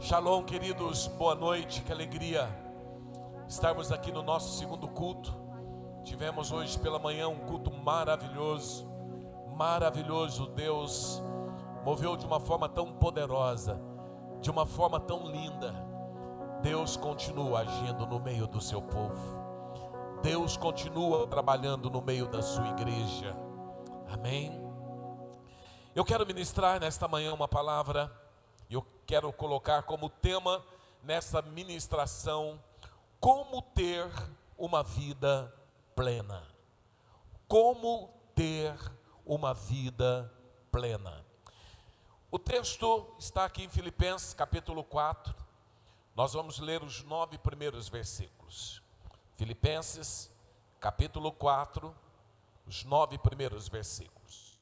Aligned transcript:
Shalom, 0.00 0.44
queridos, 0.44 1.08
boa 1.08 1.34
noite, 1.34 1.82
que 1.82 1.90
alegria 1.90 2.48
estarmos 3.48 3.90
aqui 3.90 4.12
no 4.12 4.22
nosso 4.22 4.56
segundo 4.56 4.86
culto. 4.86 5.34
Tivemos 6.04 6.52
hoje 6.52 6.78
pela 6.78 7.00
manhã 7.00 7.28
um 7.28 7.40
culto 7.40 7.72
maravilhoso, 7.72 8.88
maravilhoso. 9.56 10.46
Deus 10.50 11.20
moveu 11.84 12.16
de 12.16 12.24
uma 12.24 12.38
forma 12.38 12.68
tão 12.68 12.92
poderosa, 12.92 13.80
de 14.40 14.48
uma 14.52 14.64
forma 14.64 15.00
tão 15.00 15.26
linda. 15.26 15.74
Deus 16.62 16.96
continua 16.96 17.62
agindo 17.62 18.06
no 18.06 18.20
meio 18.20 18.46
do 18.46 18.60
seu 18.60 18.80
povo. 18.80 19.42
Deus 20.22 20.56
continua 20.56 21.26
trabalhando 21.26 21.90
no 21.90 22.00
meio 22.00 22.28
da 22.28 22.40
sua 22.40 22.68
igreja. 22.68 23.36
Amém. 24.08 24.62
Eu 25.92 26.04
quero 26.04 26.24
ministrar 26.24 26.78
nesta 26.78 27.08
manhã 27.08 27.34
uma 27.34 27.48
palavra 27.48 28.08
e 28.68 28.74
eu 28.74 28.86
quero 29.06 29.32
colocar 29.32 29.82
como 29.82 30.08
tema 30.08 30.64
nessa 31.02 31.40
ministração 31.42 32.62
como 33.20 33.62
ter 33.62 34.08
uma 34.56 34.82
vida 34.82 35.52
plena. 35.94 36.46
Como 37.46 38.12
ter 38.34 38.74
uma 39.24 39.54
vida 39.54 40.32
plena. 40.70 41.24
O 42.30 42.38
texto 42.38 43.14
está 43.18 43.44
aqui 43.44 43.64
em 43.64 43.68
Filipenses 43.68 44.34
capítulo 44.34 44.84
4. 44.84 45.34
Nós 46.14 46.34
vamos 46.34 46.58
ler 46.58 46.82
os 46.82 47.02
nove 47.04 47.38
primeiros 47.38 47.88
versículos. 47.88 48.82
Filipenses 49.36 50.30
capítulo 50.80 51.32
4, 51.32 51.94
os 52.66 52.84
nove 52.84 53.18
primeiros 53.18 53.68
versículos. 53.68 54.58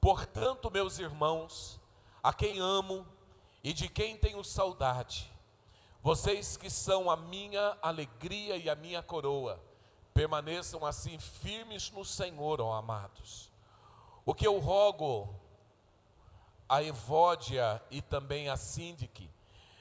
Portanto, 0.00 0.70
meus 0.70 0.98
irmãos, 0.98 1.80
a 2.22 2.32
quem 2.32 2.60
amo 2.60 3.06
e 3.62 3.72
de 3.72 3.88
quem 3.88 4.16
tenho 4.16 4.42
saudade, 4.42 5.30
vocês 6.02 6.56
que 6.56 6.68
são 6.68 7.08
a 7.08 7.16
minha 7.16 7.76
alegria 7.80 8.56
e 8.56 8.68
a 8.68 8.74
minha 8.74 9.02
coroa, 9.02 9.62
permaneçam 10.12 10.84
assim 10.84 11.18
firmes 11.18 11.90
no 11.92 12.04
Senhor, 12.04 12.60
ó 12.60 12.72
amados. 12.72 13.50
O 14.26 14.34
que 14.34 14.46
eu 14.46 14.58
rogo 14.58 15.32
a 16.68 16.82
Evódia 16.82 17.80
e 17.90 18.02
também 18.02 18.48
a 18.48 18.56
Síndique 18.56 19.30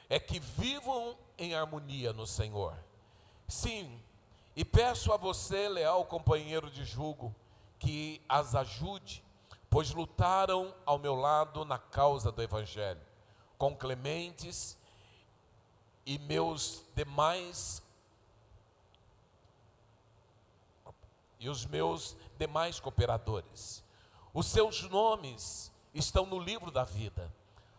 é 0.09 0.19
que 0.19 0.39
vivam 0.39 1.17
em 1.37 1.55
harmonia 1.55 2.13
no 2.13 2.27
Senhor. 2.27 2.77
Sim, 3.47 4.01
e 4.55 4.63
peço 4.63 5.11
a 5.11 5.17
você, 5.17 5.67
leal 5.67 6.05
companheiro 6.05 6.69
de 6.69 6.85
julgo, 6.85 7.35
que 7.79 8.21
as 8.29 8.53
ajude, 8.53 9.23
pois 9.69 9.91
lutaram 9.91 10.73
ao 10.85 10.99
meu 10.99 11.15
lado 11.15 11.65
na 11.65 11.79
causa 11.79 12.31
do 12.31 12.43
Evangelho 12.43 13.10
com 13.61 13.75
Clementes 13.75 14.75
e 16.03 16.17
meus 16.17 16.83
demais 16.95 17.79
e 21.39 21.47
os 21.47 21.67
meus 21.67 22.17
demais 22.39 22.79
cooperadores. 22.79 23.83
Os 24.33 24.47
seus 24.47 24.81
nomes 24.89 25.71
estão 25.93 26.25
no 26.25 26.39
livro 26.39 26.71
da 26.71 26.83
vida. 26.83 27.31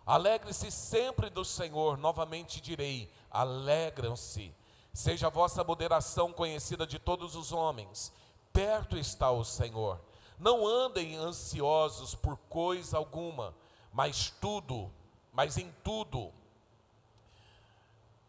Alegre-se 0.06 0.70
sempre 0.70 1.28
do 1.28 1.44
Senhor, 1.44 1.98
novamente 1.98 2.60
direi: 2.60 3.12
alegram-se. 3.28 4.54
Seja 4.92 5.26
a 5.26 5.30
vossa 5.30 5.64
moderação 5.64 6.32
conhecida 6.32 6.86
de 6.86 7.00
todos 7.00 7.34
os 7.34 7.50
homens. 7.50 8.12
Perto 8.52 8.96
está 8.96 9.32
o 9.32 9.42
Senhor. 9.42 10.00
Não 10.38 10.64
andem 10.64 11.16
ansiosos 11.16 12.14
por 12.14 12.36
coisa 12.48 12.98
alguma, 12.98 13.52
mas 13.92 14.30
tudo 14.40 14.88
mas 15.32 15.56
em 15.56 15.72
tudo, 15.82 16.32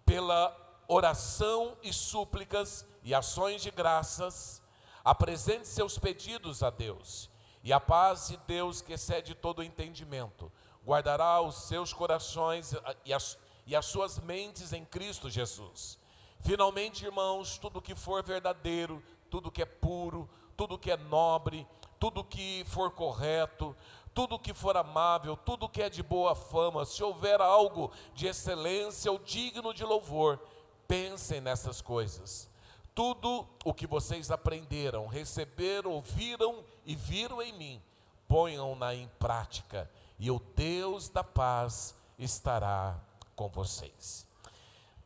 pela 0.06 0.56
oração 0.88 1.78
e 1.84 1.92
súplicas 1.92 2.86
e 3.04 3.14
ações 3.14 3.62
de 3.62 3.72
graças, 3.72 4.62
apresente 5.04 5.68
seus 5.68 5.98
pedidos 5.98 6.64
a 6.64 6.70
Deus, 6.70 7.30
e 7.64 7.74
a 7.74 7.80
paz 7.80 8.30
de 8.30 8.38
Deus, 8.38 8.82
que 8.82 8.94
excede 8.94 9.36
todo 9.36 9.60
o 9.60 9.64
entendimento, 9.64 10.52
guardará 10.86 11.42
os 11.42 11.56
seus 11.64 11.94
corações 11.94 12.74
e 13.06 13.14
as, 13.14 13.38
e 13.66 13.76
as 13.76 13.86
suas 13.86 14.20
mentes 14.20 14.74
em 14.74 14.84
Cristo 14.84 15.30
Jesus. 15.30 15.98
Finalmente, 16.42 17.06
irmãos, 17.06 17.58
tudo 17.58 17.82
que 17.82 17.96
for 17.96 18.22
verdadeiro, 18.22 19.02
tudo 19.30 19.52
que 19.52 19.62
é 19.62 19.66
puro, 19.66 20.30
tudo 20.58 20.78
que 20.78 20.92
é 20.92 20.98
nobre, 20.98 21.66
tudo 22.00 22.24
que 22.24 22.66
for 22.68 22.92
correto, 22.92 23.76
tudo 24.14 24.40
que 24.40 24.54
for 24.54 24.78
amável, 24.78 25.36
tudo 25.36 25.68
que 25.68 25.82
é 25.82 25.90
de 25.90 26.04
boa 26.04 26.36
fama, 26.36 26.86
se 26.86 27.04
houver 27.04 27.42
algo 27.42 27.92
de 28.14 28.28
excelência 28.28 29.12
ou 29.12 29.18
digno 29.18 29.74
de 29.74 29.84
louvor, 29.84 30.40
pensem 30.88 31.42
nessas 31.42 31.82
coisas. 31.82 32.50
Tudo 32.94 33.48
o 33.66 33.74
que 33.74 33.88
vocês 33.88 34.30
aprenderam, 34.30 35.08
receberam, 35.08 35.92
ouviram 35.92 36.64
e 36.86 36.96
viram 36.96 37.42
em 37.42 37.52
mim, 37.54 37.82
ponham-na 38.28 38.94
em 38.94 39.08
prática, 39.18 39.90
e 40.20 40.30
o 40.30 40.40
Deus 40.56 41.10
da 41.10 41.24
paz 41.24 41.96
estará 42.20 43.00
com 43.36 43.50
vocês. 43.50 44.28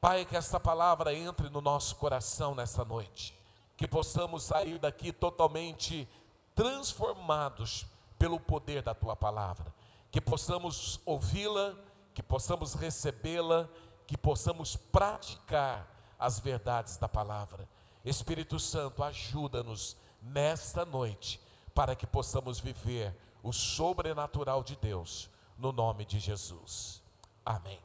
Pai, 0.02 0.26
que 0.26 0.36
esta 0.36 0.60
palavra 0.60 1.14
entre 1.14 1.50
no 1.50 1.62
nosso 1.62 1.96
coração 1.96 2.54
nessa 2.54 2.84
noite, 2.84 3.34
que 3.78 3.88
possamos 3.88 4.44
sair 4.44 4.78
daqui 4.78 5.14
totalmente 5.14 6.08
transformados 6.54 7.86
pelo 8.18 8.40
poder 8.40 8.82
da 8.82 8.94
tua 8.94 9.16
palavra, 9.16 9.74
que 10.12 10.20
possamos 10.20 11.00
ouvi-la, 11.06 11.76
que 12.14 12.24
possamos 12.24 12.74
recebê-la, 12.74 13.70
que 14.06 14.18
possamos 14.18 14.76
praticar 14.76 15.88
as 16.18 16.40
verdades 16.40 16.98
da 16.98 17.08
palavra. 17.08 17.68
Espírito 18.04 18.60
Santo, 18.60 19.04
ajuda-nos 19.04 19.98
nesta 20.22 20.86
noite 20.86 21.40
para 21.74 21.96
que 21.96 22.08
possamos 22.08 22.60
viver 22.60 23.16
o 23.44 23.52
sobrenatural 23.54 24.64
de 24.64 24.76
Deus, 24.76 25.30
no 25.58 25.72
nome 25.72 26.06
de 26.06 26.20
Jesus. 26.20 27.04
Amém. 27.46 27.80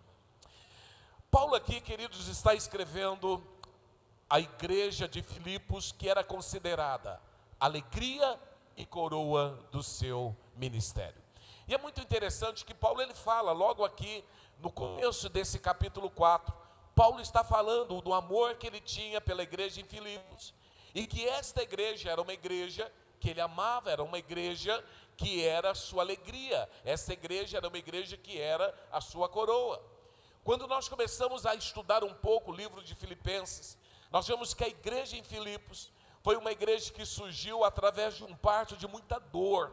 Paulo 1.30 1.54
aqui, 1.54 1.80
queridos, 1.80 2.28
está 2.28 2.54
escrevendo 2.54 3.42
a 4.28 4.40
igreja 4.40 5.06
de 5.06 5.22
Filipos, 5.22 5.92
que 5.92 6.08
era 6.08 6.24
considerada 6.24 7.20
alegria 7.60 8.38
e 8.76 8.84
coroa 8.84 9.58
do 9.70 9.82
seu 9.82 10.36
ministério. 10.56 11.20
E 11.66 11.74
é 11.74 11.78
muito 11.78 12.00
interessante 12.00 12.64
que 12.64 12.74
Paulo 12.74 13.00
ele 13.00 13.14
fala 13.14 13.52
logo 13.52 13.84
aqui 13.84 14.24
no 14.58 14.70
começo 14.70 15.28
desse 15.28 15.58
capítulo 15.58 16.08
4, 16.10 16.54
Paulo 16.94 17.20
está 17.20 17.42
falando 17.42 18.00
do 18.00 18.12
amor 18.12 18.54
que 18.56 18.66
ele 18.66 18.80
tinha 18.80 19.20
pela 19.20 19.42
igreja 19.42 19.80
em 19.80 19.84
Filipos, 19.84 20.54
e 20.94 21.06
que 21.06 21.26
esta 21.26 21.62
igreja 21.62 22.10
era 22.10 22.20
uma 22.20 22.32
igreja 22.32 22.92
que 23.18 23.30
ele 23.30 23.40
amava, 23.40 23.90
era 23.90 24.02
uma 24.02 24.18
igreja 24.18 24.84
que 25.16 25.44
era 25.44 25.70
a 25.70 25.74
sua 25.74 26.02
alegria, 26.02 26.68
essa 26.84 27.12
igreja 27.12 27.56
era 27.56 27.68
uma 27.68 27.78
igreja 27.78 28.16
que 28.16 28.38
era 28.38 28.74
a 28.90 29.00
sua 29.00 29.28
coroa. 29.28 29.82
Quando 30.44 30.66
nós 30.66 30.88
começamos 30.88 31.46
a 31.46 31.54
estudar 31.54 32.04
um 32.04 32.12
pouco 32.12 32.50
o 32.50 32.54
livro 32.54 32.82
de 32.82 32.94
Filipenses, 32.94 33.78
nós 34.10 34.26
vemos 34.26 34.52
que 34.52 34.64
a 34.64 34.68
igreja 34.68 35.16
em 35.16 35.22
Filipos 35.22 35.92
foi 36.22 36.36
uma 36.36 36.52
igreja 36.52 36.92
que 36.92 37.04
surgiu 37.04 37.64
através 37.64 38.16
de 38.16 38.24
um 38.24 38.34
parto 38.34 38.76
de 38.76 38.86
muita 38.86 39.18
dor 39.18 39.72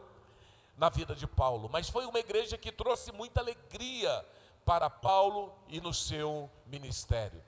na 0.76 0.88
vida 0.88 1.14
de 1.14 1.26
Paulo, 1.26 1.68
mas 1.70 1.88
foi 1.88 2.06
uma 2.06 2.18
igreja 2.18 2.58
que 2.58 2.72
trouxe 2.72 3.12
muita 3.12 3.40
alegria 3.40 4.24
para 4.64 4.90
Paulo 4.90 5.54
e 5.68 5.80
no 5.80 5.94
seu 5.94 6.50
ministério. 6.66 7.42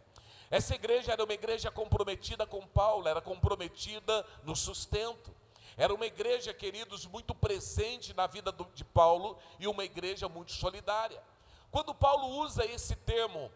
Essa 0.51 0.75
igreja 0.75 1.13
era 1.13 1.25
uma 1.25 1.33
igreja 1.33 1.71
comprometida 1.71 2.47
com 2.47 2.67
Paulo, 2.67 3.09
era 3.09 3.21
comprometida 3.21 4.27
no 4.45 4.55
sustento. 4.55 5.35
Era 5.79 5.95
uma 5.95 6.05
igreja, 6.05 6.53
queridos, 6.53 7.07
muito 7.07 7.35
presente 7.35 8.13
na 8.13 8.27
vida 8.27 8.55
de 8.75 8.85
Paulo 8.85 9.39
e 9.59 9.67
uma 9.67 9.83
igreja 9.83 10.29
muito 10.29 10.53
solidária. 10.53 11.23
Quando 11.71 11.95
Paulo 11.95 12.27
usa 12.43 12.67
esse 12.67 12.95
termo 12.95 13.51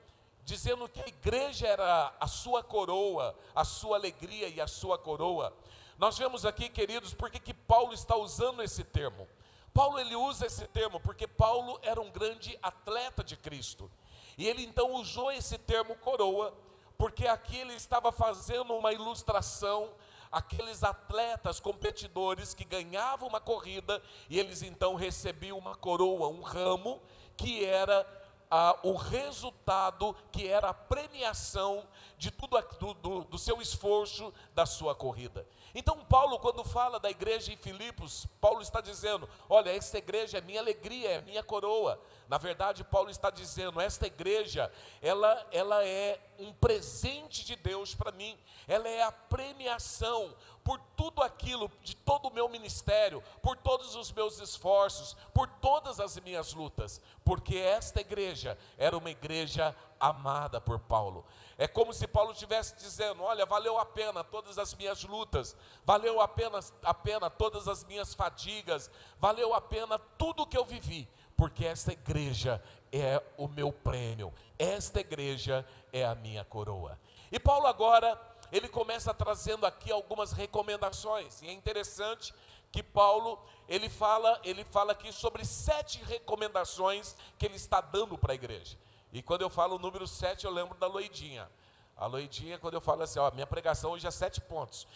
dizendo 0.47 0.89
que 0.89 1.03
a 1.03 1.09
igreja 1.09 1.67
era 1.67 2.15
a 2.21 2.29
sua 2.29 2.63
coroa, 2.63 3.37
a 3.53 3.65
sua 3.65 3.97
alegria 3.97 4.49
e 4.49 4.61
a 4.61 4.69
sua 4.69 4.97
coroa. 4.97 5.53
Nós 5.99 6.17
vemos 6.17 6.47
aqui, 6.47 6.69
queridos, 6.69 7.13
porque 7.13 7.41
que 7.41 7.53
Paulo 7.53 7.93
está 7.93 8.15
usando 8.15 8.63
esse 8.63 8.85
termo. 8.85 9.27
Paulo 9.75 9.99
ele 9.99 10.15
usa 10.15 10.47
esse 10.47 10.65
termo 10.69 11.01
porque 11.01 11.27
Paulo 11.27 11.81
era 11.83 12.01
um 12.01 12.13
grande 12.13 12.57
atleta 12.63 13.25
de 13.25 13.37
Cristo. 13.37 13.91
E 14.39 14.47
ele 14.47 14.63
então 14.63 14.93
usou 14.93 15.33
esse 15.33 15.59
termo 15.59 15.97
coroa, 15.97 16.55
porque 16.97 17.27
aqui 17.27 17.59
ele 17.59 17.75
estava 17.75 18.13
fazendo 18.13 18.73
uma 18.73 18.93
ilustração 18.93 19.91
aqueles 20.31 20.85
atletas 20.85 21.59
competidores 21.59 22.55
que 22.55 22.65
ganhavam 22.65 23.29
uma 23.29 23.41
corrida 23.41 24.01
e 24.31 24.39
eles 24.39 24.63
então 24.63 24.95
recebiam 24.95 25.59
uma 25.59 25.75
coroa, 25.75 26.29
um 26.29 26.43
ramo 26.43 27.03
que 27.37 27.65
era 27.65 28.07
ah, 28.51 28.79
o 28.83 28.95
resultado 28.95 30.15
que 30.31 30.47
era 30.47 30.69
a 30.71 30.75
premiação 30.75 31.87
de 32.17 32.31
tudo 32.31 32.57
do, 32.79 32.95
do, 32.95 33.25
do 33.25 33.39
seu 33.39 33.61
esforço 33.61 34.33
da 34.55 34.65
sua 34.65 34.95
corrida. 34.95 35.47
Então, 35.75 36.03
Paulo, 36.07 36.39
quando 36.39 36.65
fala 36.65 36.99
da 36.99 37.11
igreja 37.11 37.53
em 37.53 37.57
Filipos, 37.57 38.27
Paulo 38.41 38.63
está 38.63 38.81
dizendo: 38.81 39.29
Olha, 39.47 39.71
esta 39.71 39.99
igreja 39.99 40.39
é 40.39 40.41
minha 40.41 40.61
alegria, 40.61 41.11
é 41.11 41.21
minha 41.21 41.43
coroa. 41.43 42.01
Na 42.29 42.39
verdade, 42.39 42.83
Paulo 42.83 43.11
está 43.11 43.29
dizendo: 43.29 43.79
Esta 43.79 44.07
igreja, 44.07 44.73
ela, 45.03 45.47
ela 45.53 45.85
é 45.85 46.19
um 46.39 46.51
presente 46.53 47.45
de 47.45 47.57
Deus 47.57 47.95
para 47.95 48.11
mim, 48.11 48.39
ela 48.67 48.89
é 48.89 49.03
a 49.03 49.13
premiação 49.13 50.35
por 50.67 50.81
tudo 50.97 51.23
aquilo, 51.23 51.71
de 51.85 51.95
todo 51.95 52.27
o 52.27 52.35
meu 52.35 52.49
ministério, 52.49 53.23
por 53.41 53.57
todos 53.57 53.95
os 53.95 54.11
meus 54.11 54.41
esforços, 54.41 55.17
por 55.33 55.47
todas 55.47 56.01
as 56.01 56.19
minhas 56.19 56.53
lutas, 56.53 57.01
porque 57.25 57.57
esta 57.57 58.01
igreja 58.01 58.59
era 58.77 58.99
uma 58.99 59.09
igreja 59.09 59.77
amada 60.01 60.61
por 60.61 60.81
Paulo. 60.81 61.25
É 61.57 61.69
como 61.69 61.93
se 61.93 62.09
Paulo 62.09 62.33
estivesse 62.33 62.75
dizendo: 62.79 63.23
Olha, 63.23 63.47
valeu 63.47 63.79
a 63.79 63.87
pena 63.87 64.25
todas 64.25 64.59
as 64.59 64.75
minhas 64.75 65.05
lutas, 65.05 65.57
valeu 65.85 66.21
a 66.21 66.27
pena, 66.27 66.59
a 66.83 66.93
pena 66.93 67.31
todas 67.31 67.69
as 67.69 67.85
minhas 67.85 68.13
fadigas, 68.13 68.91
valeu 69.21 69.55
a 69.55 69.61
pena 69.61 70.01
tudo 70.19 70.45
que 70.49 70.59
eu 70.59 70.65
vivi, 70.65 71.09
porque 71.37 71.65
esta 71.65 71.93
igreja 71.93 72.61
é 72.91 73.23
o 73.37 73.47
meu 73.47 73.71
prêmio, 73.71 74.35
esta 74.59 74.99
igreja 74.99 75.65
é 75.93 76.05
a 76.05 76.17
minha 76.17 76.45
coroa. 76.45 76.99
E 77.31 77.39
Paulo 77.39 77.67
agora, 77.67 78.19
ele 78.53 78.69
começa 78.69 79.13
trazendo 79.13 79.67
aqui 79.67 79.91
algumas 79.91 80.33
recomendações, 80.33 81.43
e 81.43 81.49
é 81.49 81.53
interessante 81.53 82.35
que 82.73 82.83
Paulo, 82.83 83.39
ele 83.69 83.89
fala, 83.89 84.41
ele 84.45 84.65
fala 84.65 84.93
aqui 84.93 85.13
sobre 85.13 85.45
sete 85.45 86.03
recomendações 86.05 87.17
que 87.39 87.47
ele 87.47 87.57
está 87.57 87.81
dando 87.81 88.19
para 88.19 88.33
a 88.33 88.35
igreja. 88.35 88.77
E 89.13 89.23
quando 89.23 89.43
eu 89.43 89.49
falo 89.49 89.77
o 89.77 89.79
número 89.79 90.07
7, 90.07 90.45
eu 90.45 90.51
lembro 90.51 90.77
da 90.77 90.87
Loidinha. 90.87 91.49
A 91.97 92.07
Loidinha, 92.07 92.59
quando 92.59 92.75
eu 92.75 92.81
falo 92.81 93.03
assim, 93.03 93.19
ó, 93.19 93.31
minha 93.31 93.47
pregação 93.47 93.93
hoje 93.93 94.07
é 94.07 94.11
sete 94.11 94.41
pontos. 94.41 94.87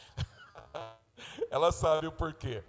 Ela 1.51 1.73
sabe 1.73 2.07
o 2.07 2.13
porquê. 2.13 2.63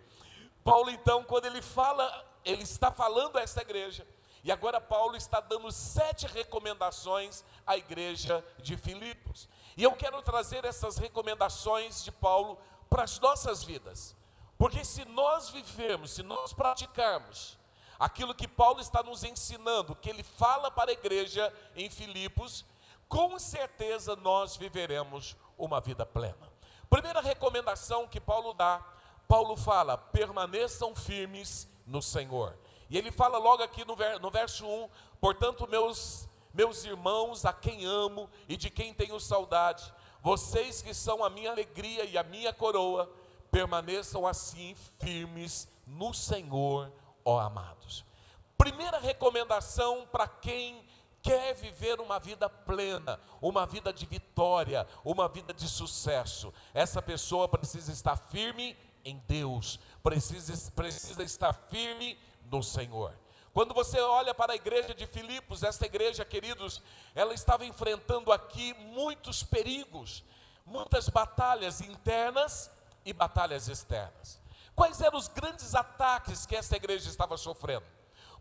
Paulo, 0.63 0.89
então, 0.89 1.23
quando 1.23 1.45
ele 1.45 1.61
fala, 1.61 2.25
ele 2.45 2.63
está 2.63 2.91
falando 2.91 3.37
a 3.37 3.41
essa 3.41 3.61
igreja. 3.61 4.07
E 4.43 4.51
agora 4.51 4.79
Paulo 4.79 5.15
está 5.15 5.39
dando 5.39 5.71
sete 5.71 6.25
recomendações 6.27 7.43
à 7.65 7.77
igreja 7.77 8.43
de 8.59 8.77
Filipos. 8.77 9.49
E 9.77 9.83
eu 9.83 9.91
quero 9.93 10.21
trazer 10.21 10.65
essas 10.65 10.97
recomendações 10.97 12.03
de 12.03 12.11
Paulo 12.11 12.57
para 12.89 13.03
as 13.03 13.19
nossas 13.19 13.63
vidas. 13.63 14.15
Porque 14.57 14.83
se 14.85 15.05
nós 15.05 15.49
vivermos, 15.49 16.11
se 16.11 16.23
nós 16.23 16.53
praticarmos 16.53 17.57
aquilo 17.99 18.35
que 18.35 18.47
Paulo 18.47 18.79
está 18.79 19.01
nos 19.01 19.23
ensinando, 19.23 19.95
que 19.95 20.09
ele 20.09 20.23
fala 20.23 20.69
para 20.69 20.91
a 20.91 20.93
igreja 20.93 21.53
em 21.75 21.89
Filipos, 21.89 22.65
com 23.07 23.37
certeza 23.39 24.15
nós 24.15 24.55
viveremos 24.55 25.35
uma 25.57 25.79
vida 25.79 26.05
plena. 26.05 26.51
Primeira 26.89 27.21
recomendação 27.21 28.07
que 28.07 28.19
Paulo 28.19 28.53
dá, 28.53 28.83
Paulo 29.27 29.55
fala: 29.55 29.97
permaneçam 29.97 30.95
firmes 30.95 31.67
no 31.85 32.01
Senhor. 32.01 32.57
E 32.89 32.97
ele 32.97 33.11
fala 33.11 33.37
logo 33.37 33.63
aqui 33.63 33.85
no, 33.85 33.95
verso 34.29 34.67
1: 34.67 34.89
portanto, 35.19 35.67
meus, 35.69 36.27
meus 36.53 36.83
irmãos, 36.85 37.45
a 37.45 37.53
quem 37.53 37.85
amo 37.85 38.29
e 38.47 38.57
de 38.57 38.69
quem 38.69 38.93
tenho 38.93 39.19
saudade, 39.19 39.93
vocês 40.21 40.81
que 40.81 40.93
são 40.93 41.23
a 41.23 41.29
minha 41.29 41.51
alegria 41.51 42.05
e 42.05 42.17
a 42.17 42.23
minha 42.23 42.53
coroa, 42.53 43.11
permaneçam 43.49 44.25
assim 44.25 44.75
firmes 44.99 45.67
no 45.85 46.13
Senhor 46.13 46.91
ó 47.25 47.39
amados. 47.39 48.03
Primeira 48.57 48.99
recomendação 48.99 50.07
para 50.11 50.27
quem 50.27 50.83
quer 51.21 51.53
viver 51.55 51.99
uma 51.99 52.19
vida 52.19 52.49
plena, 52.49 53.19
uma 53.41 53.65
vida 53.65 53.93
de 53.93 54.05
vitória, 54.05 54.87
uma 55.03 55.27
vida 55.27 55.53
de 55.53 55.67
sucesso. 55.67 56.53
Essa 56.73 57.01
pessoa 57.01 57.47
precisa 57.47 57.91
estar 57.91 58.15
firme 58.15 58.77
em 59.03 59.17
Deus, 59.27 59.79
precisa, 60.03 60.71
precisa 60.71 61.23
estar 61.23 61.53
firme 61.53 62.17
no 62.45 62.61
Senhor. 62.61 63.13
Quando 63.53 63.73
você 63.73 63.99
olha 63.99 64.33
para 64.33 64.53
a 64.53 64.55
igreja 64.55 64.93
de 64.93 65.05
Filipos, 65.05 65.61
esta 65.61 65.85
igreja, 65.85 66.23
queridos, 66.23 66.81
ela 67.13 67.33
estava 67.33 67.65
enfrentando 67.65 68.31
aqui 68.31 68.73
muitos 68.75 69.43
perigos, 69.43 70.23
muitas 70.65 71.09
batalhas 71.09 71.81
internas 71.81 72.71
e 73.05 73.11
batalhas 73.11 73.67
externas. 73.67 74.39
Quais 74.73 75.01
eram 75.01 75.17
os 75.17 75.27
grandes 75.27 75.75
ataques 75.75 76.45
que 76.45 76.55
essa 76.55 76.77
igreja 76.77 77.09
estava 77.09 77.35
sofrendo? 77.35 77.85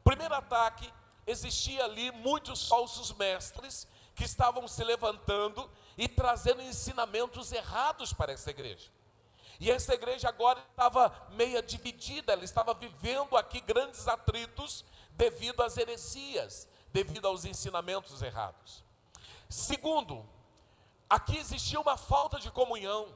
Primeiro 0.05 0.35
ataque, 0.35 0.93
existia 1.27 1.85
ali 1.85 2.13
muitos 2.13 2.69
falsos 2.69 3.13
mestres 3.13 3.89
que 4.15 4.25
estavam 4.25 4.69
se 4.69 4.85
levantando 4.85 5.69
e 5.99 6.07
trazendo 6.07 6.63
ensinamentos 6.63 7.53
errados 7.53 8.13
para 8.13 8.33
essa 8.33 8.51
igreja. 8.51 8.89
E 9.59 9.71
essa 9.71 9.93
igreja 9.93 10.29
agora 10.29 10.59
estava 10.71 11.13
meia 11.33 11.63
dividida, 11.63 12.33
ela 12.33 12.45
estava 12.45 12.73
vivendo 12.73 13.37
aqui 13.37 13.61
grandes 13.61 14.09
atritos 14.09 14.85
devido 15.21 15.63
às 15.63 15.77
heresias, 15.77 16.67
devido 16.91 17.29
aos 17.29 17.45
ensinamentos 17.45 18.23
errados. 18.23 18.83
Segundo, 19.51 20.27
aqui 21.11 21.37
existia 21.37 21.79
uma 21.79 21.99
falta 21.99 22.41
de 22.41 22.51
comunhão. 22.51 23.07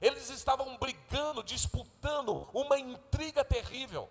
Eles 0.00 0.28
estavam 0.28 0.76
brigando, 0.76 1.44
disputando 1.44 2.48
uma 2.52 2.76
intriga 2.76 3.44
terrível. 3.44 4.08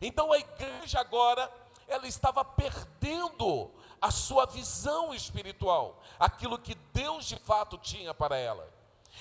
Então 0.00 0.32
a 0.32 0.38
igreja 0.38 0.98
agora, 0.98 1.48
ela 1.86 2.08
estava 2.08 2.44
perdendo 2.44 3.70
a 4.00 4.10
sua 4.10 4.44
visão 4.44 5.14
espiritual, 5.14 6.02
aquilo 6.18 6.58
que 6.58 6.74
Deus 6.92 7.26
de 7.26 7.36
fato 7.36 7.78
tinha 7.78 8.12
para 8.12 8.36
ela. 8.36 8.68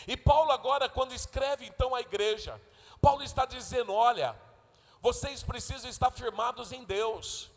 E 0.07 0.17
Paulo 0.17 0.51
agora, 0.51 0.89
quando 0.89 1.13
escreve 1.13 1.67
então 1.67 1.93
a 1.93 2.01
igreja, 2.01 2.59
Paulo 2.99 3.21
está 3.21 3.45
dizendo: 3.45 3.93
olha, 3.93 4.35
vocês 5.01 5.43
precisam 5.43 5.89
estar 5.89 6.11
firmados 6.11 6.71
em 6.71 6.83
Deus. 6.83 7.51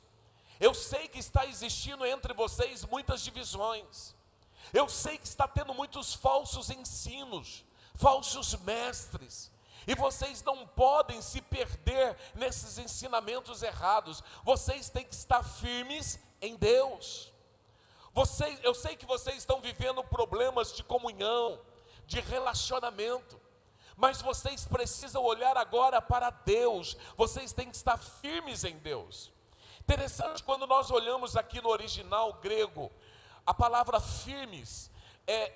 Eu 0.59 0.75
sei 0.75 1.09
que 1.09 1.19
está 1.19 1.47
existindo 1.47 2.05
entre 2.05 2.35
vocês 2.35 2.85
muitas 2.85 3.23
divisões. 3.23 4.15
Eu 4.73 4.89
sei 4.89 5.19
que 5.19 5.27
está 5.27 5.49
tendo 5.49 5.73
muitos 5.75 6.15
falsos 6.15 6.71
ensinos 6.71 7.65
falsos 8.01 8.55
mestres. 8.61 9.53
E 9.87 9.95
vocês 9.95 10.43
não 10.43 10.67
podem 10.67 11.21
se 11.23 11.41
perder 11.41 12.17
nesses 12.35 12.79
ensinamentos 12.79 13.63
errados. 13.63 14.23
Vocês 14.45 14.89
têm 14.89 15.05
que 15.05 15.15
estar 15.15 15.43
firmes 15.43 16.19
em 16.41 16.57
Deus. 16.57 17.33
Vocês, 18.13 18.59
eu 18.63 18.75
sei 18.75 18.97
que 18.97 19.07
vocês 19.07 19.39
estão 19.39 19.61
vivendo 19.61 20.03
problemas 20.05 20.73
de 20.73 20.83
comunhão, 20.83 21.61
de 22.07 22.21
relacionamento, 22.21 23.40
mas 24.01 24.23
vocês 24.23 24.65
precisam 24.65 25.23
olhar 25.23 25.59
agora 25.59 26.01
para 26.01 26.31
Deus. 26.31 26.97
Vocês 27.19 27.53
têm 27.53 27.69
que 27.69 27.77
estar 27.77 27.99
firmes 27.99 28.65
em 28.65 28.79
Deus. 28.79 29.31
Interessante 29.81 30.43
quando 30.43 30.67
nós 30.67 30.91
olhamos 30.91 31.37
aqui 31.37 31.61
no 31.61 31.69
original 31.69 32.33
grego, 32.33 32.91
a 33.45 33.53
palavra 33.53 34.01
firmes 34.01 34.91
é 35.27 35.53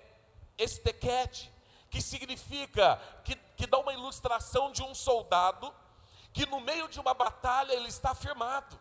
estequete, 0.58 1.50
que 1.88 2.02
significa, 2.02 3.00
que, 3.24 3.34
que 3.56 3.66
dá 3.66 3.78
uma 3.78 3.94
ilustração 3.94 4.70
de 4.70 4.82
um 4.82 4.94
soldado 4.94 5.74
que 6.30 6.44
no 6.44 6.60
meio 6.60 6.86
de 6.86 7.00
uma 7.00 7.14
batalha 7.14 7.72
ele 7.72 7.88
está 7.88 8.14
firmado. 8.14 8.78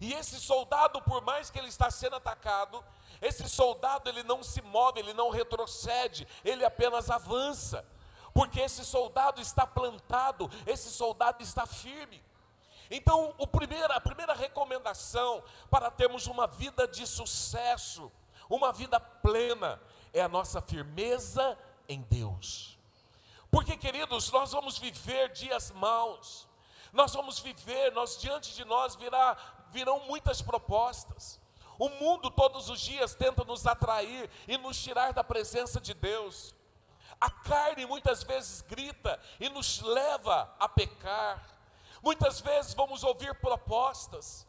E 0.00 0.14
esse 0.14 0.40
soldado, 0.40 1.02
por 1.02 1.20
mais 1.20 1.50
que 1.50 1.58
ele 1.58 1.68
está 1.68 1.90
sendo 1.90 2.16
atacado, 2.16 2.82
esse 3.20 3.46
soldado 3.46 4.08
ele 4.08 4.22
não 4.22 4.42
se 4.42 4.62
move, 4.62 5.00
ele 5.00 5.12
não 5.12 5.28
retrocede, 5.28 6.26
ele 6.42 6.64
apenas 6.64 7.10
avança. 7.10 7.86
Porque 8.36 8.60
esse 8.60 8.84
soldado 8.84 9.40
está 9.40 9.66
plantado, 9.66 10.50
esse 10.66 10.90
soldado 10.90 11.42
está 11.42 11.64
firme. 11.64 12.22
Então, 12.90 13.34
primeiro, 13.50 13.90
a 13.94 13.98
primeira 13.98 14.34
recomendação 14.34 15.42
para 15.70 15.90
termos 15.90 16.26
uma 16.26 16.46
vida 16.46 16.86
de 16.86 17.06
sucesso, 17.06 18.12
uma 18.46 18.74
vida 18.74 19.00
plena, 19.00 19.80
é 20.12 20.20
a 20.20 20.28
nossa 20.28 20.60
firmeza 20.60 21.58
em 21.88 22.02
Deus. 22.02 22.78
Porque, 23.50 23.74
queridos, 23.74 24.30
nós 24.30 24.52
vamos 24.52 24.76
viver 24.76 25.32
dias 25.32 25.70
maus, 25.70 26.46
nós 26.92 27.14
vamos 27.14 27.38
viver, 27.38 27.90
nós 27.92 28.20
diante 28.20 28.54
de 28.54 28.66
nós 28.66 28.96
virá, 28.96 29.34
virão 29.70 30.00
muitas 30.00 30.42
propostas. 30.42 31.40
O 31.78 31.88
mundo 31.88 32.30
todos 32.30 32.68
os 32.68 32.82
dias 32.82 33.14
tenta 33.14 33.44
nos 33.44 33.66
atrair 33.66 34.28
e 34.46 34.58
nos 34.58 34.76
tirar 34.76 35.14
da 35.14 35.24
presença 35.24 35.80
de 35.80 35.94
Deus. 35.94 36.54
A 37.20 37.30
carne 37.30 37.86
muitas 37.86 38.22
vezes 38.22 38.60
grita 38.60 39.18
e 39.40 39.48
nos 39.48 39.80
leva 39.80 40.54
a 40.58 40.68
pecar. 40.68 41.56
Muitas 42.02 42.40
vezes 42.40 42.74
vamos 42.74 43.02
ouvir 43.02 43.34
propostas, 43.40 44.46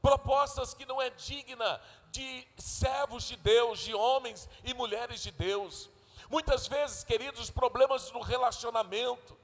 propostas 0.00 0.74
que 0.74 0.84
não 0.84 1.00
é 1.00 1.10
digna 1.10 1.80
de 2.10 2.46
servos 2.56 3.24
de 3.24 3.36
Deus, 3.36 3.80
de 3.80 3.94
homens 3.94 4.48
e 4.62 4.74
mulheres 4.74 5.22
de 5.22 5.30
Deus. 5.30 5.88
Muitas 6.30 6.66
vezes, 6.66 7.02
queridos, 7.02 7.50
problemas 7.50 8.10
no 8.12 8.20
relacionamento, 8.20 9.36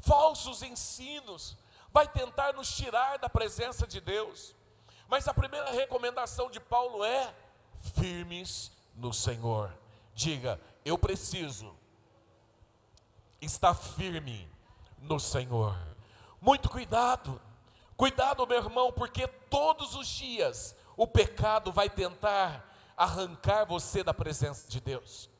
falsos 0.00 0.62
ensinos, 0.62 1.56
vai 1.92 2.08
tentar 2.08 2.52
nos 2.54 2.74
tirar 2.74 3.18
da 3.18 3.28
presença 3.28 3.86
de 3.86 4.00
Deus. 4.00 4.54
Mas 5.08 5.28
a 5.28 5.34
primeira 5.34 5.70
recomendação 5.70 6.50
de 6.50 6.58
Paulo 6.58 7.04
é: 7.04 7.34
firmes 7.94 8.72
no 8.94 9.12
Senhor. 9.12 9.72
Diga, 10.14 10.60
eu 10.84 10.98
preciso 10.98 11.76
estar 13.44 13.74
firme 13.74 14.48
no 14.98 15.20
Senhor. 15.20 15.76
Muito 16.40 16.68
cuidado, 16.68 17.40
cuidado, 17.96 18.46
meu 18.46 18.58
irmão, 18.58 18.92
porque 18.92 19.26
todos 19.26 19.94
os 19.94 20.06
dias 20.06 20.76
o 20.96 21.06
pecado 21.06 21.72
vai 21.72 21.88
tentar 21.88 22.74
arrancar 22.96 23.64
você 23.64 24.02
da 24.02 24.14
presença 24.14 24.68
de 24.68 24.80
Deus. 24.80 25.30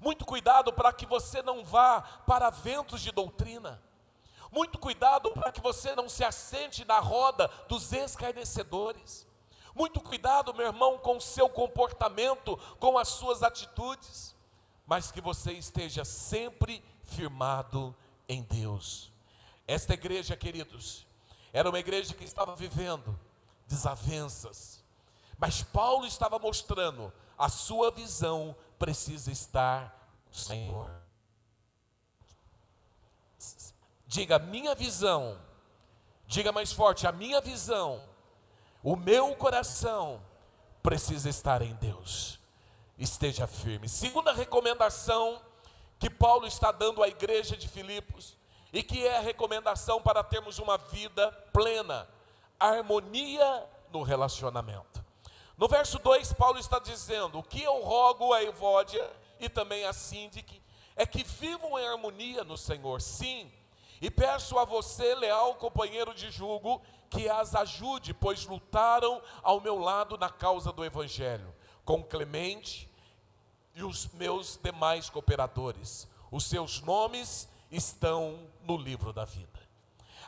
Muito 0.00 0.24
cuidado 0.24 0.72
para 0.72 0.92
que 0.92 1.06
você 1.06 1.42
não 1.42 1.64
vá 1.64 2.02
para 2.26 2.50
ventos 2.50 3.00
de 3.00 3.12
doutrina. 3.12 3.80
Muito 4.50 4.78
cuidado 4.78 5.30
para 5.30 5.52
que 5.52 5.60
você 5.60 5.94
não 5.94 6.08
se 6.08 6.24
assente 6.24 6.84
na 6.84 6.98
roda 6.98 7.48
dos 7.68 7.92
escarnecedores. 7.92 9.26
Muito 9.74 10.00
cuidado, 10.00 10.52
meu 10.52 10.66
irmão, 10.66 10.98
com 10.98 11.16
o 11.16 11.20
seu 11.20 11.48
comportamento, 11.48 12.56
com 12.78 12.98
as 12.98 13.08
suas 13.08 13.42
atitudes, 13.42 14.34
mas 14.86 15.10
que 15.10 15.20
você 15.20 15.52
esteja 15.52 16.04
sempre 16.04 16.84
firmado 17.12 17.94
em 18.28 18.42
Deus. 18.42 19.12
Esta 19.66 19.94
igreja, 19.94 20.36
queridos, 20.36 21.06
era 21.52 21.68
uma 21.68 21.78
igreja 21.78 22.14
que 22.14 22.24
estava 22.24 22.56
vivendo 22.56 23.18
desavenças, 23.66 24.82
mas 25.38 25.62
Paulo 25.62 26.06
estava 26.06 26.38
mostrando 26.38 27.12
a 27.38 27.48
sua 27.48 27.90
visão 27.90 28.54
precisa 28.78 29.30
estar 29.30 30.12
no 30.28 30.34
Senhor. 30.34 30.90
Diga, 34.06 34.38
minha 34.38 34.74
visão, 34.74 35.38
diga 36.26 36.52
mais 36.52 36.72
forte, 36.72 37.06
a 37.06 37.12
minha 37.12 37.40
visão 37.40 38.02
o 38.82 38.96
meu 38.96 39.34
coração 39.36 40.20
precisa 40.82 41.28
estar 41.28 41.62
em 41.62 41.74
Deus. 41.74 42.40
Esteja 42.98 43.46
firme. 43.46 43.88
Segunda 43.88 44.32
recomendação 44.32 45.40
que 46.02 46.10
Paulo 46.10 46.48
está 46.48 46.72
dando 46.72 47.00
à 47.00 47.06
igreja 47.06 47.56
de 47.56 47.68
Filipos, 47.68 48.36
e 48.72 48.82
que 48.82 49.06
é 49.06 49.18
a 49.18 49.20
recomendação 49.20 50.02
para 50.02 50.24
termos 50.24 50.58
uma 50.58 50.76
vida 50.76 51.30
plena, 51.52 52.08
harmonia 52.58 53.64
no 53.92 54.02
relacionamento. 54.02 55.04
No 55.56 55.68
verso 55.68 56.00
2, 56.00 56.32
Paulo 56.32 56.58
está 56.58 56.80
dizendo: 56.80 57.38
O 57.38 57.42
que 57.44 57.62
eu 57.62 57.80
rogo 57.82 58.32
a 58.32 58.42
Evódia 58.42 59.08
e 59.38 59.48
também 59.48 59.84
a 59.84 59.92
Síndique 59.92 60.60
é 60.96 61.06
que 61.06 61.22
vivam 61.22 61.78
em 61.78 61.86
harmonia 61.86 62.42
no 62.42 62.58
Senhor, 62.58 63.00
sim, 63.00 63.48
e 64.00 64.10
peço 64.10 64.58
a 64.58 64.64
você, 64.64 65.14
leal 65.14 65.54
companheiro 65.54 66.12
de 66.12 66.32
julgo, 66.32 66.82
que 67.10 67.28
as 67.28 67.54
ajude, 67.54 68.12
pois 68.12 68.44
lutaram 68.44 69.22
ao 69.40 69.60
meu 69.60 69.78
lado 69.78 70.18
na 70.18 70.28
causa 70.28 70.72
do 70.72 70.84
Evangelho, 70.84 71.54
com 71.84 72.02
Clemente 72.02 72.91
e 73.74 73.82
os 73.82 74.06
meus 74.08 74.58
demais 74.62 75.08
cooperadores. 75.08 76.06
Os 76.30 76.44
seus 76.44 76.80
nomes 76.80 77.48
estão 77.70 78.38
no 78.62 78.76
livro 78.76 79.12
da 79.12 79.24
vida. 79.24 79.60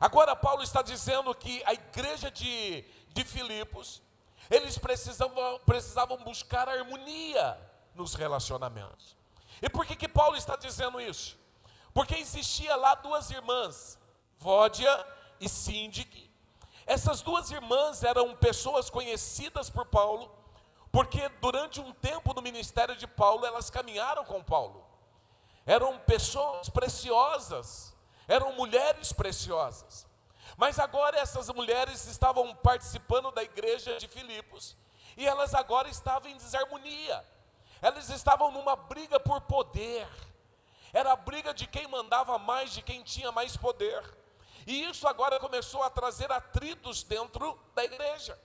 Agora, 0.01 0.35
Paulo 0.35 0.63
está 0.63 0.83
dizendo 0.83 1.35
que 1.35 1.63
a 1.65 1.73
igreja 1.73 2.31
de, 2.31 2.85
de 3.09 3.25
Filipos, 3.25 4.03
eles 4.51 4.77
precisavam, 4.77 5.61
precisavam 5.61 6.17
buscar 6.19 6.69
harmonia 6.69 7.59
nos 7.95 8.15
relacionamentos. 8.15 9.17
E 9.63 9.69
por 9.69 9.87
que, 9.87 9.95
que 9.95 10.09
Paulo 10.09 10.37
está 10.37 10.57
dizendo 10.57 11.01
isso? 11.01 11.39
Porque 11.93 12.17
existia 12.17 12.75
lá 12.75 12.95
duas 12.97 13.31
irmãs, 13.31 13.99
Vódia 14.39 15.07
e 15.41 15.49
Síndique, 15.49 16.25
essas 16.87 17.23
duas 17.23 17.51
irmãs 17.51 18.03
eram 18.03 18.37
pessoas 18.37 18.91
conhecidas 18.91 19.71
por 19.71 19.87
Paulo, 19.87 20.31
porque 20.95 21.29
durante 21.41 21.81
um 21.81 21.93
tempo 21.93 22.33
no 22.33 22.41
ministério 22.41 22.95
de 22.95 23.05
Paulo 23.05 23.45
elas 23.45 23.69
caminharam 23.69 24.25
com 24.25 24.41
Paulo. 24.41 24.87
Eram 25.67 25.99
pessoas 25.99 26.69
preciosas, 26.69 27.93
eram 28.29 28.53
mulheres 28.53 29.13
preciosas. 29.13 30.07
Mas 30.57 30.79
agora 30.79 31.19
essas 31.19 31.49
mulheres 31.49 32.07
estavam 32.07 32.55
participando 32.55 33.33
da 33.33 33.43
igreja 33.43 33.99
de 33.99 34.07
Filipos 34.07 34.77
e 35.17 35.27
elas 35.27 35.53
agora 35.53 35.89
estavam 35.89 36.31
em 36.31 36.37
desarmonia. 36.37 37.27
Elas 37.83 38.09
estavam 38.11 38.53
numa 38.53 38.77
briga 38.77 39.19
por 39.19 39.41
poder. 39.41 40.07
Era 40.93 41.11
a 41.11 41.17
briga 41.17 41.53
de 41.53 41.67
quem 41.67 41.89
mandava 41.89 42.39
mais, 42.39 42.71
de 42.71 42.83
quem 42.83 43.03
tinha 43.03 43.33
mais 43.33 43.57
poder. 43.57 44.01
E 44.65 44.85
isso 44.85 45.09
agora 45.09 45.41
começou 45.41 45.83
a 45.83 45.91
trazer 45.91 46.31
atritos 46.31 47.03
dentro 47.03 47.59
da 47.75 47.83
igreja. 47.83 48.39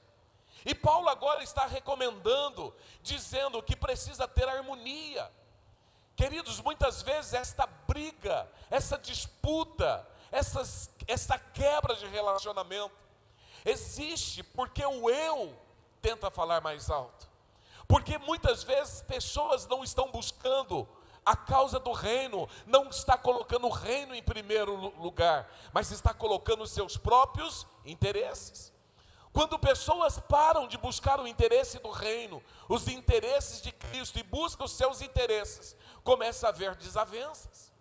E 0.66 0.76
Paulo 0.76 1.10
agora 1.10 1.44
está 1.44 1.66
recomendando, 1.66 2.74
dizendo 3.02 3.62
que 3.64 3.76
precisa 3.76 4.28
ter 4.28 4.48
harmonia. 4.48 5.32
Queridos, 6.16 6.60
muitas 6.60 7.02
vezes 7.02 7.34
esta 7.34 7.66
briga, 7.66 8.50
essa 8.70 8.98
disputa, 8.98 10.06
essas, 10.32 10.90
essa 11.08 11.40
quebra 11.40 11.96
de 11.96 12.06
relacionamento 12.08 12.96
existe 13.66 14.44
porque 14.44 14.86
o 14.86 15.10
eu 15.10 15.58
tenta 16.02 16.30
falar 16.30 16.62
mais 16.62 16.90
alto. 16.90 17.28
Porque 17.88 18.18
muitas 18.18 18.64
vezes 18.64 19.02
pessoas 19.02 19.66
não 19.68 19.84
estão 19.84 20.12
buscando 20.12 20.88
a 21.26 21.36
causa 21.36 21.80
do 21.80 21.92
reino, 21.92 22.48
não 22.66 22.90
está 22.90 23.18
colocando 23.18 23.68
o 23.68 23.72
reino 23.72 24.14
em 24.16 24.22
primeiro 24.22 24.76
lugar, 25.00 25.50
mas 25.74 25.92
está 25.92 26.14
colocando 26.14 26.64
os 26.64 26.72
seus 26.72 26.98
próprios 26.98 27.68
interesses. 27.86 28.74
Quando 29.32 29.60
pessoas 29.60 30.20
param 30.20 30.68
de 30.68 30.78
buscar 30.78 31.20
o 31.20 31.28
interesse 31.28 31.80
do 31.80 31.92
reino, 31.92 32.44
os 32.68 32.88
interesses 32.88 33.62
de 33.62 33.72
Cristo 33.72 34.18
e 34.18 34.24
buscam 34.24 34.66
os 34.66 34.72
seus 34.72 35.02
interesses, 35.02 35.76
começa 36.04 36.48
a 36.48 36.50
haver 36.50 36.76
desavenças. 36.76 37.72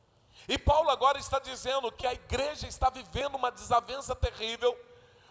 E 0.46 0.58
Paulo 0.58 0.90
agora 0.90 1.18
está 1.18 1.38
dizendo 1.38 1.90
que 1.92 2.06
a 2.06 2.12
igreja 2.12 2.66
está 2.66 2.90
vivendo 2.90 3.34
uma 3.34 3.50
desavença 3.50 4.14
terrível, 4.14 4.78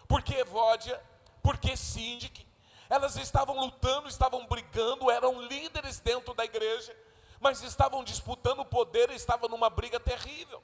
porque 0.06 0.34
Evódia, 0.34 1.00
porque 1.42 1.76
Síndique, 1.76 2.46
elas 2.90 3.16
estavam 3.16 3.58
lutando, 3.58 4.08
estavam 4.08 4.46
brigando, 4.46 5.10
eram 5.10 5.40
líderes 5.42 6.00
dentro 6.00 6.34
da 6.34 6.44
igreja, 6.44 6.96
mas 7.40 7.62
estavam 7.62 8.02
disputando 8.02 8.60
o 8.60 8.64
poder 8.64 9.10
e 9.10 9.14
estavam 9.14 9.48
numa 9.48 9.70
briga 9.70 10.00
terrível. 10.00 10.62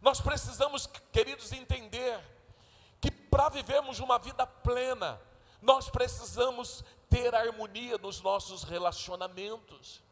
Nós 0.00 0.20
precisamos, 0.20 0.86
queridos, 1.12 1.52
entender 1.52 2.20
que 3.04 3.10
para 3.10 3.50
vivermos 3.50 4.00
uma 4.00 4.18
vida 4.18 4.46
plena, 4.46 5.20
nós 5.60 5.90
precisamos 5.90 6.82
ter 7.10 7.34
harmonia 7.34 7.98
nos 7.98 8.22
nossos 8.22 8.64
relacionamentos. 8.64 10.02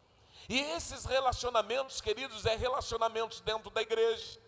E 0.47 0.61
esses 0.61 1.07
relacionamentos, 1.07 2.03
queridos, 2.03 2.45
é 2.45 2.55
relacionamentos 2.55 3.41
dentro 3.41 3.71
da 3.71 3.81
igreja, 3.81 4.39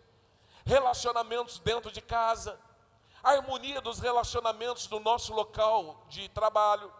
relacionamentos 0.63 1.57
dentro 1.57 1.91
de 1.91 2.01
casa, 2.01 2.59
harmonia 3.23 3.81
dos 3.81 3.97
relacionamentos 3.97 4.85
do 4.85 4.99
nosso 4.99 5.33
local 5.33 6.05
de 6.07 6.29
trabalho. 6.29 6.93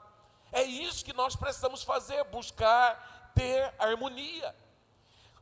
É 0.51 0.63
isso 0.63 1.05
que 1.05 1.13
nós 1.13 1.35
precisamos 1.35 1.83
fazer, 1.83 2.23
buscar 2.23 3.31
ter 3.35 3.71
harmonia. 3.77 4.55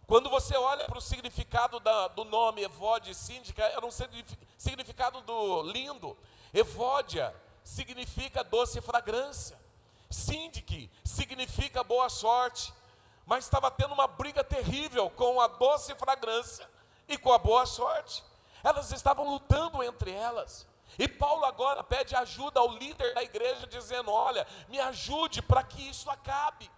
Quando 0.06 0.30
você 0.30 0.56
olha 0.58 0.86
para 0.86 0.98
o 0.98 1.02
significado 1.02 1.80
da, 1.80 2.10
do 2.10 2.26
nome 2.26 2.62
Evódia 2.62 3.14
Síndica, 3.14 3.64
era 3.64 3.86
um 3.86 3.92
significado 4.58 5.22
do 5.22 5.62
lindo. 5.64 6.18
Evódia 6.54 7.34
significa 7.64 8.44
doce 8.44 8.82
fragrância. 8.82 9.58
Síndique 10.10 10.92
significa 11.04 11.84
boa 11.84 12.10
sorte. 12.10 12.74
Mas 13.26 13.46
estava 13.46 13.72
tendo 13.72 13.94
uma 13.94 14.06
briga 14.06 14.44
terrível 14.44 15.10
com 15.10 15.40
a 15.40 15.48
doce 15.48 15.96
fragrância 15.96 16.70
e 17.08 17.18
com 17.18 17.32
a 17.32 17.38
boa 17.38 17.66
sorte. 17.66 18.22
Elas 18.62 18.92
estavam 18.92 19.30
lutando 19.30 19.82
entre 19.82 20.12
elas. 20.12 20.68
E 21.00 21.08
Paulo 21.08 21.46
agora 21.46 21.82
pede 21.82 22.14
ajuda 22.14 22.60
ao 22.60 22.70
líder 22.70 23.14
da 23.16 23.24
igreja, 23.24 23.66
dizendo: 23.66 24.12
Olha, 24.12 24.46
me 24.68 24.80
ajude 24.80 25.42
para 25.42 25.64
que 25.64 25.82
isso 25.90 26.10
acabe 26.10 26.70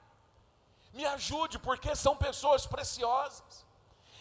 me 0.96 1.06
ajude, 1.06 1.60
porque 1.60 1.94
são 1.94 2.16
pessoas 2.16 2.66
preciosas. 2.66 3.66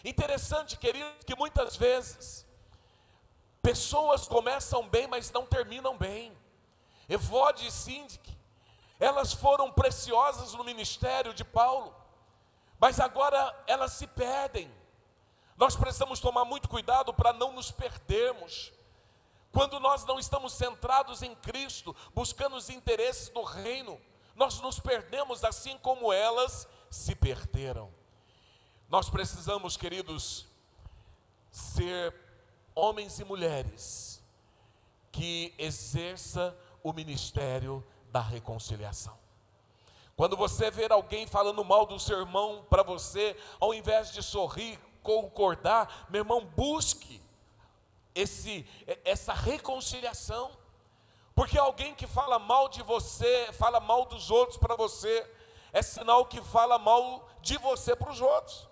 Interessante, 0.03 0.77
querido, 0.77 1.09
que 1.25 1.35
muitas 1.35 1.77
vezes 1.77 2.45
pessoas 3.61 4.27
começam 4.27 4.87
bem, 4.87 5.07
mas 5.07 5.31
não 5.31 5.45
terminam 5.45 5.97
bem. 5.97 6.37
Evode 7.07 7.65
e 7.65 7.71
Síndic, 7.71 8.37
elas 8.99 9.31
foram 9.33 9.71
preciosas 9.71 10.53
no 10.53 10.65
ministério 10.65 11.33
de 11.33 11.45
Paulo, 11.45 11.95
mas 12.77 12.99
agora 12.99 13.39
elas 13.65 13.93
se 13.93 14.05
perdem. 14.05 14.69
Nós 15.55 15.77
precisamos 15.77 16.19
tomar 16.19 16.43
muito 16.43 16.67
cuidado 16.67 17.13
para 17.13 17.31
não 17.31 17.53
nos 17.53 17.71
perdermos. 17.71 18.73
Quando 19.49 19.79
nós 19.79 20.03
não 20.03 20.19
estamos 20.19 20.51
centrados 20.51 21.21
em 21.21 21.33
Cristo, 21.35 21.95
buscando 22.13 22.57
os 22.57 22.69
interesses 22.69 23.29
do 23.29 23.41
reino, 23.43 23.97
nós 24.35 24.59
nos 24.59 24.79
perdemos 24.79 25.43
assim 25.43 25.77
como 25.77 26.11
elas 26.11 26.67
se 26.89 27.15
perderam. 27.15 27.91
Nós 28.89 29.09
precisamos, 29.09 29.77
queridos, 29.77 30.45
ser 31.51 32.13
homens 32.75 33.19
e 33.19 33.23
mulheres 33.23 34.21
que 35.11 35.53
exerça 35.57 36.55
o 36.83 36.91
ministério 36.91 37.85
da 38.11 38.19
reconciliação. 38.19 39.17
Quando 40.15 40.37
você 40.37 40.69
ver 40.69 40.91
alguém 40.91 41.25
falando 41.25 41.63
mal 41.63 41.85
do 41.85 41.99
seu 41.99 42.19
irmão 42.19 42.65
para 42.69 42.83
você, 42.83 43.37
ao 43.59 43.73
invés 43.73 44.11
de 44.11 44.21
sorrir, 44.21 44.79
concordar, 45.01 46.07
meu 46.09 46.21
irmão, 46.21 46.45
busque 46.45 47.21
esse, 48.13 48.65
essa 49.03 49.33
reconciliação. 49.33 50.51
Porque 51.35 51.57
alguém 51.57 51.93
que 51.93 52.07
fala 52.07 52.39
mal 52.39 52.69
de 52.69 52.81
você, 52.81 53.51
fala 53.51 53.81
mal 53.81 54.05
dos 54.05 54.31
outros 54.31 54.57
para 54.57 54.75
você, 54.75 55.29
é 55.73 55.81
sinal 55.81 56.25
que 56.25 56.41
fala 56.41 56.79
mal 56.79 57.27
de 57.41 57.57
você 57.57 57.93
para 57.93 58.09
os 58.09 58.21
outros. 58.21 58.65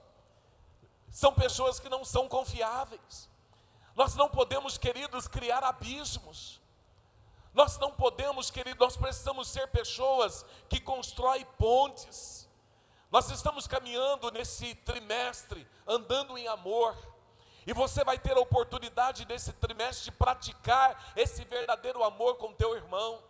São 1.11 1.33
pessoas 1.33 1.77
que 1.77 1.89
não 1.89 2.05
são 2.05 2.29
confiáveis. 2.29 3.29
Nós 3.93 4.15
não 4.15 4.29
podemos, 4.29 4.77
queridos, 4.77 5.27
criar 5.27 5.61
abismos. 5.63 6.61
Nós 7.53 7.77
não 7.77 7.91
podemos, 7.91 8.49
queridos, 8.49 8.79
nós 8.79 8.97
precisamos 8.97 9.49
ser 9.49 9.67
pessoas 9.67 10.45
que 10.69 10.79
constroem 10.79 11.45
pontes. 11.57 12.49
Nós 13.11 13.29
estamos 13.29 13.67
caminhando 13.67 14.31
nesse 14.31 14.73
trimestre, 14.73 15.67
andando 15.85 16.35
em 16.37 16.47
amor. 16.47 16.97
E 17.65 17.73
você 17.73 18.03
vai 18.03 18.19
ter 18.19 18.35
a 18.35 18.41
oportunidade 18.41 19.25
nesse 19.25 19.53
trimestre 19.53 20.05
de 20.05 20.11
praticar 20.11 21.13
esse 21.15 21.43
verdadeiro 21.45 22.03
amor 22.03 22.35
com 22.35 22.53
teu 22.53 22.75
irmão. 22.75 23.23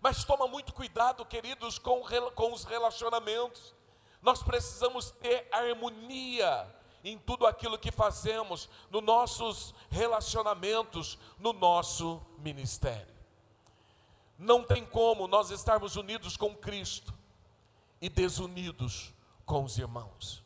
Mas 0.00 0.24
toma 0.24 0.46
muito 0.46 0.72
cuidado, 0.72 1.24
queridos, 1.24 1.78
com, 1.78 2.02
com 2.34 2.52
os 2.52 2.64
relacionamentos. 2.64 3.74
Nós 4.22 4.42
precisamos 4.42 5.10
ter 5.10 5.48
harmonia 5.52 6.74
em 7.04 7.18
tudo 7.18 7.46
aquilo 7.46 7.78
que 7.78 7.92
fazemos, 7.92 8.68
nos 8.90 9.02
nossos 9.02 9.74
relacionamentos, 9.90 11.18
no 11.38 11.52
nosso 11.52 12.20
ministério. 12.38 13.14
Não 14.38 14.62
tem 14.62 14.84
como 14.84 15.26
nós 15.26 15.50
estarmos 15.50 15.96
unidos 15.96 16.36
com 16.36 16.54
Cristo 16.54 17.12
e 18.00 18.08
desunidos 18.08 19.12
com 19.44 19.64
os 19.64 19.78
irmãos. 19.78 20.44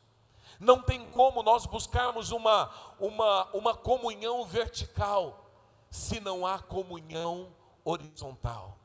Não 0.62 0.80
tem 0.80 1.04
como 1.10 1.42
nós 1.42 1.66
buscarmos 1.66 2.30
uma, 2.30 2.70
uma, 3.00 3.50
uma 3.52 3.74
comunhão 3.74 4.46
vertical 4.46 5.50
se 5.90 6.20
não 6.20 6.46
há 6.46 6.60
comunhão 6.60 7.52
horizontal. 7.84 8.78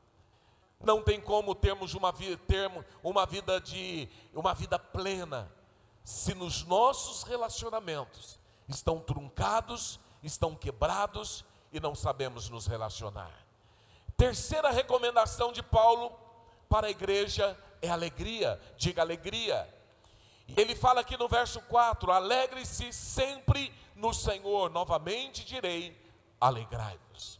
Não 0.84 1.03
tem 1.03 1.22
como 1.22 1.53
termos 1.53 1.93
uma 1.93 2.12
vida, 2.12 2.36
termos 2.48 2.84
uma 3.03 3.27
vida 3.27 3.62
de 3.62 4.10
uma 4.34 4.55
vida 4.55 4.79
plena 4.79 5.51
se 6.03 6.34
nos 6.34 6.63
nossos 6.63 7.22
relacionamentos 7.22 8.39
estão 8.67 9.00
truncados, 9.00 10.00
estão 10.24 10.55
quebrados 10.55 11.46
e 11.72 11.79
não 11.79 11.93
sabemos 11.93 12.50
nos 12.50 12.65
relacionar. 12.65 13.46
Terceira 14.17 14.72
recomendação 14.72 15.51
de 15.51 15.62
Paulo 15.62 16.17
para 16.67 16.88
a 16.88 16.89
igreja 16.89 17.55
é 17.84 17.89
alegria. 17.89 18.60
Diga 18.77 19.03
alegria. 19.03 19.76
Ele 20.56 20.75
fala 20.75 21.01
aqui 21.01 21.18
no 21.18 21.27
verso 21.27 21.60
4: 21.62 22.12
Alegre-se 22.12 22.94
sempre 22.94 23.74
no 23.96 24.13
Senhor. 24.13 24.70
Novamente 24.70 25.44
direi: 25.44 26.00
alegrai-vos. 26.39 27.39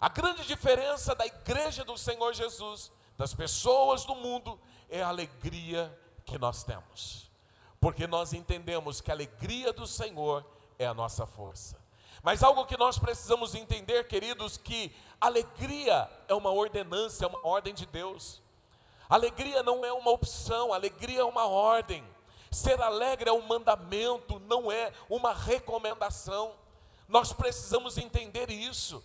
A 0.00 0.08
grande 0.08 0.46
diferença 0.46 1.14
da 1.14 1.26
igreja 1.26 1.84
do 1.84 1.96
Senhor 1.96 2.32
Jesus, 2.32 2.90
das 3.16 3.34
pessoas 3.34 4.04
do 4.04 4.14
mundo, 4.14 4.58
é 4.88 5.02
a 5.02 5.08
alegria 5.08 5.96
que 6.24 6.38
nós 6.38 6.64
temos. 6.64 7.30
Porque 7.78 8.06
nós 8.06 8.32
entendemos 8.32 9.00
que 9.00 9.10
a 9.10 9.14
alegria 9.14 9.72
do 9.72 9.86
Senhor 9.86 10.44
é 10.78 10.86
a 10.86 10.94
nossa 10.94 11.26
força. 11.26 11.78
Mas 12.22 12.42
algo 12.42 12.66
que 12.66 12.76
nós 12.76 12.98
precisamos 12.98 13.54
entender, 13.54 14.06
queridos, 14.06 14.56
que 14.56 14.94
alegria 15.20 16.10
é 16.28 16.34
uma 16.34 16.50
ordenança, 16.50 17.24
é 17.24 17.28
uma 17.28 17.46
ordem 17.46 17.72
de 17.72 17.86
Deus. 17.86 18.42
Alegria 19.08 19.62
não 19.62 19.84
é 19.84 19.92
uma 19.92 20.10
opção, 20.10 20.72
alegria 20.72 21.20
é 21.20 21.24
uma 21.24 21.46
ordem. 21.46 22.04
Ser 22.50 22.80
alegre 22.80 23.30
é 23.30 23.32
um 23.32 23.46
mandamento, 23.46 24.40
não 24.40 24.70
é 24.70 24.92
uma 25.08 25.32
recomendação. 25.32 26.52
Nós 27.08 27.32
precisamos 27.32 27.96
entender 27.96 28.50
isso. 28.50 29.02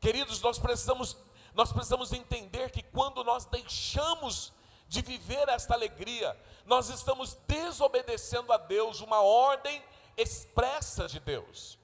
Queridos, 0.00 0.40
nós 0.40 0.58
precisamos 0.58 1.16
nós 1.58 1.72
precisamos 1.72 2.12
entender 2.12 2.70
que 2.70 2.84
quando 2.84 3.24
nós 3.24 3.44
deixamos 3.44 4.52
de 4.86 5.02
viver 5.02 5.48
esta 5.48 5.74
alegria, 5.74 6.38
nós 6.64 6.88
estamos 6.88 7.36
desobedecendo 7.48 8.52
a 8.52 8.56
Deus, 8.56 9.00
uma 9.00 9.20
ordem 9.20 9.82
expressa 10.16 11.08
de 11.08 11.18
Deus. 11.18 11.76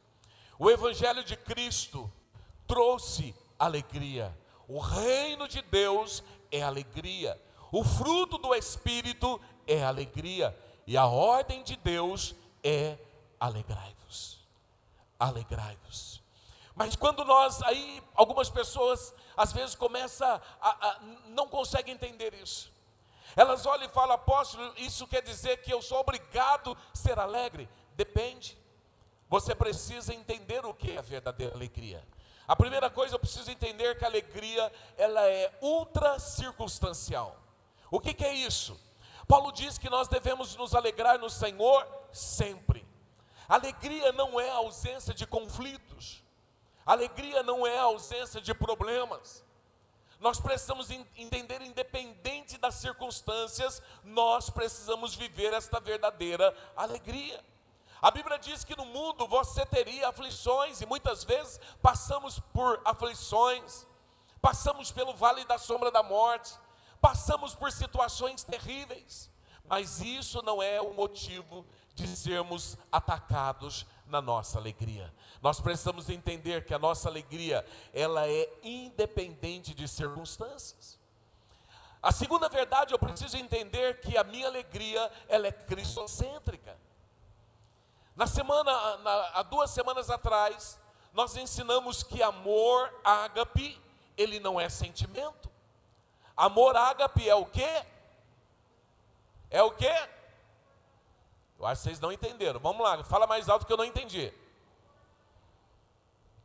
O 0.60 0.70
evangelho 0.70 1.24
de 1.24 1.36
Cristo 1.36 2.08
trouxe 2.68 3.34
alegria. 3.58 4.32
O 4.68 4.78
reino 4.78 5.48
de 5.48 5.60
Deus 5.60 6.22
é 6.52 6.62
alegria. 6.62 7.36
O 7.72 7.82
fruto 7.82 8.38
do 8.38 8.54
espírito 8.54 9.40
é 9.66 9.82
alegria. 9.82 10.56
E 10.86 10.96
a 10.96 11.06
ordem 11.06 11.62
de 11.62 11.76
Deus 11.76 12.34
é 12.62 12.98
alegrai-vos. 13.40 14.38
Alegrai-vos. 15.18 16.22
Mas 16.74 16.96
quando 16.96 17.24
nós, 17.24 17.62
aí 17.62 18.02
algumas 18.14 18.50
pessoas 18.50 19.14
às 19.36 19.52
vezes 19.52 19.74
começam 19.74 20.28
a, 20.28 20.40
a, 20.60 21.00
não 21.28 21.48
conseguem 21.48 21.94
entender 21.94 22.34
isso. 22.34 22.72
Elas 23.36 23.66
olham 23.66 23.86
e 23.86 23.88
falam, 23.88 24.14
apóstolo, 24.14 24.72
isso 24.76 25.06
quer 25.06 25.22
dizer 25.22 25.62
que 25.62 25.72
eu 25.72 25.82
sou 25.82 25.98
obrigado 25.98 26.76
a 26.92 26.96
ser 26.96 27.18
alegre? 27.18 27.68
Depende. 27.96 28.56
Você 29.28 29.54
precisa 29.54 30.14
entender 30.14 30.64
o 30.64 30.74
que 30.74 30.92
é 30.92 30.98
a 30.98 31.02
verdadeira 31.02 31.54
alegria. 31.54 32.04
A 32.46 32.54
primeira 32.54 32.90
coisa, 32.90 33.14
eu 33.14 33.18
preciso 33.18 33.50
entender 33.50 33.96
que 33.96 34.04
a 34.04 34.08
alegria, 34.08 34.70
ela 34.96 35.26
é 35.26 35.56
ultra 35.62 36.18
circunstancial. 36.18 37.36
O 37.90 37.98
que, 37.98 38.12
que 38.12 38.24
é 38.24 38.34
isso? 38.34 38.78
Paulo 39.26 39.52
diz 39.52 39.78
que 39.78 39.90
nós 39.90 40.08
devemos 40.08 40.56
nos 40.56 40.74
alegrar 40.74 41.18
no 41.18 41.30
Senhor 41.30 41.86
sempre. 42.12 42.86
Alegria 43.48 44.12
não 44.12 44.38
é 44.38 44.50
ausência 44.50 45.14
de 45.14 45.26
conflitos. 45.26 46.22
Alegria 46.84 47.42
não 47.42 47.66
é 47.66 47.78
ausência 47.78 48.40
de 48.40 48.52
problemas. 48.54 49.44
Nós 50.20 50.40
precisamos 50.40 50.90
entender, 50.90 51.60
independente 51.62 52.56
das 52.56 52.76
circunstâncias, 52.76 53.82
nós 54.02 54.48
precisamos 54.48 55.14
viver 55.14 55.52
esta 55.52 55.80
verdadeira 55.80 56.54
alegria. 56.76 57.44
A 58.00 58.10
Bíblia 58.10 58.38
diz 58.38 58.64
que 58.64 58.76
no 58.76 58.84
mundo 58.84 59.26
você 59.26 59.64
teria 59.66 60.08
aflições, 60.08 60.80
e 60.80 60.86
muitas 60.86 61.24
vezes 61.24 61.60
passamos 61.82 62.38
por 62.38 62.80
aflições, 62.84 63.86
passamos 64.40 64.92
pelo 64.92 65.14
vale 65.14 65.44
da 65.46 65.58
sombra 65.58 65.90
da 65.90 66.02
morte, 66.02 66.52
passamos 67.04 67.54
por 67.54 67.70
situações 67.70 68.44
terríveis, 68.44 69.30
mas 69.66 70.00
isso 70.00 70.40
não 70.40 70.62
é 70.62 70.80
o 70.80 70.94
motivo 70.94 71.66
de 71.94 72.06
sermos 72.06 72.78
atacados 72.90 73.84
na 74.06 74.22
nossa 74.22 74.58
alegria. 74.58 75.12
Nós 75.42 75.60
precisamos 75.60 76.08
entender 76.08 76.64
que 76.64 76.72
a 76.72 76.78
nossa 76.78 77.06
alegria, 77.10 77.62
ela 77.92 78.26
é 78.26 78.50
independente 78.62 79.74
de 79.74 79.86
circunstâncias. 79.86 80.98
A 82.02 82.10
segunda 82.10 82.48
verdade, 82.48 82.94
eu 82.94 82.98
preciso 82.98 83.36
entender 83.36 84.00
que 84.00 84.16
a 84.16 84.24
minha 84.24 84.46
alegria, 84.46 85.12
ela 85.28 85.46
é 85.46 85.52
cristocêntrica. 85.52 86.74
Na 88.16 88.26
semana, 88.26 88.96
na, 88.96 89.30
há 89.34 89.42
duas 89.42 89.68
semanas 89.68 90.08
atrás, 90.08 90.80
nós 91.12 91.36
ensinamos 91.36 92.02
que 92.02 92.22
amor 92.22 92.90
ágape, 93.04 93.78
ele 94.16 94.40
não 94.40 94.58
é 94.58 94.70
sentimento. 94.70 95.52
Amor 96.36 96.76
ágape 96.76 97.28
é 97.28 97.34
o 97.34 97.46
quê? 97.46 97.84
É 99.50 99.62
o 99.62 99.70
quê? 99.70 99.92
Eu 101.58 101.66
acho 101.66 101.82
que 101.82 101.88
vocês 101.88 102.00
não 102.00 102.10
entenderam. 102.10 102.58
Vamos 102.58 102.82
lá, 102.82 103.02
fala 103.04 103.26
mais 103.26 103.48
alto 103.48 103.64
que 103.64 103.72
eu 103.72 103.76
não 103.76 103.84
entendi. 103.84 104.32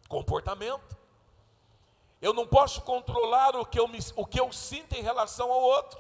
Comportamento. 0.08 0.98
Eu 2.22 2.34
não 2.34 2.46
posso 2.46 2.82
controlar 2.82 3.56
o 3.56 3.66
que 3.66 3.80
eu, 3.80 3.88
me, 3.88 4.00
o 4.16 4.26
que 4.26 4.40
eu 4.40 4.52
sinto 4.52 4.94
em 4.94 5.02
relação 5.02 5.52
ao 5.52 5.62
outro, 5.62 6.00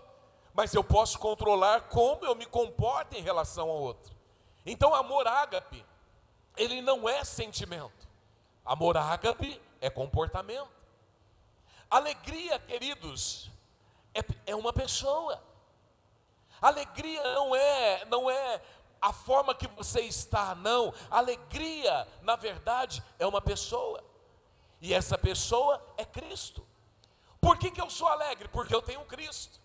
mas 0.53 0.73
eu 0.73 0.83
posso 0.83 1.17
controlar 1.17 1.81
como 1.83 2.25
eu 2.25 2.35
me 2.35 2.45
comporto 2.45 3.15
em 3.15 3.21
relação 3.21 3.69
ao 3.69 3.77
outro. 3.77 4.13
Então, 4.65 4.93
amor 4.93 5.27
ágape, 5.27 5.85
ele 6.57 6.81
não 6.81 7.07
é 7.07 7.23
sentimento. 7.23 8.07
Amor 8.65 8.97
ágape 8.97 9.59
é 9.79 9.89
comportamento. 9.89 10.69
Alegria, 11.89 12.59
queridos, 12.59 13.49
é, 14.19 14.51
é 14.51 14.55
uma 14.55 14.73
pessoa. 14.73 15.41
Alegria 16.61 17.23
não 17.33 17.55
é, 17.55 18.05
não 18.05 18.29
é 18.29 18.61
a 19.01 19.13
forma 19.13 19.55
que 19.55 19.67
você 19.67 20.01
está, 20.01 20.55
não. 20.55 20.93
Alegria, 21.09 22.07
na 22.21 22.35
verdade, 22.35 23.03
é 23.17 23.25
uma 23.25 23.41
pessoa. 23.41 24.03
E 24.81 24.93
essa 24.93 25.17
pessoa 25.17 25.81
é 25.97 26.05
Cristo. 26.05 26.65
Por 27.41 27.57
que, 27.57 27.71
que 27.71 27.81
eu 27.81 27.89
sou 27.89 28.07
alegre? 28.07 28.47
Porque 28.49 28.75
eu 28.75 28.81
tenho 28.81 29.03
Cristo. 29.05 29.59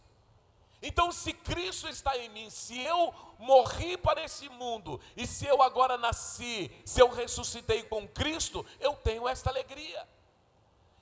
Então, 0.81 1.11
se 1.11 1.33
Cristo 1.33 1.89
está 1.89 2.17
em 2.19 2.29
mim, 2.29 2.51
se 2.51 2.79
eu 2.79 3.13
morri 3.39 3.97
para 3.97 4.23
esse 4.23 4.49
mundo, 4.51 5.01
e 5.17 5.27
se 5.27 5.47
eu 5.47 5.63
agora 5.63 5.97
nasci, 5.97 6.71
se 6.85 7.01
eu 7.01 7.09
ressuscitei 7.09 7.83
com 7.85 8.07
Cristo, 8.07 8.65
eu 8.79 8.95
tenho 8.95 9.27
esta 9.27 9.51
alegria. 9.51 10.07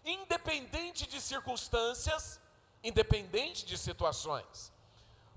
independente 0.04 1.06
de 1.06 1.20
circunstâncias, 1.20 2.40
independente 2.82 3.64
de 3.64 3.78
situações. 3.78 4.72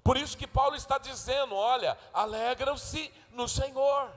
Por 0.03 0.17
isso 0.17 0.37
que 0.37 0.45
Paulo 0.45 0.75
está 0.75 0.97
dizendo: 0.97 1.55
olha, 1.55 1.97
alegram-se 2.13 3.11
no 3.31 3.47
Senhor. 3.47 4.11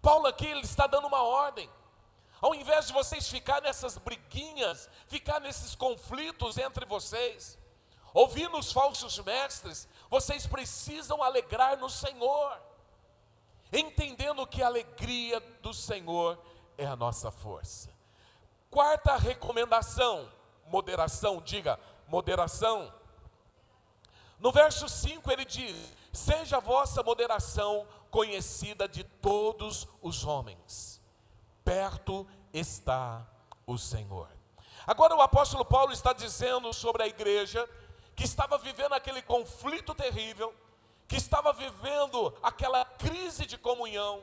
Paulo 0.00 0.26
aqui 0.26 0.46
ele 0.46 0.60
está 0.60 0.86
dando 0.86 1.06
uma 1.06 1.22
ordem. 1.22 1.68
Ao 2.40 2.54
invés 2.54 2.88
de 2.88 2.92
vocês 2.92 3.28
ficar 3.28 3.62
nessas 3.62 3.96
briguinhas, 3.98 4.88
ficar 5.06 5.40
nesses 5.40 5.76
conflitos 5.76 6.58
entre 6.58 6.84
vocês, 6.84 7.56
ouvindo 8.12 8.58
os 8.58 8.72
falsos 8.72 9.16
mestres, 9.20 9.88
vocês 10.10 10.44
precisam 10.44 11.22
alegrar 11.22 11.78
no 11.78 11.88
Senhor, 11.88 12.60
entendendo 13.72 14.46
que 14.46 14.60
a 14.60 14.66
alegria 14.66 15.38
do 15.62 15.72
Senhor 15.72 16.36
é 16.76 16.84
a 16.84 16.96
nossa 16.96 17.30
força. 17.30 17.90
Quarta 18.70 19.16
recomendação, 19.16 20.28
moderação, 20.66 21.40
diga, 21.40 21.78
moderação. 22.12 22.92
No 24.38 24.52
verso 24.52 24.86
5 24.86 25.32
ele 25.32 25.46
diz: 25.46 25.74
Seja 26.12 26.58
a 26.58 26.60
vossa 26.60 27.02
moderação 27.02 27.88
conhecida 28.10 28.86
de 28.86 29.02
todos 29.02 29.88
os 30.02 30.22
homens, 30.26 31.00
perto 31.64 32.26
está 32.52 33.26
o 33.66 33.78
Senhor. 33.78 34.28
Agora 34.86 35.16
o 35.16 35.22
apóstolo 35.22 35.64
Paulo 35.64 35.92
está 35.92 36.12
dizendo 36.12 36.70
sobre 36.74 37.02
a 37.02 37.06
igreja 37.06 37.66
que 38.14 38.24
estava 38.24 38.58
vivendo 38.58 38.92
aquele 38.92 39.22
conflito 39.22 39.94
terrível, 39.94 40.54
que 41.08 41.16
estava 41.16 41.50
vivendo 41.54 42.36
aquela 42.42 42.84
crise 42.84 43.46
de 43.46 43.56
comunhão. 43.56 44.22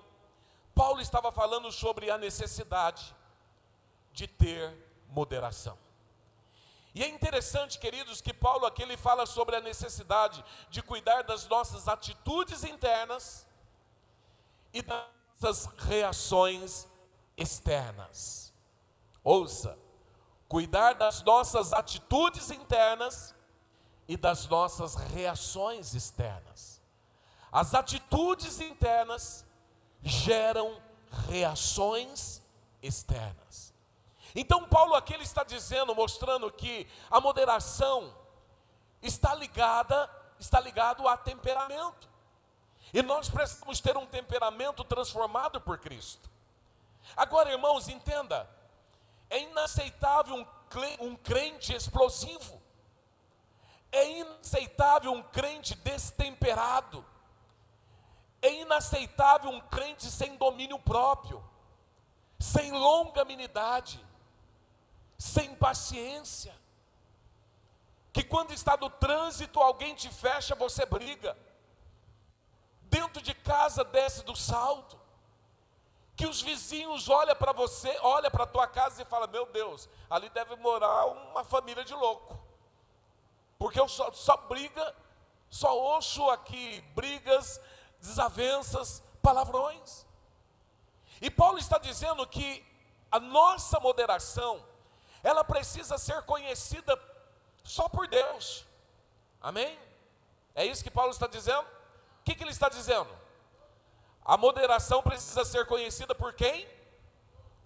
Paulo 0.75 1.01
estava 1.01 1.31
falando 1.31 1.71
sobre 1.71 2.11
a 2.11 2.17
necessidade 2.19 3.15
de 4.13 4.27
ter 4.27 4.77
moderação. 5.07 5.88
E 6.93 7.03
é 7.03 7.07
interessante, 7.07 7.77
queridos, 7.77 8.19
que 8.19 8.33
Paulo 8.33 8.65
aqui 8.65 8.81
ele 8.81 8.97
fala 8.97 9.25
sobre 9.25 9.55
a 9.55 9.61
necessidade 9.61 10.43
de 10.69 10.81
cuidar 10.81 11.23
das 11.23 11.47
nossas 11.47 11.87
atitudes 11.87 12.63
internas 12.63 13.45
e 14.73 14.81
das 14.81 15.05
nossas 15.41 15.65
reações 15.77 16.87
externas. 17.37 18.53
Ouça, 19.23 19.77
cuidar 20.47 20.93
das 20.93 21.21
nossas 21.23 21.73
atitudes 21.73 22.49
internas 22.49 23.35
e 24.07 24.17
das 24.17 24.47
nossas 24.47 24.95
reações 24.95 25.93
externas. 25.93 26.81
As 27.51 27.73
atitudes 27.73 28.59
internas 28.59 29.45
geram 30.01 30.81
reações 31.27 32.41
externas. 32.81 33.68
Então, 34.35 34.67
Paulo 34.67 34.95
aqui 34.95 35.13
ele 35.13 35.23
está 35.23 35.43
dizendo, 35.43 35.95
mostrando 35.95 36.51
que 36.51 36.87
a 37.09 37.19
moderação 37.19 38.13
está 39.01 39.33
ligada, 39.33 40.09
está 40.39 40.59
ligado 40.59 41.07
a 41.07 41.17
temperamento. 41.17 42.07
E 42.93 43.01
nós 43.01 43.29
precisamos 43.29 43.79
ter 43.79 43.95
um 43.97 44.05
temperamento 44.05 44.83
transformado 44.83 45.61
por 45.61 45.77
Cristo. 45.77 46.29
Agora, 47.15 47.51
irmãos, 47.51 47.87
entenda: 47.87 48.49
é 49.29 49.41
inaceitável 49.43 50.47
um 50.99 51.15
crente 51.15 51.73
explosivo, 51.73 52.61
é 53.91 54.09
inaceitável 54.19 55.11
um 55.11 55.21
crente 55.23 55.75
destemperado, 55.75 57.05
é 58.41 58.53
inaceitável 58.53 59.51
um 59.51 59.61
crente 59.61 60.05
sem 60.05 60.35
domínio 60.37 60.79
próprio, 60.79 61.43
sem 62.39 62.71
longanimidade, 62.71 64.03
sem 65.19 65.53
paciência, 65.53 66.55
que 68.13 68.23
quando 68.23 68.53
está 68.53 68.77
no 68.77 68.89
trânsito 68.89 69.59
alguém 69.59 69.93
te 69.93 70.09
fecha, 70.09 70.55
você 70.55 70.85
briga. 70.85 71.37
Dentro 72.83 73.21
de 73.21 73.35
casa 73.35 73.83
desce 73.83 74.23
do 74.23 74.35
salto, 74.35 74.97
que 76.15 76.25
os 76.25 76.41
vizinhos 76.41 77.09
olham 77.09 77.35
para 77.35 77.51
você, 77.51 77.95
olham 78.01 78.31
para 78.31 78.45
a 78.45 78.47
tua 78.47 78.65
casa 78.65 79.01
e 79.01 79.05
falam, 79.05 79.27
meu 79.27 79.45
Deus, 79.45 79.89
ali 80.09 80.29
deve 80.29 80.55
morar 80.55 81.05
uma 81.05 81.43
família 81.43 81.83
de 81.83 81.93
louco, 81.93 82.39
porque 83.57 83.79
eu 83.79 83.89
só, 83.89 84.11
só 84.13 84.37
briga, 84.37 84.95
só 85.49 85.77
ouço 85.77 86.29
aqui 86.29 86.81
brigas, 86.95 87.59
desavenças, 87.99 89.03
palavrões. 89.21 90.05
E 91.21 91.29
Paulo 91.29 91.57
está 91.57 91.77
dizendo 91.77 92.25
que 92.25 92.65
a 93.11 93.19
nossa 93.19 93.81
moderação, 93.81 94.63
ela 95.23 95.43
precisa 95.43 95.97
ser 95.97 96.21
conhecida 96.23 96.99
só 97.63 97.87
por 97.89 98.07
Deus. 98.07 98.65
Amém? 99.41 99.77
É 100.55 100.65
isso 100.65 100.83
que 100.83 100.91
Paulo 100.91 101.11
está 101.11 101.27
dizendo? 101.27 101.61
O 101.61 102.23
que, 102.23 102.35
que 102.35 102.43
ele 102.43 102.51
está 102.51 102.69
dizendo? 102.69 103.09
A 104.23 104.37
moderação 104.37 105.01
precisa 105.01 105.43
ser 105.45 105.65
conhecida 105.65 106.13
por 106.13 106.33
quem? 106.33 106.67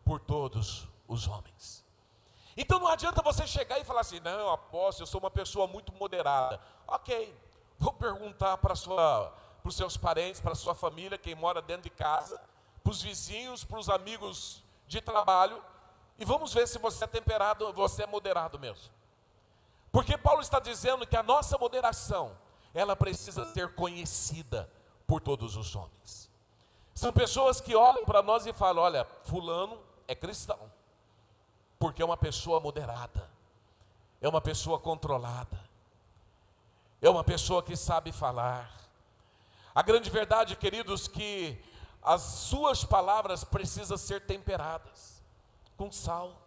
Por 0.05 0.19
todos 0.19 0.87
os 1.07 1.27
homens. 1.27 1.83
Então 2.55 2.79
não 2.79 2.87
adianta 2.87 3.21
você 3.21 3.47
chegar 3.47 3.79
e 3.79 3.83
falar 3.83 4.01
assim, 4.01 4.19
não, 4.19 4.51
apóstolo, 4.51 5.03
eu 5.03 5.07
sou 5.07 5.19
uma 5.19 5.31
pessoa 5.31 5.65
muito 5.67 5.91
moderada. 5.93 6.61
Ok, 6.87 7.35
vou 7.79 7.93
perguntar 7.93 8.57
para 8.57 8.73
os 8.73 9.75
seus 9.75 9.97
parentes, 9.97 10.39
para 10.39 10.51
a 10.51 10.55
sua 10.55 10.75
família, 10.75 11.17
quem 11.17 11.33
mora 11.33 11.61
dentro 11.61 11.83
de 11.83 11.89
casa, 11.89 12.39
para 12.83 12.91
os 12.91 13.01
vizinhos, 13.01 13.63
para 13.63 13.79
os 13.79 13.89
amigos 13.89 14.63
de 14.87 15.01
trabalho, 15.01 15.63
e 16.17 16.25
vamos 16.25 16.53
ver 16.53 16.67
se 16.67 16.77
você 16.77 17.03
é 17.03 17.07
temperado, 17.07 17.71
você 17.73 18.03
é 18.03 18.07
moderado 18.07 18.59
mesmo. 18.59 18.91
Porque 19.91 20.17
Paulo 20.17 20.41
está 20.41 20.59
dizendo 20.59 21.05
que 21.05 21.17
a 21.17 21.23
nossa 21.23 21.57
moderação 21.57 22.35
ela 22.73 22.95
precisa 22.95 23.45
ser 23.53 23.75
conhecida 23.75 24.69
por 25.05 25.21
todos 25.21 25.55
os 25.55 25.75
homens. 25.75 26.29
São 26.93 27.11
pessoas 27.11 27.59
que 27.59 27.75
olham 27.75 28.05
para 28.05 28.21
nós 28.21 28.45
e 28.45 28.53
falam: 28.53 28.83
olha, 28.83 29.05
Fulano 29.23 29.79
é 30.07 30.15
cristão, 30.15 30.59
porque 31.79 32.01
é 32.01 32.05
uma 32.05 32.17
pessoa 32.17 32.59
moderada, 32.59 33.29
é 34.21 34.27
uma 34.27 34.41
pessoa 34.41 34.79
controlada, 34.79 35.59
é 37.01 37.09
uma 37.09 37.23
pessoa 37.23 37.61
que 37.61 37.75
sabe 37.75 38.11
falar. 38.11 38.71
A 39.75 39.81
grande 39.81 40.09
verdade, 40.09 40.55
queridos, 40.55 41.07
que 41.07 41.59
as 42.01 42.21
suas 42.21 42.83
palavras 42.83 43.43
precisam 43.43 43.97
ser 43.97 44.21
temperadas 44.21 45.12
com 45.77 45.91
sal. 45.91 46.41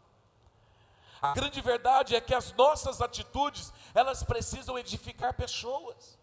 A 1.20 1.32
grande 1.32 1.60
verdade 1.60 2.14
é 2.14 2.20
que 2.20 2.34
as 2.34 2.52
nossas 2.52 3.00
atitudes, 3.00 3.72
elas 3.94 4.22
precisam 4.22 4.78
edificar 4.78 5.34
pessoas. 5.34 6.18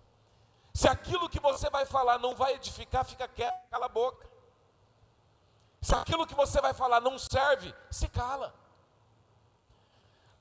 Se 0.74 0.88
aquilo 0.88 1.30
que 1.30 1.40
você 1.40 1.70
vai 1.70 1.86
falar 1.86 2.20
não 2.20 2.36
vai 2.36 2.54
edificar, 2.54 3.06
fica 3.06 3.28
quieto, 3.28 3.70
cala 3.70 3.86
a 3.86 3.90
boca. 3.90 4.28
Se 5.82 5.94
aquilo 5.94 6.26
que 6.26 6.34
você 6.34 6.62
vai 6.62 6.74
falar 6.74 7.02
não 7.02 7.20
serve, 7.20 7.74
se 7.92 8.08
cala. 8.08 8.54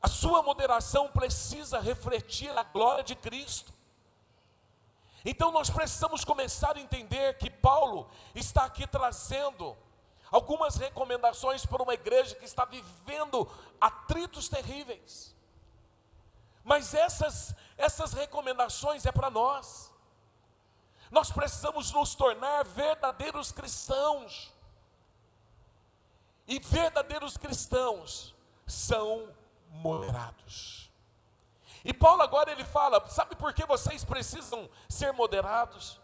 A 0.00 0.08
sua 0.08 0.42
moderação 0.42 1.08
precisa 1.08 1.80
refletir 1.80 2.56
a 2.56 2.62
glória 2.62 3.04
de 3.04 3.14
Cristo. 3.14 3.72
Então 5.24 5.52
nós 5.52 5.70
precisamos 5.70 6.24
começar 6.24 6.76
a 6.76 6.80
entender 6.80 7.38
que 7.38 7.50
Paulo 7.50 8.10
está 8.34 8.64
aqui 8.64 8.86
trazendo 8.86 9.76
algumas 10.32 10.76
recomendações 10.76 11.66
para 11.66 11.82
uma 11.82 11.92
igreja 11.92 12.34
que 12.34 12.46
está 12.46 12.64
vivendo 12.64 13.46
atritos 13.78 14.48
terríveis. 14.48 15.36
Mas 16.64 16.94
essas, 16.94 17.54
essas 17.76 18.14
recomendações 18.14 19.04
é 19.04 19.12
para 19.12 19.28
nós. 19.28 19.92
Nós 21.10 21.30
precisamos 21.30 21.92
nos 21.92 22.14
tornar 22.14 22.64
verdadeiros 22.64 23.52
cristãos. 23.52 24.50
E 26.48 26.58
verdadeiros 26.58 27.36
cristãos 27.36 28.34
são 28.66 29.28
moderados. 29.68 30.90
E 31.84 31.92
Paulo 31.92 32.22
agora 32.22 32.50
ele 32.50 32.64
fala: 32.64 33.06
sabe 33.08 33.36
por 33.36 33.52
que 33.52 33.66
vocês 33.66 34.04
precisam 34.04 34.70
ser 34.88 35.12
moderados? 35.12 36.00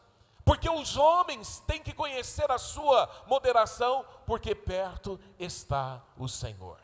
Porque 0.48 0.70
os 0.70 0.96
homens 0.96 1.62
têm 1.66 1.82
que 1.82 1.92
conhecer 1.92 2.50
a 2.50 2.56
sua 2.56 3.06
moderação, 3.26 4.02
porque 4.24 4.54
perto 4.54 5.20
está 5.38 6.02
o 6.16 6.26
Senhor. 6.26 6.78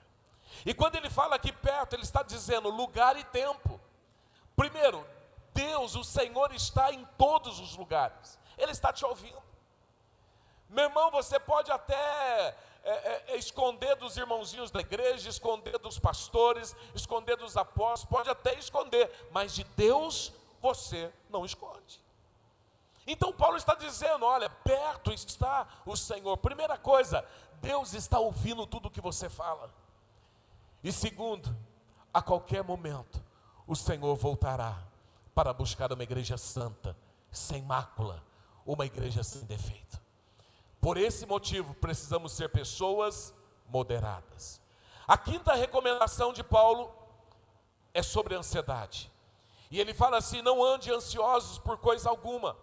E 0.66 0.74
quando 0.74 0.96
ele 0.96 1.08
fala 1.08 1.36
aqui 1.36 1.50
perto, 1.50 1.94
ele 1.94 2.02
está 2.02 2.22
dizendo 2.22 2.68
lugar 2.68 3.16
e 3.16 3.24
tempo. 3.24 3.80
Primeiro, 4.54 5.02
Deus, 5.54 5.94
o 5.94 6.04
Senhor 6.04 6.52
está 6.52 6.92
em 6.92 7.06
todos 7.16 7.58
os 7.58 7.74
lugares, 7.74 8.38
Ele 8.58 8.70
está 8.70 8.92
te 8.92 9.02
ouvindo. 9.02 9.42
Meu 10.68 10.84
irmão, 10.84 11.10
você 11.10 11.40
pode 11.40 11.72
até 11.72 11.94
é, 11.94 12.54
é, 12.84 13.24
é 13.28 13.36
esconder 13.38 13.96
dos 13.96 14.18
irmãozinhos 14.18 14.70
da 14.70 14.80
igreja, 14.80 15.30
esconder 15.30 15.78
dos 15.78 15.98
pastores, 15.98 16.76
esconder 16.94 17.38
dos 17.38 17.56
apóstolos, 17.56 18.10
pode 18.10 18.28
até 18.28 18.58
esconder, 18.58 19.10
mas 19.30 19.54
de 19.54 19.64
Deus 19.64 20.34
você 20.60 21.10
não 21.30 21.46
esconde. 21.46 22.03
Então 23.06 23.32
Paulo 23.32 23.56
está 23.56 23.74
dizendo: 23.74 24.24
olha, 24.24 24.48
perto 24.48 25.12
está 25.12 25.66
o 25.84 25.96
Senhor. 25.96 26.36
Primeira 26.38 26.78
coisa, 26.78 27.24
Deus 27.60 27.94
está 27.94 28.18
ouvindo 28.18 28.66
tudo 28.66 28.86
o 28.86 28.90
que 28.90 29.00
você 29.00 29.28
fala. 29.28 29.72
E 30.82 30.92
segundo, 30.92 31.54
a 32.12 32.22
qualquer 32.22 32.62
momento, 32.62 33.22
o 33.66 33.74
Senhor 33.74 34.14
voltará 34.16 34.76
para 35.34 35.52
buscar 35.52 35.92
uma 35.92 36.02
igreja 36.02 36.36
santa, 36.36 36.96
sem 37.30 37.62
mácula, 37.62 38.22
uma 38.64 38.86
igreja 38.86 39.24
sem 39.24 39.42
defeito. 39.44 40.00
Por 40.80 40.96
esse 40.96 41.26
motivo, 41.26 41.74
precisamos 41.74 42.32
ser 42.32 42.50
pessoas 42.50 43.34
moderadas. 43.66 44.60
A 45.08 45.16
quinta 45.16 45.54
recomendação 45.54 46.32
de 46.32 46.42
Paulo 46.42 46.94
é 47.92 48.02
sobre 48.02 48.34
ansiedade. 48.34 49.10
E 49.70 49.80
ele 49.80 49.94
fala 49.94 50.18
assim: 50.18 50.42
não 50.42 50.62
ande 50.62 50.92
ansiosos 50.92 51.58
por 51.58 51.78
coisa 51.78 52.08
alguma, 52.08 52.56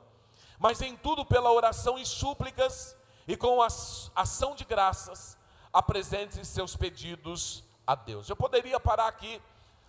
mas 0.62 0.80
em 0.80 0.96
tudo 0.96 1.26
pela 1.26 1.52
oração 1.52 1.98
e 1.98 2.06
súplicas 2.06 2.96
e 3.28 3.36
com 3.36 3.64
a 3.64 3.66
ação 3.66 4.54
de 4.56 4.64
graças, 4.64 5.36
apresente 5.74 6.46
seus 6.46 6.76
pedidos 6.76 7.64
a 7.86 7.96
Deus. 7.96 8.30
Eu 8.30 8.36
poderia 8.36 8.80
parar 8.80 9.08
aqui, 9.08 9.42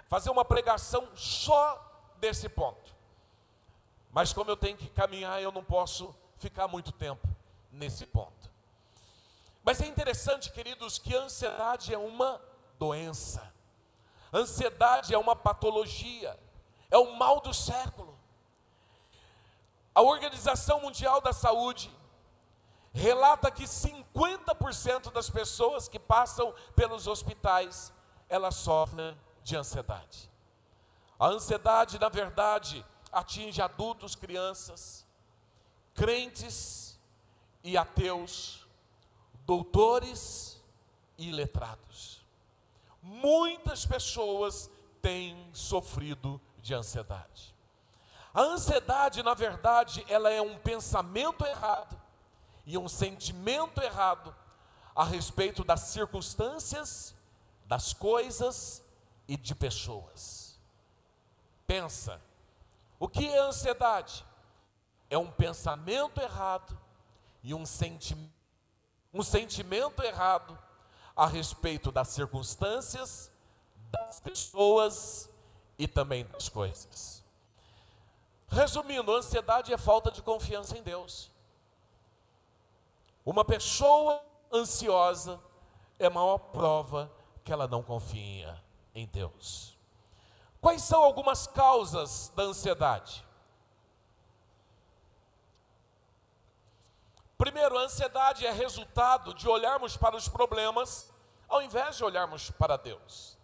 fazer 0.09 0.31
uma 0.31 0.47
pregação 0.47 1.07
só 1.15 2.15
desse 2.19 2.49
ponto. 2.49 2.97
Mas 4.11 4.33
como 4.33 4.51
eu 4.51 4.57
tenho 4.57 4.79
que 4.79 4.89
caminhar, 4.89 5.43
eu 5.43 5.53
não 5.53 5.63
posso 5.63 6.17
ficar 6.39 6.67
muito 6.67 6.91
tempo 6.91 7.29
nesse 7.71 8.07
ponto. 8.07 8.51
Mas 9.63 9.79
é 9.83 9.87
interessante, 9.87 10.51
queridos, 10.51 10.99
que 10.99 11.15
a 11.15 11.21
ansiedade 11.21 11.93
é 11.93 11.99
uma 11.99 12.41
doença. 12.79 13.53
A 14.33 14.39
ansiedade 14.39 15.13
é 15.13 15.19
uma 15.19 15.37
patologia, 15.37 16.35
é 16.91 16.97
o 16.97 17.15
mal 17.15 17.41
do 17.41 17.53
século. 17.53 18.12
A 19.95 20.01
Organização 20.01 20.81
Mundial 20.81 21.21
da 21.21 21.33
Saúde 21.33 21.91
relata 22.93 23.51
que 23.51 23.65
50% 23.65 25.13
das 25.13 25.29
pessoas 25.31 25.89
que 25.89 25.99
passam 25.99 26.55
pelos 26.75 27.07
hospitais, 27.07 27.93
elas 28.29 28.55
sofrem 28.55 29.17
de 29.43 29.57
ansiedade. 29.57 30.31
A 31.19 31.27
ansiedade, 31.27 31.99
na 31.99 32.09
verdade, 32.09 32.85
atinge 33.11 33.61
adultos, 33.61 34.15
crianças, 34.15 35.07
crentes 35.95 36.99
e 37.63 37.77
ateus, 37.77 38.67
doutores 39.47 40.63
e 41.19 41.31
letrados. 41.31 42.25
Muitas 43.03 43.85
pessoas 43.85 44.71
têm 45.01 45.51
sofrido 45.53 46.41
de 46.61 46.75
ansiedade. 46.75 47.52
A 48.35 48.41
ansiedade, 48.41 49.23
na 49.23 49.35
verdade, 49.35 50.05
ela 50.09 50.31
é 50.31 50.41
um 50.41 50.59
pensamento 50.59 51.45
errado 51.45 52.01
e 52.65 52.79
um 52.79 52.89
sentimento 52.89 53.83
errado 53.83 54.35
a 54.95 55.05
respeito 55.05 55.63
das 55.65 55.81
circunstâncias, 55.81 57.15
das 57.67 57.93
coisas 57.93 58.83
e 59.29 59.37
de 59.37 59.55
pessoas. 59.55 60.59
Pensa, 61.67 62.21
o 62.99 63.09
que 63.09 63.27
é 63.27 63.39
ansiedade? 63.39 64.25
É 65.11 65.19
um 65.19 65.31
pensamento 65.31 66.21
errado 66.21 66.79
e 67.43 67.53
um, 67.53 67.67
senti 67.67 68.17
um 69.13 69.23
sentimento 69.23 70.03
errado 70.03 70.59
a 71.15 71.27
respeito 71.27 71.93
das 71.93 72.09
circunstâncias, 72.09 73.31
das 73.91 74.21
pessoas 74.21 75.29
e 75.79 75.87
também 75.87 76.25
das 76.25 76.49
coisas. 76.49 77.22
Resumindo, 78.53 79.17
ansiedade 79.17 79.73
é 79.73 79.79
falta 79.79 80.11
de 80.11 80.21
confiança 80.21 80.77
em 80.77 80.83
Deus. 80.83 81.31
Uma 83.25 83.47
pessoa 83.47 84.23
ansiosa 84.53 85.41
é 85.99 86.05
a 86.05 86.11
maior 86.11 86.37
prova 86.37 87.11
que 87.43 87.51
ela 87.51 87.67
não 87.67 87.83
confia 87.83 88.63
em 88.95 89.07
Deus. 89.07 89.75
Quais 90.61 90.83
são 90.83 91.03
algumas 91.03 91.47
causas 91.47 92.31
da 92.37 92.43
ansiedade? 92.43 93.25
Primeiro, 97.39 97.79
a 97.79 97.85
ansiedade 97.85 98.47
é 98.47 98.53
resultado 98.53 99.33
de 99.33 99.49
olharmos 99.49 99.97
para 99.97 100.15
os 100.15 100.29
problemas 100.29 101.11
ao 101.49 101.63
invés 101.63 101.97
de 101.97 102.05
olharmos 102.05 102.51
para 102.51 102.77
Deus. 102.77 103.39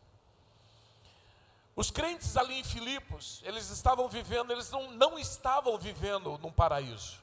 Os 1.79 1.93
crentes 1.93 2.37
ali 2.37 2.59
em 2.59 2.65
Filipos, 2.65 3.41
eles 3.45 3.71
estavam 3.71 4.09
vivendo, 4.09 4.51
eles 4.51 4.69
não, 4.69 4.91
não 4.91 5.17
estavam 5.17 5.79
vivendo 5.79 6.37
num 6.39 6.51
paraíso. 6.51 7.21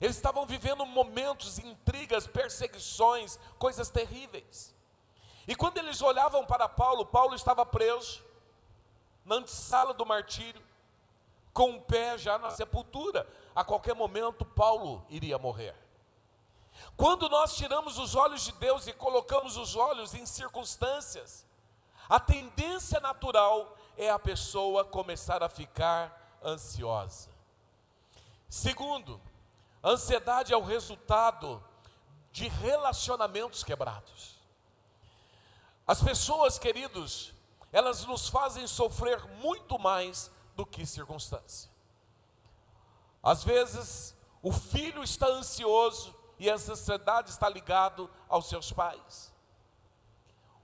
Eles 0.00 0.14
estavam 0.14 0.46
vivendo 0.46 0.86
momentos, 0.86 1.58
intrigas, 1.58 2.24
perseguições, 2.24 3.36
coisas 3.58 3.88
terríveis. 3.88 4.72
E 5.48 5.56
quando 5.56 5.78
eles 5.78 6.00
olhavam 6.00 6.46
para 6.46 6.68
Paulo, 6.68 7.04
Paulo 7.04 7.34
estava 7.34 7.66
preso, 7.66 8.22
na 9.24 9.34
antessala 9.34 9.92
do 9.92 10.06
martírio, 10.06 10.62
com 11.52 11.74
o 11.74 11.80
pé 11.80 12.16
já 12.16 12.38
na 12.38 12.50
sepultura. 12.50 13.28
A 13.56 13.64
qualquer 13.64 13.96
momento, 13.96 14.44
Paulo 14.44 15.04
iria 15.10 15.36
morrer. 15.36 15.74
Quando 16.96 17.28
nós 17.28 17.56
tiramos 17.56 17.98
os 17.98 18.14
olhos 18.14 18.44
de 18.44 18.52
Deus 18.52 18.86
e 18.86 18.92
colocamos 18.92 19.56
os 19.56 19.74
olhos 19.74 20.14
em 20.14 20.24
circunstâncias, 20.26 21.44
a 22.08 22.20
tendência 22.20 23.00
natural 23.00 23.76
é 23.96 24.10
a 24.10 24.18
pessoa 24.18 24.84
começar 24.84 25.42
a 25.42 25.48
ficar 25.48 26.38
ansiosa. 26.42 27.30
Segundo, 28.48 29.20
ansiedade 29.82 30.52
é 30.52 30.56
o 30.56 30.62
resultado 30.62 31.62
de 32.30 32.48
relacionamentos 32.48 33.64
quebrados. 33.64 34.38
As 35.86 36.02
pessoas, 36.02 36.58
queridos, 36.58 37.32
elas 37.72 38.04
nos 38.04 38.28
fazem 38.28 38.66
sofrer 38.66 39.22
muito 39.38 39.78
mais 39.78 40.30
do 40.54 40.64
que 40.64 40.86
circunstância. 40.86 41.70
Às 43.22 43.42
vezes, 43.42 44.14
o 44.42 44.52
filho 44.52 45.02
está 45.02 45.26
ansioso 45.26 46.14
e 46.38 46.48
a 46.48 46.54
ansiedade 46.54 47.30
está 47.30 47.48
ligado 47.48 48.08
aos 48.28 48.48
seus 48.48 48.70
pais. 48.70 49.33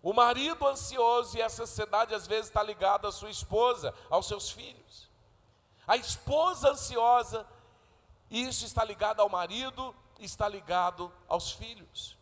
O 0.03 0.13
marido 0.13 0.67
ansioso 0.67 1.37
e 1.37 1.41
essa 1.41 1.65
ansiedade 1.65 2.15
às 2.15 2.27
vezes 2.27 2.47
está 2.47 2.63
ligada 2.63 3.09
à 3.09 3.13
sua 3.13 3.31
esposa, 3.31 3.95
aos 4.09 4.27
seus 4.27 4.51
filhos. 4.51 5.11
A 5.87 5.97
esposa 5.97 6.71
ansiosa 6.71 7.47
isso 8.31 8.65
está 8.65 8.85
ligado 8.85 9.21
ao 9.21 9.29
marido, 9.29 9.95
está 10.21 10.49
ligado 10.49 11.13
aos 11.29 11.51
filhos. 11.51 12.17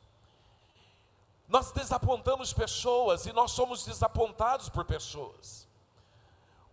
Nós 1.47 1.71
desapontamos 1.73 2.53
pessoas 2.53 3.27
e 3.27 3.33
nós 3.33 3.53
somos 3.53 3.85
desapontados 3.85 4.69
por 4.71 4.85
pessoas. 4.85 5.69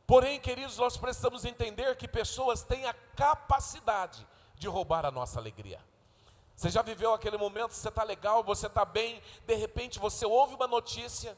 Porém, 0.07 0.39
queridos, 0.39 0.77
nós 0.77 0.95
precisamos 0.95 1.43
entender 1.43 1.95
que 1.97 2.07
pessoas 2.07 2.63
têm 2.63 2.85
a 2.85 2.93
capacidade 2.93 4.25
de 4.55 4.67
roubar 4.67 5.05
a 5.05 5.11
nossa 5.11 5.39
alegria. 5.39 5.83
Você 6.55 6.69
já 6.69 6.81
viveu 6.81 7.13
aquele 7.13 7.37
momento, 7.37 7.73
você 7.73 7.89
está 7.89 8.03
legal, 8.03 8.43
você 8.43 8.67
está 8.67 8.85
bem, 8.85 9.21
de 9.45 9.55
repente 9.55 9.99
você 9.99 10.25
ouve 10.25 10.55
uma 10.55 10.67
notícia, 10.67 11.37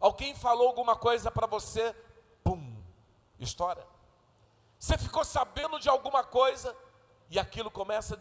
alguém 0.00 0.34
falou 0.34 0.68
alguma 0.68 0.96
coisa 0.96 1.30
para 1.30 1.46
você, 1.46 1.94
pum, 2.42 2.74
estoura. 3.38 3.86
Você 4.78 4.96
ficou 4.96 5.24
sabendo 5.24 5.78
de 5.78 5.88
alguma 5.88 6.24
coisa, 6.24 6.74
e 7.30 7.38
aquilo 7.38 7.70
começa 7.70 8.14
a 8.14 8.18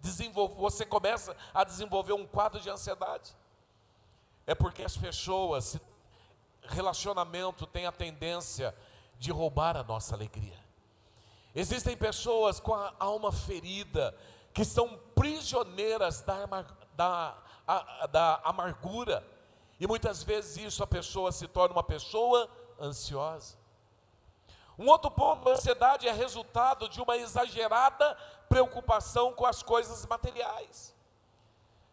desenvolver, 0.00 0.54
você 0.54 0.84
começa 0.84 1.36
a 1.54 1.64
desenvolver 1.64 2.12
um 2.12 2.26
quadro 2.26 2.60
de 2.60 2.68
ansiedade. 2.68 3.34
É 4.46 4.54
porque 4.54 4.82
as 4.82 4.96
pessoas, 4.96 5.78
relacionamento 6.62 7.66
tem 7.66 7.86
a 7.86 7.92
tendência 7.92 8.74
de 9.18 9.30
roubar 9.30 9.76
a 9.76 9.84
nossa 9.84 10.14
alegria. 10.14 10.58
Existem 11.54 11.96
pessoas 11.96 12.60
com 12.60 12.74
a 12.74 12.94
alma 12.98 13.32
ferida, 13.32 14.16
que 14.52 14.64
são 14.64 14.98
prisioneiras 15.14 16.22
da, 16.22 16.46
da, 16.94 17.38
a, 17.66 18.06
da 18.06 18.40
amargura, 18.44 19.26
e 19.78 19.86
muitas 19.86 20.22
vezes 20.22 20.56
isso 20.58 20.82
a 20.82 20.86
pessoa 20.86 21.32
se 21.32 21.48
torna 21.48 21.74
uma 21.74 21.82
pessoa 21.82 22.50
ansiosa. 22.80 23.58
Um 24.78 24.88
outro 24.88 25.10
ponto, 25.10 25.48
a 25.48 25.52
ansiedade 25.52 26.08
é 26.08 26.12
resultado 26.12 26.88
de 26.88 27.00
uma 27.00 27.16
exagerada 27.16 28.16
preocupação 28.48 29.32
com 29.32 29.46
as 29.46 29.62
coisas 29.62 30.04
materiais. 30.06 30.94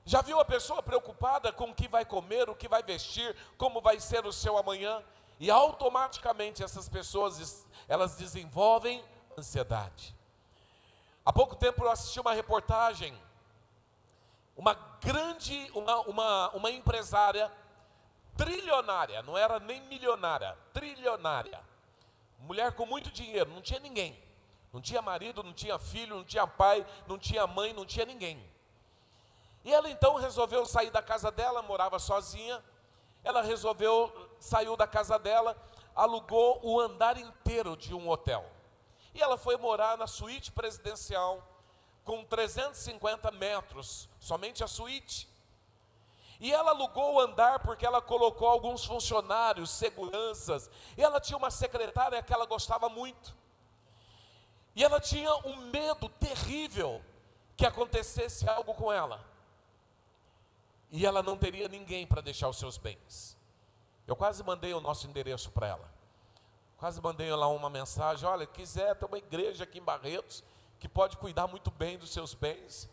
Já 0.05 0.21
viu 0.21 0.39
a 0.39 0.45
pessoa 0.45 0.81
preocupada 0.81 1.51
com 1.51 1.65
o 1.69 1.75
que 1.75 1.87
vai 1.87 2.05
comer, 2.05 2.49
o 2.49 2.55
que 2.55 2.69
vai 2.69 2.81
vestir, 2.81 3.35
como 3.57 3.81
vai 3.81 3.99
ser 3.99 4.25
o 4.25 4.31
seu 4.31 4.57
amanhã? 4.57 5.03
E 5.37 5.51
automaticamente 5.51 6.63
essas 6.63 6.87
pessoas, 6.87 7.67
elas 7.89 8.15
desenvolvem 8.15 9.03
ansiedade. 9.37 10.16
Há 11.27 11.33
pouco 11.33 11.57
tempo 11.57 11.83
eu 11.83 11.91
assisti 11.91 12.19
uma 12.19 12.33
reportagem, 12.33 13.13
uma 14.55 14.73
grande, 15.01 15.69
uma, 15.73 15.99
uma, 16.01 16.49
uma 16.51 16.71
empresária 16.71 17.51
trilionária, 18.37 19.21
não 19.21 19.37
era 19.37 19.59
nem 19.59 19.81
milionária, 19.81 20.57
trilionária 20.71 21.59
mulher 22.39 22.71
com 22.73 22.85
muito 22.85 23.11
dinheiro, 23.11 23.49
não 23.49 23.61
tinha 23.61 23.79
ninguém. 23.79 24.17
Não 24.71 24.81
tinha 24.81 25.01
marido, 25.01 25.43
não 25.43 25.53
tinha 25.53 25.77
filho, 25.79 26.15
não 26.15 26.23
tinha 26.23 26.45
pai, 26.45 26.85
não 27.07 27.17
tinha 27.17 27.47
mãe, 27.47 27.73
não 27.73 27.85
tinha 27.85 28.05
ninguém. 28.05 28.41
E 29.63 29.73
ela 29.73 29.89
então 29.89 30.15
resolveu 30.15 30.65
sair 30.65 30.91
da 30.91 31.01
casa 31.01 31.31
dela, 31.31 31.61
morava 31.61 31.99
sozinha. 31.99 32.63
Ela 33.23 33.41
resolveu, 33.41 34.29
saiu 34.39 34.77
da 34.77 34.87
casa 34.87 35.17
dela, 35.17 35.57
alugou 35.95 36.59
o 36.63 36.79
andar 36.79 37.17
inteiro 37.17 37.75
de 37.75 37.93
um 37.93 38.07
hotel. 38.07 38.45
E 39.17 39.21
ela 39.21 39.36
foi 39.36 39.58
morar 39.58 39.97
na 39.97 40.06
suíte 40.06 40.51
presidencial, 40.51 41.41
com 42.03 42.23
350 42.23 43.32
metros, 43.32 44.08
somente 44.19 44.63
a 44.63 44.67
suíte. 44.67 45.27
E 46.39 46.53
ela 46.53 46.69
alugou 46.69 47.15
o 47.15 47.19
andar 47.19 47.58
porque 47.62 47.84
ela 47.84 47.99
colocou 47.99 48.47
alguns 48.47 48.86
funcionários, 48.86 49.71
seguranças, 49.71 50.69
e 50.95 51.01
ela 51.01 51.19
tinha 51.19 51.36
uma 51.36 51.49
secretária 51.49 52.21
que 52.21 52.32
ela 52.32 52.45
gostava 52.45 52.89
muito. 52.89 53.36
E 54.75 54.84
ela 54.84 54.99
tinha 54.99 55.34
um 55.38 55.58
medo 55.71 56.08
terrível 56.10 57.03
que 57.56 57.65
acontecesse 57.65 58.47
algo 58.47 58.75
com 58.75 58.93
ela. 58.93 59.25
E 60.91 61.08
ela 61.08 61.23
não 61.23 61.36
teria 61.36 61.67
ninguém 61.67 62.06
para 62.06 62.21
deixar 62.21 62.49
os 62.49 62.58
seus 62.60 62.77
bens. 62.77 63.36
Eu 64.06 64.15
quase 64.15 64.43
mandei 64.43 64.75
o 64.75 64.80
nosso 64.80 65.08
endereço 65.08 65.49
para 65.49 65.65
ela. 65.69 65.96
Quase 66.77 67.01
mandei 67.01 67.33
lá 67.33 67.47
uma 67.47 67.69
mensagem: 67.69 68.27
olha, 68.27 68.45
quiser, 68.45 68.95
tem 68.95 69.07
uma 69.07 69.17
igreja 69.17 69.63
aqui 69.63 69.79
em 69.79 69.83
Barretos 69.83 70.43
que 70.79 70.87
pode 70.87 71.17
cuidar 71.17 71.47
muito 71.47 71.71
bem 71.71 71.97
dos 71.97 72.11
seus 72.11 72.33
bens. 72.33 72.87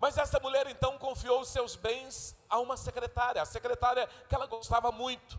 Mas 0.00 0.18
essa 0.18 0.38
mulher 0.40 0.66
então 0.68 0.98
confiou 0.98 1.40
os 1.40 1.48
seus 1.48 1.76
bens 1.76 2.36
a 2.48 2.58
uma 2.58 2.76
secretária, 2.76 3.40
a 3.40 3.46
secretária 3.46 4.08
que 4.28 4.34
ela 4.34 4.46
gostava 4.46 4.92
muito. 4.92 5.38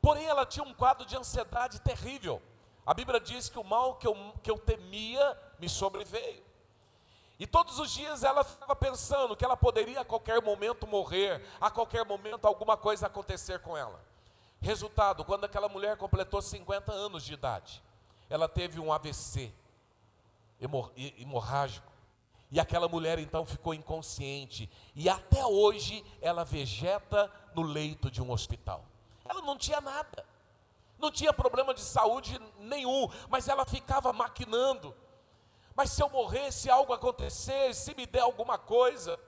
Porém, 0.00 0.26
ela 0.26 0.46
tinha 0.46 0.64
um 0.64 0.72
quadro 0.72 1.04
de 1.04 1.16
ansiedade 1.16 1.80
terrível. 1.80 2.40
A 2.86 2.94
Bíblia 2.94 3.20
diz 3.20 3.48
que 3.48 3.58
o 3.58 3.64
mal 3.64 3.96
que 3.96 4.06
eu, 4.06 4.16
que 4.42 4.50
eu 4.50 4.58
temia 4.58 5.38
me 5.58 5.68
sobreveio. 5.68 6.42
E 7.38 7.46
todos 7.46 7.78
os 7.78 7.90
dias 7.90 8.22
ela 8.22 8.44
ficava 8.44 8.74
pensando 8.74 9.36
que 9.36 9.44
ela 9.44 9.56
poderia 9.56 10.00
a 10.00 10.04
qualquer 10.04 10.42
momento 10.42 10.86
morrer, 10.86 11.42
a 11.60 11.70
qualquer 11.70 12.04
momento 12.04 12.46
alguma 12.46 12.76
coisa 12.76 13.06
acontecer 13.06 13.60
com 13.60 13.76
ela. 13.76 14.09
Resultado, 14.60 15.24
quando 15.24 15.44
aquela 15.44 15.68
mulher 15.68 15.96
completou 15.96 16.42
50 16.42 16.92
anos 16.92 17.24
de 17.24 17.34
idade, 17.34 17.82
ela 18.28 18.48
teve 18.48 18.78
um 18.78 18.92
AVC 18.92 19.52
hemorrágico. 21.18 21.90
E 22.50 22.58
aquela 22.58 22.88
mulher 22.88 23.18
então 23.18 23.46
ficou 23.46 23.72
inconsciente. 23.72 24.68
E 24.94 25.08
até 25.08 25.46
hoje 25.46 26.04
ela 26.20 26.44
vegeta 26.44 27.32
no 27.54 27.62
leito 27.62 28.10
de 28.10 28.20
um 28.20 28.30
hospital. 28.30 28.84
Ela 29.24 29.40
não 29.42 29.56
tinha 29.56 29.80
nada 29.80 30.24
não 31.00 31.10
tinha 31.10 31.32
problema 31.32 31.72
de 31.72 31.80
saúde 31.80 32.38
nenhum, 32.58 33.08
mas 33.28 33.48
ela 33.48 33.64
ficava 33.64 34.12
maquinando. 34.12 34.94
Mas 35.74 35.90
se 35.90 36.02
eu 36.02 36.10
morrer, 36.10 36.52
se 36.52 36.68
algo 36.68 36.92
acontecer, 36.92 37.74
se 37.74 37.94
me 37.94 38.06
der 38.06 38.20
alguma 38.20 38.58
coisa. 38.58 39.18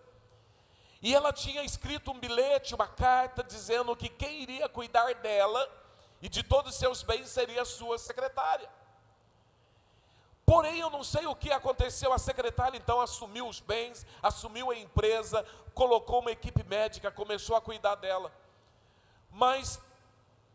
E 1.03 1.13
ela 1.15 1.33
tinha 1.33 1.65
escrito 1.65 2.13
um 2.13 2.19
bilhete, 2.19 2.75
uma 2.75 2.87
carta, 2.87 3.43
dizendo 3.43 3.95
que 3.97 4.09
quem 4.09 4.43
iria 4.43 4.69
cuidar 4.69 5.13
dela 5.17 5.69
e 6.21 6.29
de 6.29 6.45
todos 6.45 6.73
os 6.73 6.79
seus 6.79 7.03
bens 7.03 7.29
seria 7.29 7.63
a 7.63 7.65
sua 7.65 7.99
secretária. 7.99 8.71
Porém, 10.47 10.79
eu 10.79 10.91
não 10.91 11.03
sei 11.03 11.27
o 11.27 11.35
que 11.35 11.51
aconteceu. 11.51 12.13
A 12.13 12.19
secretária 12.19 12.77
então 12.77 13.01
assumiu 13.01 13.49
os 13.49 13.59
bens, 13.59 14.07
assumiu 14.23 14.71
a 14.71 14.77
empresa, 14.77 15.45
colocou 15.75 16.21
uma 16.21 16.31
equipe 16.31 16.63
médica, 16.65 17.11
começou 17.11 17.57
a 17.57 17.61
cuidar 17.61 17.97
dela. 17.97 18.33
Mas 19.31 19.81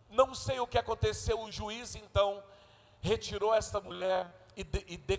não 0.10 0.34
sei 0.34 0.60
o 0.60 0.68
que 0.68 0.78
aconteceu, 0.78 1.42
o 1.42 1.52
juiz 1.52 1.96
então 1.96 2.42
retirou 3.02 3.54
esta 3.54 3.82
mulher 3.82 4.32
e, 4.56 4.64
de, 4.64 4.86
e 4.88 4.98
de, 4.98 5.18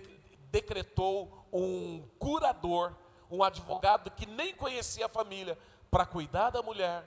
decretou 0.49 1.45
um 1.51 2.07
curador, 2.17 2.95
um 3.29 3.43
advogado 3.43 4.11
que 4.11 4.25
nem 4.25 4.53
conhecia 4.53 5.05
a 5.05 5.09
família, 5.09 5.57
para 5.89 6.05
cuidar 6.05 6.49
da 6.49 6.61
mulher, 6.61 7.03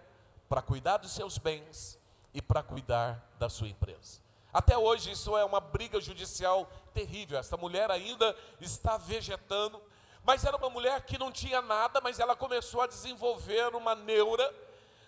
para 0.49 0.61
cuidar 0.61 0.99
dos 0.99 1.13
seus 1.13 1.39
bens 1.39 1.99
e 2.35 2.43
para 2.43 2.63
cuidar 2.63 3.25
da 3.39 3.49
sua 3.49 3.69
empresa. 3.69 4.21
Até 4.53 4.77
hoje 4.77 5.13
isso 5.13 5.37
é 5.37 5.45
uma 5.45 5.61
briga 5.61 6.01
judicial 6.01 6.69
terrível. 6.93 7.39
Essa 7.39 7.57
mulher 7.57 7.91
ainda 7.91 8.37
está 8.61 8.97
vegetando, 8.97 9.81
mas 10.25 10.45
era 10.45 10.57
uma 10.57 10.69
mulher 10.69 11.03
que 11.03 11.19
não 11.19 11.33
tinha 11.33 11.63
nada, 11.63 12.01
mas 12.01 12.19
ela 12.19 12.37
começou 12.37 12.83
a 12.83 12.87
desenvolver 12.87 13.75
uma 13.75 13.95
neura 13.95 14.53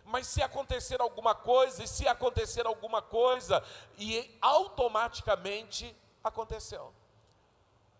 mas 0.05 0.27
se 0.27 0.43
acontecer 0.43 1.01
alguma 1.01 1.35
coisa, 1.35 1.83
e 1.83 1.89
se 1.89 2.07
acontecer 2.07 2.67
alguma 2.67 3.01
coisa, 3.01 3.63
e 3.99 4.37
automaticamente 4.41 5.97
aconteceu. 6.23 6.93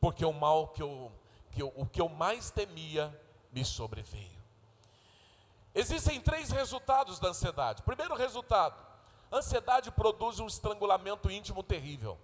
Porque 0.01 0.25
o 0.25 0.33
mal 0.33 0.69
que 0.69 0.83
eu, 0.83 1.11
que 1.55 1.63
eu, 1.63 1.73
o 1.77 1.87
que 1.87 2.01
eu 2.01 2.09
mais 2.09 2.51
temia 2.51 3.17
me 3.53 3.65
sobreveio. 3.65 4.43
Existem 5.75 6.21
três 6.21 6.51
resultados 6.51 7.19
da 7.21 7.29
ansiedade. 7.29 7.83
Primeiro 7.83 8.15
resultado: 8.15 8.75
ansiedade 9.33 9.91
produz 9.91 10.41
um 10.41 10.47
estrangulamento 10.47 11.31
íntimo 11.31 11.63
terrível. 11.63 12.19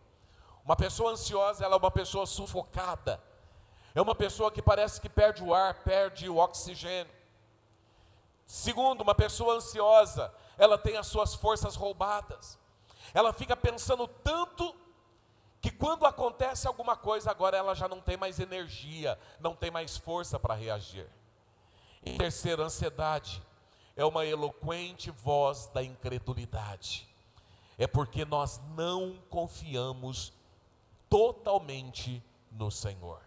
Uma 0.64 0.76
pessoa 0.76 1.12
ansiosa, 1.12 1.64
ela 1.64 1.76
é 1.76 1.78
uma 1.78 1.90
pessoa 1.90 2.26
sufocada. 2.26 3.22
É 3.94 4.00
uma 4.00 4.14
pessoa 4.14 4.50
que 4.50 4.62
parece 4.62 5.00
que 5.00 5.08
perde 5.08 5.42
o 5.42 5.54
ar, 5.54 5.82
perde 5.82 6.28
o 6.28 6.36
oxigênio. 6.36 7.12
Segundo, 8.46 9.00
uma 9.00 9.14
pessoa 9.14 9.54
ansiosa, 9.54 10.32
ela 10.58 10.76
tem 10.76 10.96
as 10.96 11.06
suas 11.06 11.34
forças 11.34 11.74
roubadas. 11.76 12.58
Ela 13.14 13.32
fica 13.32 13.56
pensando 13.56 14.06
tanto 14.06 14.74
que 15.60 15.70
quando 15.70 16.06
acontece 16.06 16.66
alguma 16.66 16.96
coisa, 16.96 17.30
agora 17.30 17.56
ela 17.56 17.74
já 17.74 17.86
não 17.86 18.00
tem 18.00 18.16
mais 18.16 18.40
energia, 18.40 19.18
não 19.38 19.54
tem 19.54 19.70
mais 19.70 19.96
força 19.96 20.38
para 20.38 20.54
reagir. 20.54 21.06
E 22.02 22.16
terceiro, 22.16 22.62
ansiedade 22.62 23.42
é 23.94 24.04
uma 24.04 24.24
eloquente 24.24 25.10
voz 25.10 25.66
da 25.66 25.82
incredulidade. 25.82 27.06
É 27.76 27.86
porque 27.86 28.24
nós 28.24 28.60
não 28.74 29.18
confiamos 29.28 30.32
totalmente 31.08 32.22
no 32.50 32.70
Senhor. 32.70 33.20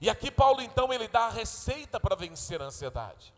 E 0.00 0.08
aqui 0.08 0.30
Paulo 0.30 0.62
então 0.62 0.92
ele 0.92 1.08
dá 1.08 1.26
a 1.26 1.30
receita 1.30 1.98
para 1.98 2.14
vencer 2.14 2.62
a 2.62 2.66
ansiedade. 2.66 3.34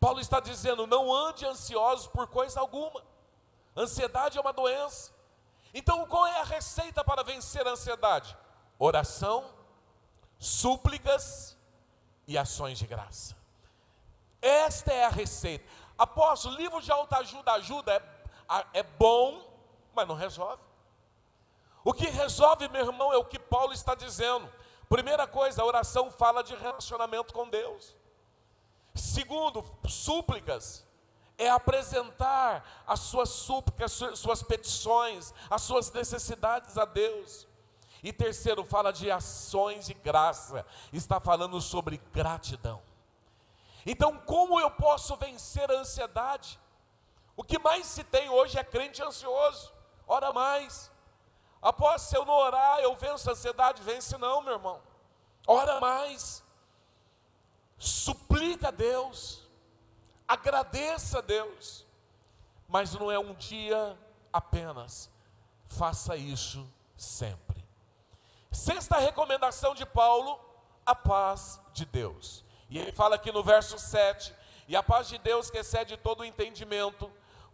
Paulo 0.00 0.20
está 0.20 0.40
dizendo: 0.40 0.86
não 0.86 1.12
ande 1.14 1.44
ansiosos 1.44 2.06
por 2.06 2.26
coisa 2.26 2.60
alguma. 2.60 3.02
Ansiedade 3.76 4.38
é 4.38 4.40
uma 4.40 4.52
doença. 4.52 5.12
Então, 5.72 6.06
qual 6.06 6.26
é 6.26 6.40
a 6.40 6.44
receita 6.44 7.04
para 7.04 7.22
vencer 7.22 7.66
a 7.66 7.70
ansiedade? 7.70 8.36
Oração, 8.78 9.50
súplicas 10.38 11.56
e 12.26 12.38
ações 12.38 12.78
de 12.78 12.86
graça. 12.86 13.36
Esta 14.40 14.92
é 14.92 15.04
a 15.04 15.10
receita. 15.10 15.64
Apóstolo, 15.96 16.56
livro 16.56 16.80
de 16.80 16.92
autoajuda 16.92 17.52
ajuda 17.52 17.92
é, 17.94 18.78
é 18.80 18.82
bom, 18.82 19.44
mas 19.94 20.06
não 20.06 20.14
resolve. 20.14 20.62
O 21.84 21.92
que 21.92 22.06
resolve, 22.08 22.68
meu 22.68 22.84
irmão, 22.86 23.12
é 23.12 23.16
o 23.16 23.24
que 23.24 23.38
Paulo 23.38 23.72
está 23.72 23.94
dizendo. 23.94 24.50
Primeira 24.88 25.26
coisa, 25.26 25.62
a 25.62 25.64
oração 25.66 26.10
fala 26.10 26.42
de 26.42 26.54
relacionamento 26.54 27.34
com 27.34 27.48
Deus. 27.48 27.94
Segundo, 28.94 29.64
súplicas 29.86 30.86
é 31.38 31.48
apresentar 31.48 32.84
as 32.86 33.00
suas 33.00 33.30
súplicas, 33.30 33.92
suas 33.92 34.42
petições, 34.42 35.32
as 35.48 35.62
suas 35.62 35.90
necessidades 35.92 36.76
a 36.76 36.84
Deus. 36.84 37.46
E 38.02 38.12
terceiro, 38.12 38.64
fala 38.64 38.92
de 38.92 39.10
ações 39.10 39.86
de 39.86 39.94
graça, 39.94 40.66
está 40.92 41.18
falando 41.18 41.60
sobre 41.60 41.96
gratidão. 42.12 42.82
Então, 43.86 44.18
como 44.18 44.60
eu 44.60 44.70
posso 44.70 45.16
vencer 45.16 45.70
a 45.70 45.74
ansiedade? 45.74 46.60
O 47.36 47.42
que 47.42 47.58
mais 47.58 47.86
se 47.86 48.04
tem 48.04 48.28
hoje 48.28 48.58
é 48.58 48.64
crente 48.64 49.02
ansioso. 49.02 49.72
Ora 50.06 50.32
mais. 50.32 50.90
Após 51.62 52.02
se 52.02 52.16
eu 52.16 52.24
não 52.24 52.34
orar, 52.34 52.80
eu 52.80 52.94
venço 52.96 53.30
a 53.30 53.32
ansiedade, 53.32 53.82
vence 53.82 54.18
não, 54.18 54.42
meu 54.42 54.54
irmão. 54.54 54.80
Ora 55.46 55.80
mais 55.80 56.42
suplica 57.78 58.68
a 58.68 58.72
Deus, 58.72 59.47
agradeça 60.28 61.18
a 61.18 61.22
Deus, 61.22 61.86
mas 62.68 62.92
não 62.92 63.10
é 63.10 63.18
um 63.18 63.34
dia 63.34 63.98
apenas, 64.30 65.10
faça 65.66 66.16
isso 66.16 66.70
sempre. 66.96 67.64
Sexta 68.52 68.98
recomendação 68.98 69.74
de 69.74 69.86
Paulo, 69.86 70.38
a 70.84 70.94
paz 70.94 71.58
de 71.72 71.86
Deus. 71.86 72.44
E 72.68 72.78
ele 72.78 72.92
fala 72.92 73.16
aqui 73.16 73.32
no 73.32 73.42
verso 73.42 73.78
7: 73.78 74.34
E 74.68 74.76
a 74.76 74.82
paz 74.82 75.08
de 75.08 75.16
Deus, 75.18 75.50
que 75.50 75.58
excede 75.58 75.96
todo 75.96 76.20
o 76.20 76.24
entendimento, 76.24 77.10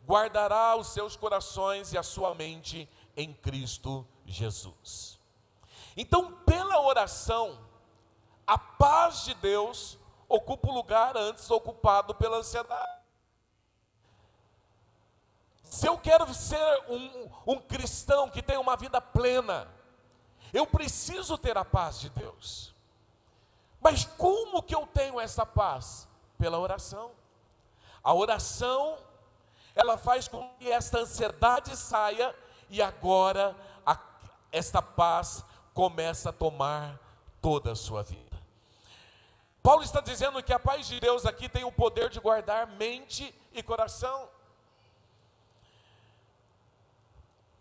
guardará 0.07 0.77
os 0.77 0.89
seus 0.89 1.17
corações 1.17 1.93
e 1.93 1.99
a 1.99 2.03
sua 2.03 2.35
mente 2.35 2.89
em 3.17 3.33
Cristo 3.33 4.07
Jesus. 4.27 5.21
Então, 5.97 6.33
pela 6.45 6.81
oração, 6.81 7.59
a 8.47 8.59
paz 8.59 9.25
de 9.25 9.35
Deus 9.35 9.99
ocupa 10.35 10.69
o 10.69 10.75
lugar 10.75 11.17
antes 11.17 11.51
ocupado 11.51 12.15
pela 12.15 12.39
ansiedade. 12.39 13.01
Se 15.63 15.87
eu 15.87 15.99
quero 15.99 16.33
ser 16.35 16.85
um, 16.89 17.31
um 17.47 17.61
cristão 17.61 18.31
que 18.31 18.43
tem 18.43 18.57
uma 18.59 18.77
vida 18.77 19.01
plena, 19.01 19.69
eu 20.53 20.67
preciso 20.67 21.37
ter 21.37 21.57
a 21.57 21.65
paz 21.65 22.01
de 22.01 22.11
Deus. 22.11 22.75
Mas 23.81 24.05
como 24.05 24.63
que 24.63 24.75
eu 24.75 24.87
tenho 24.87 25.21
essa 25.21 25.45
paz? 25.45 26.09
Pela 26.39 26.59
oração. 26.59 27.13
A 28.03 28.15
oração, 28.15 28.99
ela 29.75 29.99
faz 29.99 30.29
com 30.29 30.49
que 30.59 30.71
esta 30.71 31.01
ansiedade 31.01 31.77
saia 31.77 32.35
e 32.71 32.81
agora 32.81 33.57
a, 33.85 33.99
esta 34.53 34.81
paz 34.81 35.45
começa 35.73 36.31
a 36.31 36.33
tomar 36.33 36.99
toda 37.41 37.73
a 37.73 37.77
sua 37.77 38.03
vida. 38.03 38.24
Paulo 39.65 39.83
está 39.83 40.03
dizendo 40.03 40.43
que 40.43 40.53
a 40.53 40.59
paz 40.59 40.87
de 40.87 41.01
Deus 41.01 41.25
aqui 41.25 41.49
tem 41.49 41.65
o 41.65 41.73
poder 41.73 42.11
de 42.11 42.21
guardar 42.21 42.67
mente 42.67 43.35
e 43.51 43.63
coração. 43.63 44.29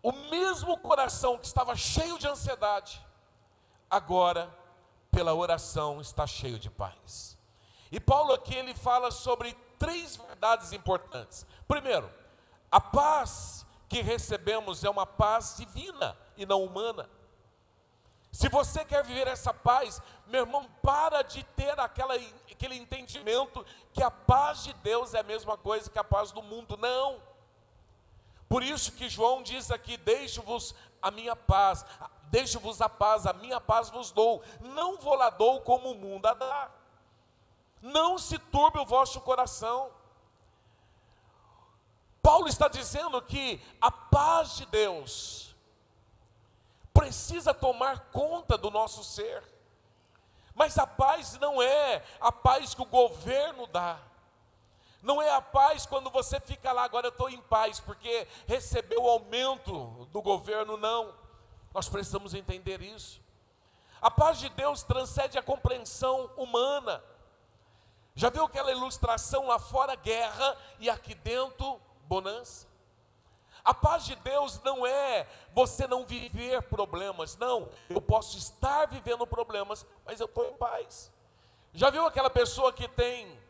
O 0.02 0.12
mesmo 0.12 0.76
coração 0.76 1.38
que 1.38 1.46
estava 1.46 1.74
cheio 1.74 2.18
de 2.18 2.28
ansiedade, 2.28 3.02
agora, 3.90 4.54
pela 5.10 5.32
oração, 5.32 5.98
está 5.98 6.26
cheio 6.26 6.58
de 6.58 6.68
paz. 6.68 7.38
E 7.90 7.98
Paulo 7.98 8.34
aqui 8.34 8.54
ele 8.54 8.74
fala 8.74 9.10
sobre 9.10 9.54
três 9.78 10.14
verdades 10.14 10.74
importantes. 10.74 11.46
Primeiro, 11.66 12.12
a 12.70 12.82
paz 12.82 13.64
que 13.88 14.02
recebemos 14.02 14.84
é 14.84 14.90
uma 14.90 15.06
paz 15.06 15.56
divina 15.56 16.14
e 16.36 16.44
não 16.44 16.62
humana. 16.62 17.08
Se 18.34 18.48
você 18.48 18.84
quer 18.84 19.04
viver 19.04 19.28
essa 19.28 19.54
paz, 19.54 20.02
meu 20.26 20.40
irmão, 20.40 20.68
para 20.82 21.22
de 21.22 21.44
ter 21.54 21.78
aquela, 21.78 22.16
aquele 22.50 22.74
entendimento 22.74 23.64
que 23.92 24.02
a 24.02 24.10
paz 24.10 24.64
de 24.64 24.72
Deus 24.72 25.14
é 25.14 25.20
a 25.20 25.22
mesma 25.22 25.56
coisa 25.56 25.88
que 25.88 26.00
a 26.00 26.02
paz 26.02 26.32
do 26.32 26.42
mundo. 26.42 26.76
Não. 26.76 27.22
Por 28.48 28.64
isso 28.64 28.90
que 28.90 29.08
João 29.08 29.40
diz 29.40 29.70
aqui: 29.70 29.96
Deixo-vos 29.96 30.74
a 31.00 31.12
minha 31.12 31.36
paz, 31.36 31.86
deixo-vos 32.24 32.80
a 32.80 32.88
paz, 32.88 33.24
a 33.24 33.32
minha 33.32 33.60
paz 33.60 33.88
vos 33.88 34.10
dou. 34.10 34.42
Não 34.60 34.98
vou 34.98 35.14
lá 35.14 35.30
dou 35.30 35.60
como 35.60 35.92
o 35.92 35.94
mundo 35.94 36.26
a 36.26 36.34
dá. 36.34 36.70
Não 37.80 38.18
se 38.18 38.36
turbe 38.36 38.80
o 38.80 38.84
vosso 38.84 39.20
coração. 39.20 39.92
Paulo 42.20 42.48
está 42.48 42.66
dizendo 42.66 43.22
que 43.22 43.62
a 43.80 43.92
paz 43.92 44.56
de 44.56 44.66
Deus, 44.66 45.53
precisa 46.94 47.52
tomar 47.52 48.10
conta 48.12 48.56
do 48.56 48.70
nosso 48.70 49.04
ser. 49.04 49.42
Mas 50.54 50.78
a 50.78 50.86
paz 50.86 51.36
não 51.40 51.60
é 51.60 52.02
a 52.20 52.30
paz 52.30 52.74
que 52.74 52.80
o 52.80 52.86
governo 52.86 53.66
dá. 53.66 53.98
Não 55.02 55.20
é 55.20 55.30
a 55.30 55.42
paz 55.42 55.84
quando 55.84 56.08
você 56.08 56.40
fica 56.40 56.72
lá, 56.72 56.84
agora 56.84 57.08
eu 57.08 57.10
estou 57.10 57.28
em 57.28 57.40
paz, 57.42 57.78
porque 57.78 58.26
recebeu 58.46 59.02
o 59.02 59.08
aumento 59.10 60.06
do 60.12 60.22
governo, 60.22 60.78
não. 60.78 61.14
Nós 61.74 61.88
precisamos 61.88 62.32
entender 62.32 62.80
isso. 62.80 63.20
A 64.00 64.10
paz 64.10 64.38
de 64.38 64.48
Deus 64.48 64.82
transcende 64.82 65.36
a 65.36 65.42
compreensão 65.42 66.30
humana. 66.36 67.02
Já 68.14 68.30
viu 68.30 68.44
aquela 68.44 68.70
ilustração 68.70 69.48
lá 69.48 69.58
fora, 69.58 69.96
guerra, 69.96 70.56
e 70.78 70.88
aqui 70.88 71.14
dentro, 71.14 71.80
bonança? 72.04 72.66
A 73.64 73.72
paz 73.72 74.04
de 74.04 74.14
Deus 74.16 74.60
não 74.62 74.86
é 74.86 75.26
você 75.54 75.86
não 75.86 76.04
viver 76.04 76.62
problemas, 76.64 77.34
não. 77.38 77.70
Eu 77.88 78.00
posso 78.00 78.36
estar 78.36 78.86
vivendo 78.86 79.26
problemas, 79.26 79.86
mas 80.04 80.20
eu 80.20 80.26
estou 80.26 80.44
em 80.44 80.54
paz. 80.54 81.10
Já 81.72 81.88
viu 81.88 82.04
aquela 82.04 82.28
pessoa 82.28 82.72
que 82.72 82.86
tem, 82.86 83.40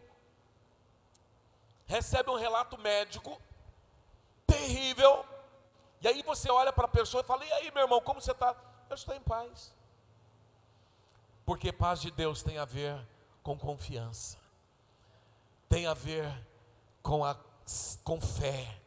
recebe 1.86 2.30
um 2.30 2.36
relato 2.36 2.78
médico 2.78 3.40
terrível, 4.46 5.26
e 6.00 6.06
aí 6.06 6.22
você 6.22 6.48
olha 6.48 6.72
para 6.72 6.84
a 6.84 6.88
pessoa 6.88 7.22
e 7.22 7.26
fala: 7.26 7.44
E 7.44 7.52
aí, 7.54 7.70
meu 7.72 7.82
irmão, 7.82 8.00
como 8.00 8.20
você 8.20 8.30
está? 8.30 8.54
Eu 8.88 8.94
estou 8.94 9.16
em 9.16 9.20
paz. 9.20 9.74
Porque 11.44 11.72
paz 11.72 12.00
de 12.00 12.12
Deus 12.12 12.40
tem 12.40 12.56
a 12.56 12.64
ver 12.64 12.96
com 13.42 13.58
confiança, 13.58 14.38
tem 15.68 15.86
a 15.86 15.92
ver 15.92 16.32
com, 17.02 17.24
a, 17.24 17.36
com 18.04 18.20
fé 18.20 18.84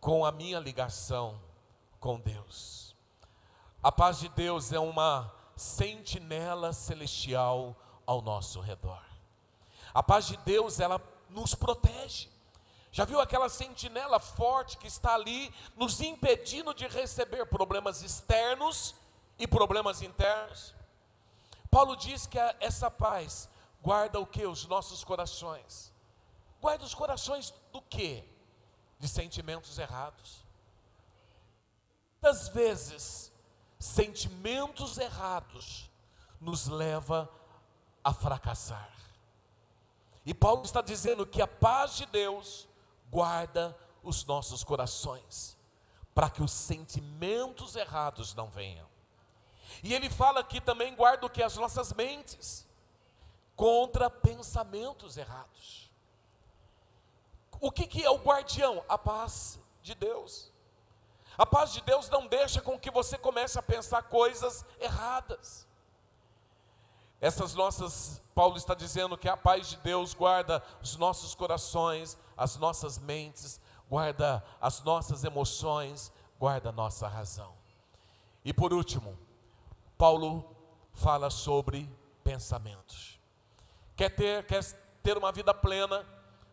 com 0.00 0.24
a 0.24 0.32
minha 0.32 0.58
ligação 0.58 1.40
com 1.98 2.18
Deus. 2.18 2.96
A 3.82 3.92
paz 3.92 4.18
de 4.18 4.28
Deus 4.28 4.72
é 4.72 4.78
uma 4.78 5.32
sentinela 5.56 6.72
celestial 6.72 7.76
ao 8.06 8.22
nosso 8.22 8.60
redor. 8.60 9.02
A 9.92 10.02
paz 10.02 10.26
de 10.26 10.36
Deus, 10.38 10.80
ela 10.80 11.00
nos 11.28 11.54
protege. 11.54 12.28
Já 12.90 13.04
viu 13.04 13.20
aquela 13.20 13.48
sentinela 13.48 14.18
forte 14.18 14.78
que 14.78 14.86
está 14.86 15.14
ali 15.14 15.52
nos 15.76 16.00
impedindo 16.00 16.72
de 16.72 16.86
receber 16.88 17.46
problemas 17.46 18.02
externos 18.02 18.94
e 19.38 19.46
problemas 19.46 20.02
internos? 20.02 20.74
Paulo 21.70 21.96
diz 21.96 22.26
que 22.26 22.38
essa 22.60 22.90
paz 22.90 23.48
guarda 23.82 24.18
o 24.18 24.26
que? 24.26 24.46
Os 24.46 24.66
nossos 24.66 25.04
corações. 25.04 25.92
Guarda 26.60 26.84
os 26.84 26.94
corações 26.94 27.52
do 27.72 27.80
que? 27.82 28.24
De 28.98 29.08
sentimentos 29.08 29.78
errados. 29.78 30.44
Muitas 32.20 32.48
vezes, 32.48 33.32
sentimentos 33.78 34.98
errados 34.98 35.90
nos 36.40 36.66
leva 36.66 37.30
a 38.02 38.12
fracassar. 38.12 38.92
E 40.26 40.34
Paulo 40.34 40.62
está 40.64 40.82
dizendo 40.82 41.26
que 41.26 41.40
a 41.40 41.46
paz 41.46 41.96
de 41.96 42.06
Deus 42.06 42.68
guarda 43.10 43.76
os 44.02 44.24
nossos 44.24 44.62
corações, 44.62 45.56
para 46.14 46.28
que 46.28 46.42
os 46.42 46.52
sentimentos 46.52 47.76
errados 47.76 48.34
não 48.34 48.50
venham. 48.50 48.88
E 49.82 49.94
ele 49.94 50.10
fala 50.10 50.42
que 50.42 50.60
também 50.60 50.94
guarda 50.94 51.26
o 51.26 51.30
que 51.30 51.42
as 51.42 51.56
nossas 51.56 51.92
mentes 51.92 52.66
contra 53.54 54.10
pensamentos 54.10 55.16
errados. 55.16 55.87
O 57.60 57.70
que, 57.70 57.86
que 57.86 58.04
é 58.04 58.10
o 58.10 58.18
guardião? 58.18 58.84
A 58.88 58.96
paz 58.96 59.58
de 59.82 59.94
Deus. 59.94 60.52
A 61.36 61.46
paz 61.46 61.72
de 61.72 61.80
Deus 61.82 62.08
não 62.10 62.26
deixa 62.26 62.60
com 62.60 62.78
que 62.78 62.90
você 62.90 63.16
comece 63.16 63.58
a 63.58 63.62
pensar 63.62 64.02
coisas 64.02 64.64
erradas. 64.80 65.66
Essas 67.20 67.54
nossas, 67.54 68.22
Paulo 68.34 68.56
está 68.56 68.74
dizendo 68.74 69.16
que 69.18 69.28
a 69.28 69.36
paz 69.36 69.68
de 69.68 69.76
Deus 69.78 70.14
guarda 70.14 70.62
os 70.82 70.96
nossos 70.96 71.34
corações, 71.34 72.16
as 72.36 72.56
nossas 72.56 72.98
mentes, 72.98 73.60
guarda 73.88 74.44
as 74.60 74.82
nossas 74.82 75.24
emoções, 75.24 76.12
guarda 76.38 76.68
a 76.68 76.72
nossa 76.72 77.08
razão. 77.08 77.54
E 78.44 78.52
por 78.52 78.72
último, 78.72 79.18
Paulo 79.96 80.56
fala 80.92 81.30
sobre 81.30 81.90
pensamentos. 82.22 83.20
Quer 83.96 84.10
ter, 84.10 84.46
quer 84.46 84.64
ter 85.02 85.18
uma 85.18 85.32
vida 85.32 85.52
plena? 85.52 86.06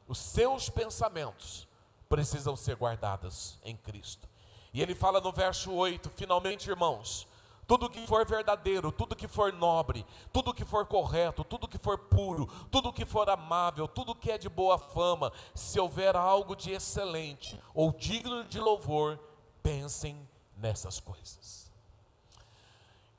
Os 0.07 0.17
seus 0.17 0.69
pensamentos 0.69 1.67
precisam 2.07 2.55
ser 2.55 2.75
guardados 2.75 3.59
em 3.63 3.75
Cristo. 3.75 4.27
E 4.73 4.81
ele 4.81 4.93
fala 4.93 5.21
no 5.21 5.31
verso 5.31 5.71
8: 5.71 6.09
finalmente, 6.09 6.69
irmãos, 6.69 7.27
tudo 7.67 7.89
que 7.89 8.05
for 8.05 8.25
verdadeiro, 8.25 8.91
tudo 8.91 9.15
que 9.15 9.27
for 9.27 9.51
nobre, 9.51 10.05
tudo 10.31 10.53
que 10.53 10.63
for 10.63 10.85
correto, 10.85 11.43
tudo 11.43 11.67
que 11.67 11.77
for 11.77 11.97
puro, 11.97 12.47
tudo 12.69 12.93
que 12.93 13.05
for 13.05 13.29
amável, 13.29 13.87
tudo 13.87 14.13
que 14.13 14.31
é 14.31 14.37
de 14.37 14.47
boa 14.47 14.77
fama, 14.77 15.31
se 15.53 15.79
houver 15.79 16.15
algo 16.15 16.55
de 16.55 16.71
excelente 16.71 17.59
ou 17.73 17.91
digno 17.91 18.43
de 18.43 18.59
louvor, 18.59 19.19
pensem 19.63 20.27
nessas 20.57 20.99
coisas. 20.99 21.71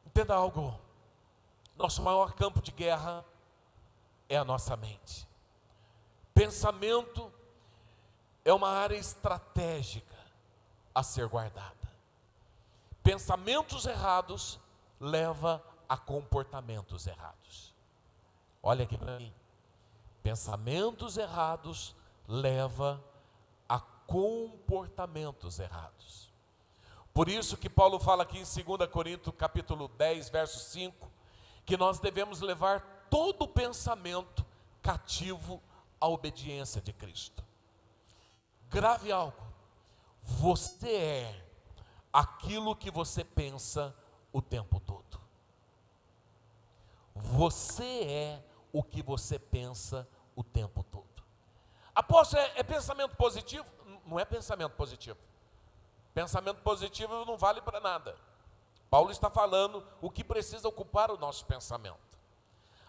Entenda 0.06 0.34
algo: 0.34 0.78
nosso 1.76 2.00
maior 2.02 2.32
campo 2.34 2.62
de 2.62 2.70
guerra 2.70 3.24
é 4.28 4.36
a 4.36 4.44
nossa 4.44 4.76
mente. 4.76 5.25
Pensamento 6.36 7.32
é 8.44 8.52
uma 8.52 8.68
área 8.68 8.94
estratégica 8.94 10.14
a 10.94 11.02
ser 11.02 11.26
guardada. 11.26 11.74
Pensamentos 13.02 13.86
errados 13.86 14.60
leva 15.00 15.64
a 15.88 15.96
comportamentos 15.96 17.06
errados. 17.06 17.74
Olha 18.62 18.84
aqui 18.84 18.98
para 18.98 19.16
mim. 19.16 19.32
Pensamentos 20.22 21.16
errados 21.16 21.96
leva 22.28 23.02
a 23.66 23.80
comportamentos 23.80 25.58
errados. 25.58 26.30
Por 27.14 27.30
isso 27.30 27.56
que 27.56 27.70
Paulo 27.70 27.98
fala 27.98 28.24
aqui 28.24 28.36
em 28.36 28.64
2 28.76 28.90
Coríntios 28.90 29.34
capítulo 29.38 29.88
10, 29.88 30.28
verso 30.28 30.58
5, 30.70 31.10
que 31.64 31.78
nós 31.78 31.98
devemos 31.98 32.42
levar 32.42 33.06
todo 33.08 33.48
pensamento 33.48 34.44
cativo 34.82 35.62
a 36.00 36.08
obediência 36.08 36.80
de 36.80 36.92
Cristo. 36.92 37.44
Grave 38.68 39.12
algo. 39.12 39.46
Você 40.22 40.94
é 40.94 41.44
aquilo 42.12 42.74
que 42.74 42.90
você 42.90 43.24
pensa 43.24 43.94
o 44.32 44.42
tempo 44.42 44.80
todo. 44.80 45.20
Você 47.14 48.02
é 48.04 48.44
o 48.72 48.82
que 48.82 49.02
você 49.02 49.38
pensa 49.38 50.08
o 50.34 50.44
tempo 50.44 50.82
todo. 50.84 51.06
Apóstolo, 51.94 52.42
é, 52.42 52.52
é 52.56 52.62
pensamento 52.62 53.16
positivo? 53.16 53.64
Não 54.04 54.20
é 54.20 54.24
pensamento 54.24 54.72
positivo. 54.72 55.18
Pensamento 56.12 56.60
positivo 56.62 57.24
não 57.24 57.38
vale 57.38 57.62
para 57.62 57.80
nada. 57.80 58.16
Paulo 58.90 59.10
está 59.10 59.30
falando 59.30 59.82
o 60.00 60.10
que 60.10 60.22
precisa 60.22 60.68
ocupar 60.68 61.10
o 61.10 61.16
nosso 61.16 61.44
pensamento. 61.46 62.18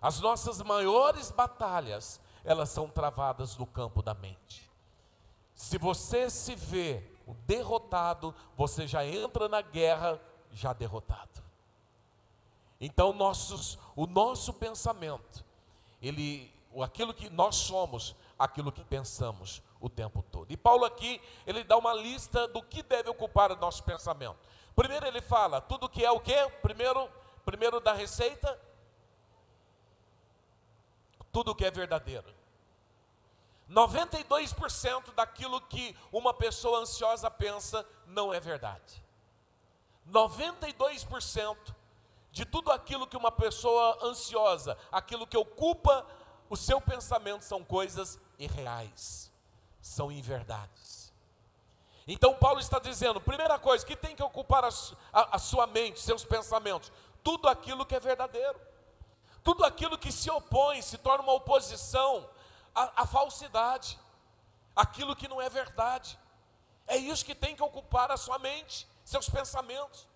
As 0.01 0.19
nossas 0.19 0.61
maiores 0.61 1.31
batalhas 1.31 2.19
elas 2.47 2.69
são 2.69 2.87
travadas 2.87 3.57
no 3.57 3.67
campo 3.67 4.01
da 4.01 4.13
mente. 4.13 4.71
Se 5.53 5.77
você 5.77 6.29
se 6.29 6.55
vê 6.55 7.03
derrotado, 7.45 8.33
você 8.55 8.87
já 8.87 9.05
entra 9.05 9.49
na 9.49 9.61
guerra 9.61 10.17
já 10.53 10.71
derrotado. 10.71 11.43
Então 12.79 13.11
nossos, 13.11 13.77
o 13.97 14.07
nosso 14.07 14.53
pensamento, 14.53 15.43
ele, 16.01 16.49
aquilo 16.81 17.13
que 17.13 17.29
nós 17.29 17.57
somos, 17.57 18.15
aquilo 18.39 18.71
que 18.71 18.83
pensamos 18.85 19.61
o 19.81 19.89
tempo 19.89 20.23
todo. 20.31 20.49
E 20.49 20.55
Paulo 20.55 20.85
aqui, 20.85 21.21
ele 21.45 21.65
dá 21.65 21.75
uma 21.75 21.93
lista 21.93 22.47
do 22.47 22.63
que 22.63 22.81
deve 22.81 23.09
ocupar 23.09 23.51
o 23.51 23.57
nosso 23.57 23.83
pensamento. 23.83 24.37
Primeiro 24.73 25.05
ele 25.05 25.21
fala, 25.21 25.59
tudo 25.59 25.89
que 25.89 26.05
é 26.05 26.11
o 26.11 26.21
quê? 26.21 26.49
Primeiro, 26.61 27.09
primeiro 27.43 27.81
da 27.81 27.91
receita, 27.91 28.57
tudo 31.29 31.53
que 31.53 31.65
é 31.65 31.71
verdadeiro. 31.71 32.36
92% 33.69 35.13
daquilo 35.13 35.59
que 35.61 35.95
uma 36.11 36.33
pessoa 36.33 36.79
ansiosa 36.79 37.29
pensa 37.29 37.85
não 38.05 38.33
é 38.33 38.39
verdade. 38.39 39.03
92% 40.09 41.57
de 42.31 42.45
tudo 42.45 42.71
aquilo 42.71 43.07
que 43.07 43.17
uma 43.17 43.31
pessoa 43.31 43.97
ansiosa, 44.03 44.77
aquilo 44.91 45.27
que 45.27 45.37
ocupa 45.37 46.05
o 46.49 46.55
seu 46.55 46.79
pensamento 46.79 47.43
são 47.43 47.63
coisas 47.63 48.19
irreais, 48.39 49.31
são 49.81 50.11
inverdades. 50.11 51.11
Então 52.07 52.33
Paulo 52.35 52.61
está 52.61 52.79
dizendo, 52.79 53.19
primeira 53.19 53.59
coisa, 53.59 53.85
que 53.85 53.95
tem 53.95 54.15
que 54.15 54.23
ocupar 54.23 54.63
a, 54.63 54.69
a, 55.11 55.35
a 55.35 55.39
sua 55.39 55.67
mente, 55.67 55.99
seus 55.99 56.23
pensamentos, 56.23 56.91
tudo 57.21 57.49
aquilo 57.49 57.85
que 57.85 57.95
é 57.95 57.99
verdadeiro, 57.99 58.59
tudo 59.43 59.65
aquilo 59.65 59.97
que 59.97 60.11
se 60.11 60.29
opõe, 60.29 60.81
se 60.81 60.97
torna 60.97 61.23
uma 61.23 61.33
oposição 61.33 62.29
à, 62.77 63.01
à 63.01 63.07
falsidade, 63.07 63.99
aquilo 64.75 65.15
que 65.15 65.27
não 65.27 65.41
é 65.41 65.49
verdade. 65.49 66.17
É 66.85 66.95
isso 66.95 67.25
que 67.25 67.33
tem 67.33 67.55
que 67.55 67.63
ocupar 67.63 68.11
a 68.11 68.17
sua 68.17 68.37
mente, 68.37 68.87
seus 69.03 69.27
pensamentos. 69.27 70.07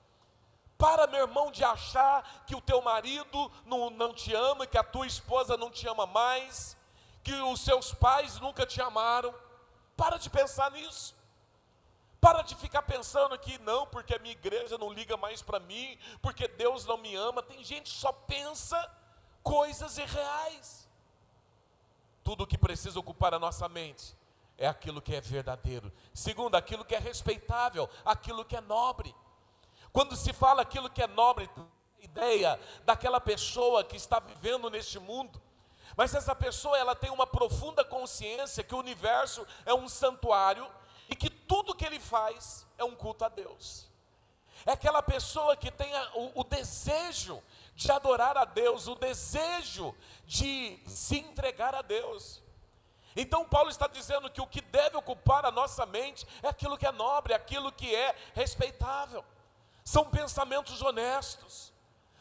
Para, 0.77 1.07
meu 1.07 1.21
irmão, 1.21 1.51
de 1.51 1.63
achar 1.63 2.43
que 2.45 2.55
o 2.55 2.61
teu 2.61 2.81
marido 2.81 3.51
não, 3.65 3.89
não 3.89 4.13
te 4.13 4.33
ama, 4.33 4.67
que 4.67 4.77
a 4.77 4.83
tua 4.83 5.07
esposa 5.07 5.57
não 5.57 5.69
te 5.69 5.87
ama 5.87 6.05
mais, 6.05 6.77
que 7.23 7.33
os 7.33 7.61
seus 7.61 7.93
pais 7.93 8.39
nunca 8.39 8.65
te 8.65 8.81
amaram. 8.81 9.33
Para 9.97 10.17
de 10.17 10.29
pensar 10.29 10.71
nisso. 10.71 11.15
Para 12.19 12.43
de 12.43 12.55
ficar 12.55 12.83
pensando 12.83 13.37
que 13.37 13.57
não, 13.59 13.87
porque 13.87 14.15
a 14.15 14.19
minha 14.19 14.31
igreja 14.31 14.77
não 14.77 14.93
liga 14.93 15.17
mais 15.17 15.41
para 15.41 15.59
mim, 15.59 15.97
porque 16.21 16.47
Deus 16.47 16.85
não 16.85 16.97
me 16.97 17.15
ama. 17.15 17.41
Tem 17.41 17.63
gente 17.63 17.91
que 17.91 17.97
só 17.97 18.11
pensa 18.11 18.79
coisas 19.43 19.97
irreais. 19.97 20.80
Tudo 22.23 22.47
que 22.47 22.57
precisa 22.57 22.99
ocupar 22.99 23.33
a 23.33 23.39
nossa 23.39 23.67
mente 23.67 24.15
é 24.57 24.67
aquilo 24.67 25.01
que 25.01 25.15
é 25.15 25.21
verdadeiro. 25.21 25.91
Segundo, 26.13 26.55
aquilo 26.55 26.85
que 26.85 26.95
é 26.95 26.99
respeitável, 26.99 27.89
aquilo 28.05 28.45
que 28.45 28.55
é 28.55 28.61
nobre. 28.61 29.15
Quando 29.91 30.15
se 30.15 30.31
fala 30.31 30.61
aquilo 30.61 30.89
que 30.89 31.01
é 31.01 31.07
nobre, 31.07 31.49
ideia 31.99 32.59
daquela 32.85 33.19
pessoa 33.19 33.83
que 33.83 33.95
está 33.95 34.19
vivendo 34.19 34.69
neste 34.69 34.99
mundo, 34.99 35.41
mas 35.95 36.15
essa 36.15 36.35
pessoa 36.35 36.77
ela 36.77 36.95
tem 36.95 37.09
uma 37.09 37.27
profunda 37.27 37.83
consciência 37.83 38.63
que 38.63 38.75
o 38.75 38.79
universo 38.79 39.45
é 39.65 39.73
um 39.73 39.89
santuário 39.89 40.67
e 41.09 41.15
que 41.15 41.29
tudo 41.29 41.75
que 41.75 41.85
ele 41.85 41.99
faz 41.99 42.65
é 42.77 42.83
um 42.83 42.95
culto 42.95 43.25
a 43.25 43.29
Deus. 43.29 43.89
É 44.65 44.71
aquela 44.71 45.01
pessoa 45.01 45.57
que 45.57 45.71
tem 45.71 45.91
o, 46.13 46.41
o 46.41 46.43
desejo 46.43 47.41
de 47.83 47.91
adorar 47.91 48.37
a 48.37 48.45
Deus, 48.45 48.87
o 48.87 48.95
desejo 48.95 49.95
de 50.25 50.79
se 50.85 51.17
entregar 51.17 51.73
a 51.75 51.81
Deus. 51.81 52.41
Então 53.15 53.43
Paulo 53.45 53.69
está 53.69 53.87
dizendo 53.87 54.29
que 54.29 54.41
o 54.41 54.47
que 54.47 54.61
deve 54.61 54.97
ocupar 54.97 55.45
a 55.45 55.51
nossa 55.51 55.85
mente 55.85 56.25
é 56.41 56.47
aquilo 56.47 56.77
que 56.77 56.87
é 56.87 56.91
nobre, 56.91 57.33
aquilo 57.33 57.71
que 57.71 57.93
é 57.93 58.15
respeitável 58.33 59.23
são 59.83 60.05
pensamentos 60.05 60.81
honestos, 60.81 61.73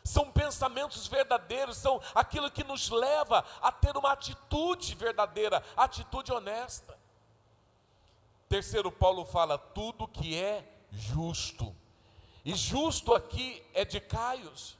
são 0.02 0.32
pensamentos 0.32 1.06
verdadeiros, 1.06 1.76
são 1.76 2.00
aquilo 2.14 2.50
que 2.50 2.64
nos 2.64 2.88
leva 2.88 3.44
a 3.60 3.70
ter 3.70 3.96
uma 3.96 4.12
atitude 4.12 4.94
verdadeira, 4.94 5.62
atitude 5.76 6.32
honesta. 6.32 6.98
Terceiro, 8.48 8.90
Paulo 8.90 9.24
fala 9.24 9.58
tudo 9.58 10.08
que 10.08 10.36
é 10.36 10.66
justo. 10.90 11.76
E 12.44 12.54
justo 12.54 13.14
aqui 13.14 13.62
é 13.74 13.84
de 13.84 14.00
Caios, 14.00 14.76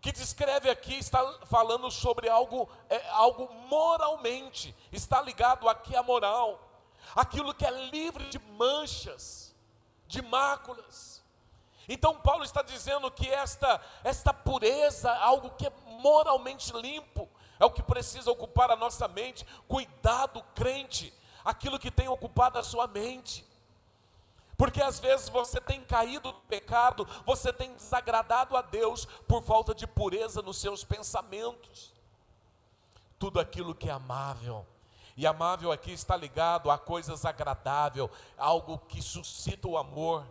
que 0.00 0.12
descreve 0.12 0.70
aqui, 0.70 0.94
está 0.94 1.22
falando 1.46 1.90
sobre 1.90 2.28
algo, 2.28 2.68
é, 2.88 3.08
algo 3.10 3.52
moralmente, 3.68 4.74
está 4.92 5.20
ligado 5.20 5.68
aqui 5.68 5.96
à 5.96 6.02
moral, 6.02 6.60
aquilo 7.14 7.54
que 7.54 7.66
é 7.66 7.70
livre 7.90 8.28
de 8.28 8.38
manchas, 8.38 9.54
de 10.06 10.22
máculas. 10.22 11.22
Então 11.88 12.20
Paulo 12.20 12.44
está 12.44 12.62
dizendo 12.62 13.10
que 13.10 13.28
esta, 13.28 13.80
esta 14.04 14.32
pureza, 14.32 15.10
algo 15.10 15.50
que 15.50 15.66
é 15.66 15.72
moralmente 16.00 16.72
limpo, 16.74 17.28
é 17.58 17.64
o 17.64 17.70
que 17.70 17.82
precisa 17.82 18.30
ocupar 18.30 18.70
a 18.70 18.76
nossa 18.76 19.08
mente. 19.08 19.44
Cuidado, 19.66 20.44
crente, 20.54 21.12
aquilo 21.44 21.78
que 21.78 21.90
tem 21.90 22.06
ocupado 22.06 22.58
a 22.58 22.62
sua 22.62 22.86
mente. 22.86 23.47
Porque 24.58 24.82
às 24.82 25.00
vezes 25.00 25.30
você 25.30 25.58
tem 25.58 25.82
caído 25.82 26.30
no 26.30 26.40
pecado, 26.40 27.08
você 27.24 27.50
tem 27.50 27.72
desagradado 27.72 28.54
a 28.54 28.60
Deus 28.60 29.06
por 29.26 29.42
falta 29.42 29.74
de 29.74 29.86
pureza 29.86 30.42
nos 30.42 30.58
seus 30.58 30.84
pensamentos. 30.84 31.94
Tudo 33.18 33.40
aquilo 33.40 33.74
que 33.74 33.88
é 33.88 33.92
amável, 33.92 34.66
e 35.16 35.26
amável 35.26 35.72
aqui 35.72 35.92
está 35.92 36.14
ligado 36.14 36.70
a 36.70 36.76
coisas 36.76 37.24
agradáveis, 37.24 38.10
algo 38.36 38.78
que 38.86 39.00
suscita 39.00 39.66
o 39.66 39.78
amor 39.78 40.26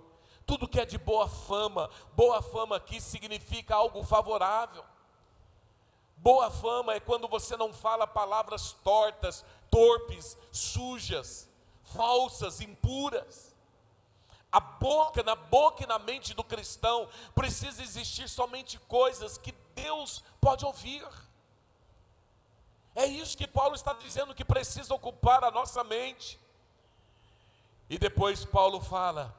tudo 0.47 0.65
que 0.65 0.79
é 0.79 0.85
de 0.85 0.97
boa 0.97 1.27
fama, 1.27 1.89
boa 2.15 2.41
fama 2.41 2.77
aqui 2.77 3.01
significa 3.01 3.75
algo 3.75 4.01
favorável. 4.01 4.83
Boa 6.15 6.49
fama 6.49 6.93
é 6.93 7.01
quando 7.01 7.27
você 7.27 7.57
não 7.57 7.73
fala 7.73 8.07
palavras 8.07 8.71
tortas, 8.81 9.43
torpes, 9.69 10.37
sujas, 10.49 11.49
falsas, 11.83 12.61
impuras. 12.61 13.46
A 14.57 14.59
boca, 14.59 15.21
na 15.21 15.35
boca 15.35 15.83
e 15.83 15.85
na 15.85 15.99
mente 15.99 16.33
do 16.33 16.43
cristão, 16.43 17.07
precisa 17.35 17.83
existir 17.83 18.27
somente 18.27 18.79
coisas 18.87 19.37
que 19.37 19.51
Deus 19.75 20.23
pode 20.41 20.65
ouvir. 20.65 21.07
É 22.95 23.05
isso 23.05 23.37
que 23.37 23.45
Paulo 23.45 23.75
está 23.75 23.93
dizendo 23.93 24.33
que 24.33 24.43
precisa 24.43 24.95
ocupar 24.95 25.43
a 25.43 25.51
nossa 25.51 25.83
mente. 25.83 26.39
E 27.87 27.99
depois 27.99 28.45
Paulo 28.45 28.81
fala: 28.81 29.31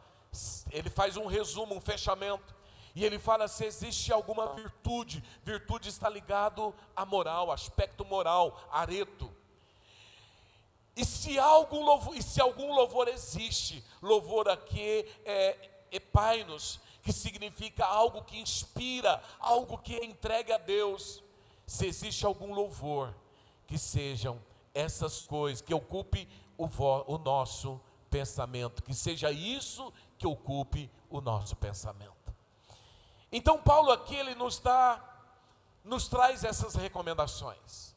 ele 0.70 0.88
faz 0.88 1.16
um 1.16 1.26
resumo, 1.26 1.74
um 1.74 1.80
fechamento. 1.80 2.54
E 2.94 3.04
ele 3.04 3.18
fala 3.18 3.48
se 3.48 3.64
existe 3.64 4.12
alguma 4.12 4.54
virtude, 4.54 5.24
virtude 5.42 5.88
está 5.88 6.08
ligado 6.08 6.72
à 6.94 7.04
moral, 7.04 7.50
aspecto 7.50 8.04
moral, 8.04 8.56
areto. 8.70 9.27
E 10.98 11.04
se 11.04 11.38
algum 11.38 11.84
louvor, 11.84 12.16
e 12.16 12.20
se 12.20 12.40
algum 12.40 12.74
louvor 12.74 13.06
existe, 13.06 13.84
louvor 14.02 14.48
aqui 14.48 15.08
é 15.24 15.86
epainos, 15.92 16.80
que 17.04 17.12
significa 17.12 17.86
algo 17.86 18.24
que 18.24 18.36
inspira, 18.36 19.22
algo 19.38 19.78
que 19.78 19.94
é 19.94 20.04
entregue 20.04 20.52
a 20.52 20.58
Deus. 20.58 21.22
Se 21.64 21.86
existe 21.86 22.26
algum 22.26 22.52
louvor, 22.52 23.14
que 23.68 23.78
sejam 23.78 24.42
essas 24.74 25.20
coisas, 25.20 25.60
que 25.60 25.72
ocupe 25.72 26.28
o, 26.56 26.66
o 27.06 27.16
nosso 27.18 27.80
pensamento, 28.10 28.82
que 28.82 28.92
seja 28.92 29.30
isso 29.30 29.92
que 30.18 30.26
ocupe 30.26 30.90
o 31.08 31.20
nosso 31.20 31.54
pensamento. 31.54 32.34
Então 33.30 33.62
Paulo 33.62 33.92
aqui 33.92 34.16
ele 34.16 34.34
nos 34.34 34.58
dá 34.58 35.04
nos 35.84 36.08
traz 36.08 36.42
essas 36.42 36.74
recomendações. 36.74 37.96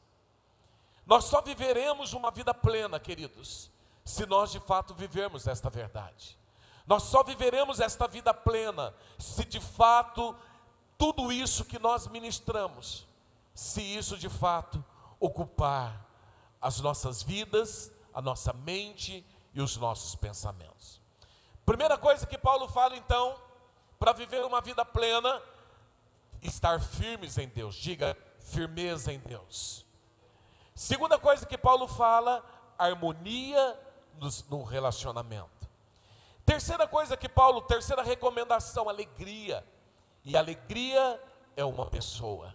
Nós 1.06 1.24
só 1.24 1.40
viveremos 1.40 2.12
uma 2.12 2.30
vida 2.30 2.54
plena, 2.54 2.98
queridos, 3.00 3.70
se 4.04 4.26
nós 4.26 4.52
de 4.52 4.60
fato 4.60 4.94
vivermos 4.94 5.46
esta 5.46 5.68
verdade. 5.68 6.38
Nós 6.86 7.04
só 7.04 7.22
viveremos 7.22 7.80
esta 7.80 8.08
vida 8.08 8.34
plena 8.34 8.94
se 9.18 9.44
de 9.44 9.60
fato 9.60 10.36
tudo 10.98 11.32
isso 11.32 11.64
que 11.64 11.78
nós 11.78 12.06
ministramos, 12.06 13.06
se 13.54 13.80
isso 13.82 14.16
de 14.16 14.28
fato 14.28 14.84
ocupar 15.18 16.06
as 16.60 16.80
nossas 16.80 17.22
vidas, 17.22 17.92
a 18.14 18.20
nossa 18.20 18.52
mente 18.52 19.24
e 19.52 19.60
os 19.60 19.76
nossos 19.76 20.14
pensamentos. 20.14 21.00
Primeira 21.64 21.96
coisa 21.96 22.26
que 22.26 22.38
Paulo 22.38 22.68
fala 22.68 22.96
então, 22.96 23.36
para 23.98 24.12
viver 24.12 24.44
uma 24.44 24.60
vida 24.60 24.84
plena, 24.84 25.40
estar 26.42 26.80
firmes 26.80 27.38
em 27.38 27.48
Deus. 27.48 27.74
Diga 27.74 28.16
firmeza 28.40 29.12
em 29.12 29.18
Deus. 29.20 29.84
Segunda 30.74 31.18
coisa 31.18 31.44
que 31.46 31.58
Paulo 31.58 31.86
fala, 31.86 32.44
harmonia 32.78 33.78
no 34.48 34.62
relacionamento. 34.62 35.68
Terceira 36.44 36.86
coisa 36.88 37.16
que 37.16 37.28
Paulo, 37.28 37.62
terceira 37.62 38.02
recomendação, 38.02 38.88
alegria. 38.88 39.64
E 40.24 40.36
alegria 40.36 41.22
é 41.56 41.64
uma 41.64 41.86
pessoa. 41.86 42.54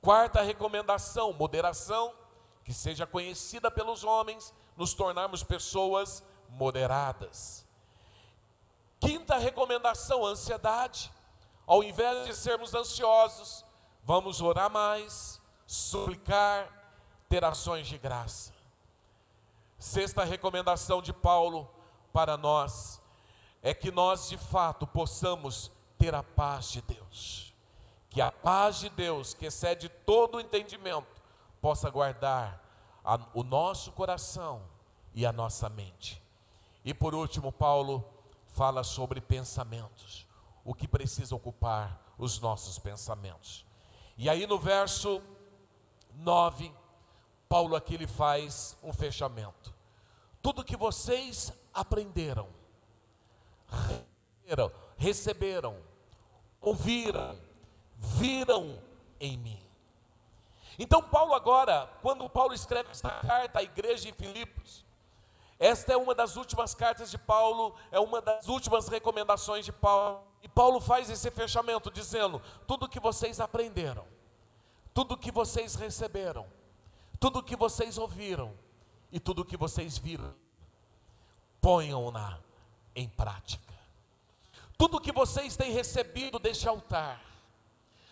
Quarta 0.00 0.42
recomendação, 0.42 1.32
moderação, 1.32 2.14
que 2.64 2.72
seja 2.72 3.06
conhecida 3.06 3.70
pelos 3.70 4.04
homens, 4.04 4.52
nos 4.76 4.94
tornarmos 4.94 5.42
pessoas 5.42 6.22
moderadas. 6.48 7.66
Quinta 8.98 9.36
recomendação: 9.36 10.24
ansiedade. 10.24 11.12
Ao 11.66 11.84
invés 11.84 12.26
de 12.26 12.34
sermos 12.34 12.74
ansiosos, 12.74 13.64
vamos 14.02 14.40
orar 14.40 14.70
mais, 14.70 15.40
suplicar, 15.66 16.68
ter 17.30 17.44
ações 17.44 17.86
de 17.86 17.96
graça. 17.96 18.52
Sexta 19.78 20.24
recomendação 20.24 21.00
de 21.00 21.12
Paulo 21.12 21.70
para 22.12 22.36
nós 22.36 23.00
é 23.62 23.72
que 23.72 23.92
nós 23.92 24.28
de 24.28 24.36
fato 24.36 24.84
possamos 24.84 25.70
ter 25.96 26.12
a 26.12 26.24
paz 26.24 26.70
de 26.72 26.82
Deus. 26.82 27.54
Que 28.10 28.20
a 28.20 28.32
paz 28.32 28.80
de 28.80 28.88
Deus, 28.88 29.32
que 29.32 29.46
excede 29.46 29.88
todo 29.88 30.36
o 30.36 30.40
entendimento, 30.40 31.22
possa 31.60 31.88
guardar 31.88 32.60
a, 33.04 33.20
o 33.32 33.44
nosso 33.44 33.92
coração 33.92 34.62
e 35.14 35.24
a 35.24 35.32
nossa 35.32 35.68
mente. 35.68 36.20
E 36.84 36.92
por 36.92 37.14
último, 37.14 37.52
Paulo 37.52 38.04
fala 38.48 38.82
sobre 38.82 39.20
pensamentos, 39.20 40.26
o 40.64 40.74
que 40.74 40.88
precisa 40.88 41.36
ocupar 41.36 42.12
os 42.18 42.40
nossos 42.40 42.76
pensamentos. 42.76 43.64
E 44.18 44.28
aí 44.28 44.48
no 44.48 44.58
verso 44.58 45.22
9, 46.16 46.72
Paulo 47.50 47.74
aqui 47.74 47.94
ele 47.94 48.06
faz 48.06 48.78
um 48.80 48.92
fechamento. 48.92 49.74
Tudo 50.40 50.64
que 50.64 50.76
vocês 50.76 51.52
aprenderam, 51.74 52.48
receberam, 54.46 54.72
receberam 54.96 55.90
ouviram, 56.60 57.36
viram 57.96 58.80
em 59.18 59.36
mim. 59.36 59.60
Então, 60.78 61.02
Paulo, 61.02 61.34
agora, 61.34 61.90
quando 62.00 62.28
Paulo 62.30 62.54
escreve 62.54 62.90
esta 62.90 63.10
carta 63.10 63.58
à 63.58 63.62
igreja 63.64 64.04
de 64.04 64.12
Filipos, 64.12 64.84
esta 65.58 65.92
é 65.92 65.96
uma 65.96 66.14
das 66.14 66.36
últimas 66.36 66.72
cartas 66.72 67.10
de 67.10 67.18
Paulo, 67.18 67.74
é 67.90 67.98
uma 67.98 68.22
das 68.22 68.46
últimas 68.46 68.86
recomendações 68.86 69.64
de 69.64 69.72
Paulo. 69.72 70.22
E 70.40 70.48
Paulo 70.48 70.80
faz 70.80 71.10
esse 71.10 71.32
fechamento 71.32 71.90
dizendo: 71.90 72.40
tudo 72.66 72.88
que 72.88 73.00
vocês 73.00 73.40
aprenderam, 73.40 74.06
tudo 74.94 75.18
que 75.18 75.32
vocês 75.32 75.74
receberam, 75.74 76.46
tudo 77.20 77.42
que 77.42 77.54
vocês 77.54 77.98
ouviram 77.98 78.52
e 79.12 79.20
tudo 79.20 79.44
que 79.44 79.56
vocês 79.56 79.98
viram, 79.98 80.34
ponham-na 81.60 82.40
em 82.96 83.06
prática. 83.08 83.74
Tudo 84.78 85.00
que 85.00 85.12
vocês 85.12 85.54
têm 85.56 85.70
recebido 85.70 86.38
deste 86.38 86.66
altar, 86.66 87.22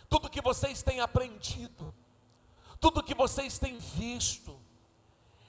tudo 0.09 0.29
que 0.29 0.43
vocês 0.43 0.83
têm 0.83 1.01
aprendido, 1.01 1.95
tudo 2.79 3.03
que 3.03 3.15
vocês 3.15 3.59
têm 3.59 3.79
visto, 3.79 4.61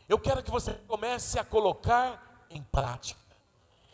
eu 0.08 0.18
quero 0.18 0.42
que 0.42 0.50
você 0.50 0.74
comece 0.88 1.38
a 1.38 1.44
colocar 1.44 2.48
em 2.50 2.64
prática. 2.64 3.20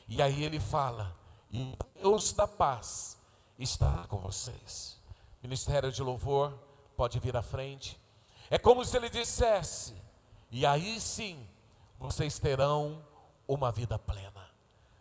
E 0.08 0.22
aí 0.22 0.44
ele 0.44 0.60
fala: 0.60 1.16
e 1.52 1.76
Deus 1.96 2.32
da 2.34 2.48
paz 2.48 3.18
está 3.58 4.06
com 4.08 4.20
vocês. 4.20 5.00
Ministério 5.42 5.92
de 5.92 6.04
louvor, 6.04 6.54
pode 6.96 7.20
vir 7.20 7.36
à 7.36 7.42
frente. 7.42 8.00
É 8.50 8.58
como 8.58 8.84
se 8.86 8.96
ele 8.98 9.10
dissesse: 9.10 9.96
e 10.52 10.66
aí 10.66 11.00
sim 11.00 11.48
vocês 12.00 12.40
terão 12.40 13.04
uma 13.48 13.72
vida 13.72 13.98
plena. 13.98 14.50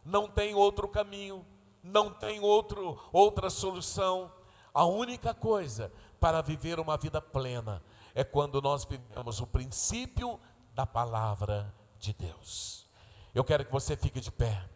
Não 0.04 0.28
tem 0.28 0.54
outro 0.54 0.88
caminho, 0.88 1.44
não 1.82 2.10
tem 2.10 2.40
outro, 2.40 2.98
outra 3.12 3.48
solução. 3.50 4.32
A 4.72 4.84
única 4.84 5.32
coisa 5.32 5.92
para 6.18 6.42
viver 6.42 6.80
uma 6.80 6.96
vida 6.96 7.20
plena 7.20 7.82
é 8.14 8.24
quando 8.24 8.60
nós 8.60 8.84
vivemos 8.84 9.40
o 9.40 9.46
princípio 9.46 10.40
da 10.74 10.86
palavra 10.86 11.72
de 11.98 12.12
Deus. 12.12 12.86
Eu 13.34 13.44
quero 13.44 13.64
que 13.64 13.72
você 13.72 13.96
fique 13.96 14.20
de 14.20 14.30
pé. 14.30 14.68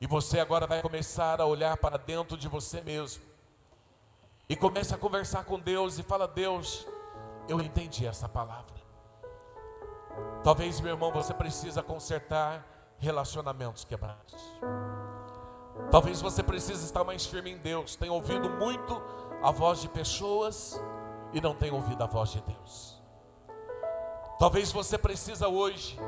E 0.00 0.06
você 0.06 0.38
agora 0.38 0.66
vai 0.66 0.82
começar 0.82 1.40
a 1.40 1.46
olhar 1.46 1.76
para 1.76 1.96
dentro 1.96 2.36
de 2.36 2.48
você 2.48 2.80
mesmo. 2.80 3.22
E 4.48 4.54
comece 4.54 4.94
a 4.94 4.98
conversar 4.98 5.44
com 5.44 5.58
Deus 5.58 5.98
e 5.98 6.02
fala: 6.02 6.28
Deus, 6.28 6.86
eu 7.48 7.60
entendi 7.60 8.06
essa 8.06 8.28
palavra. 8.28 8.74
Talvez, 10.42 10.80
meu 10.80 10.92
irmão, 10.92 11.12
você 11.12 11.34
precisa 11.34 11.82
consertar 11.82 12.64
relacionamentos 12.98 13.84
quebrados. 13.84 14.34
Talvez 15.90 16.20
você 16.20 16.42
precise 16.42 16.84
estar 16.84 17.04
mais 17.04 17.26
firme 17.26 17.50
em 17.50 17.58
Deus. 17.58 17.96
Tem 17.96 18.10
ouvido 18.10 18.48
muito 18.48 19.00
a 19.42 19.50
voz 19.50 19.80
de 19.80 19.88
pessoas 19.88 20.80
e 21.32 21.40
não 21.40 21.54
tem 21.54 21.70
ouvido 21.70 22.02
a 22.02 22.06
voz 22.06 22.30
de 22.30 22.40
Deus. 22.40 23.00
Talvez 24.38 24.72
você 24.72 24.98
precisa 24.98 25.48
hoje 25.48 25.98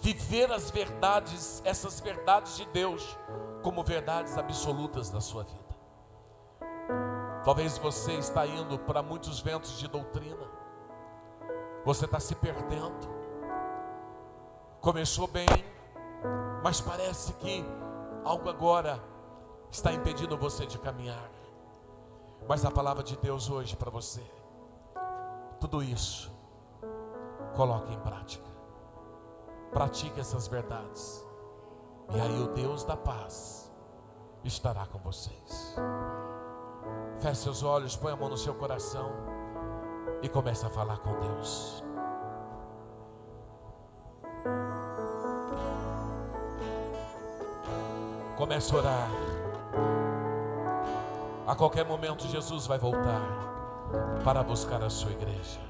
viver 0.00 0.50
as 0.50 0.70
verdades, 0.70 1.62
essas 1.64 2.00
verdades 2.00 2.56
de 2.56 2.64
Deus, 2.66 3.16
como 3.62 3.82
verdades 3.82 4.36
absolutas 4.38 5.10
da 5.10 5.20
sua 5.20 5.44
vida. 5.44 5.69
Talvez 7.44 7.78
você 7.78 8.12
está 8.14 8.46
indo 8.46 8.78
para 8.78 9.02
muitos 9.02 9.40
ventos 9.40 9.78
de 9.78 9.88
doutrina. 9.88 10.46
Você 11.84 12.04
está 12.04 12.20
se 12.20 12.34
perdendo. 12.34 13.08
Começou 14.80 15.26
bem, 15.26 15.48
mas 16.62 16.80
parece 16.80 17.32
que 17.34 17.64
algo 18.24 18.48
agora 18.48 19.02
está 19.70 19.92
impedindo 19.92 20.36
você 20.36 20.66
de 20.66 20.78
caminhar. 20.78 21.30
Mas 22.48 22.64
a 22.64 22.70
palavra 22.70 23.02
de 23.02 23.16
Deus 23.16 23.50
hoje 23.50 23.76
para 23.76 23.90
você, 23.90 24.22
tudo 25.60 25.82
isso 25.82 26.30
Coloque 27.54 27.92
em 27.92 28.00
prática. 28.00 28.48
Pratique 29.70 30.20
essas 30.20 30.48
verdades. 30.48 31.24
E 32.12 32.20
aí 32.20 32.42
o 32.42 32.48
Deus 32.48 32.84
da 32.84 32.96
paz 32.96 33.70
estará 34.44 34.86
com 34.86 34.98
vocês. 34.98 35.76
Feche 37.18 37.42
seus 37.42 37.62
olhos, 37.62 37.96
põe 37.96 38.12
a 38.12 38.16
mão 38.16 38.28
no 38.28 38.36
seu 38.36 38.54
coração 38.54 39.10
e 40.22 40.28
comece 40.28 40.64
a 40.66 40.70
falar 40.70 40.98
com 40.98 41.12
Deus. 41.20 41.84
Comece 48.36 48.74
a 48.74 48.78
orar. 48.78 49.10
A 51.46 51.54
qualquer 51.54 51.84
momento 51.84 52.26
Jesus 52.26 52.66
vai 52.66 52.78
voltar 52.78 53.20
para 54.24 54.42
buscar 54.42 54.82
a 54.82 54.88
sua 54.88 55.10
igreja. 55.10 55.69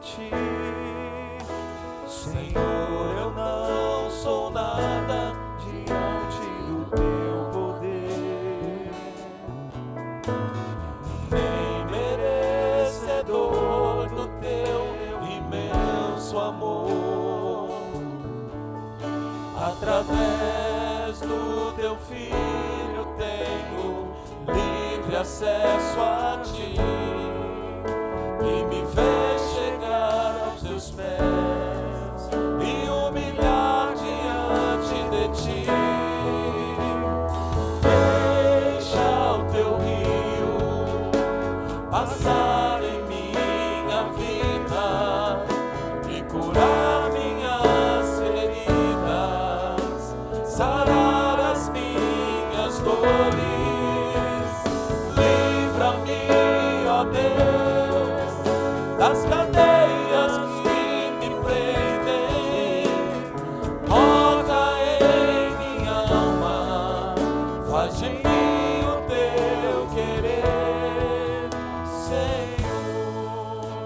ti. 0.00 0.30
Senhor, 2.06 3.16
eu 3.18 3.30
não 3.30 4.10
sou 4.10 4.50
nada 4.50 5.34
diante 5.60 6.40
do 6.66 6.84
teu 6.90 7.50
poder, 7.52 8.90
nem 11.30 11.84
merecedor 12.80 13.28
do 14.08 14.26
teu 14.40 14.96
imenso 15.30 16.38
amor. 16.38 17.70
Através 19.56 21.20
do 21.20 21.72
teu 21.76 21.96
filho 21.96 23.06
tenho 23.18 24.14
livre 24.46 25.16
acesso 25.16 26.00
a 26.00 26.40
ti 26.42 26.99
teus 31.20 31.49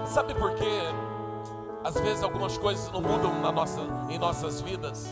Sabe 0.07 0.33
por 0.33 0.55
quê? 0.55 0.81
Às 1.83 1.95
vezes 1.99 2.23
algumas 2.23 2.57
coisas 2.57 2.91
não 2.91 3.01
mudam 3.01 3.39
na 3.41 3.51
nossa, 3.51 3.81
em 4.09 4.17
nossas 4.17 4.61
vidas. 4.61 5.07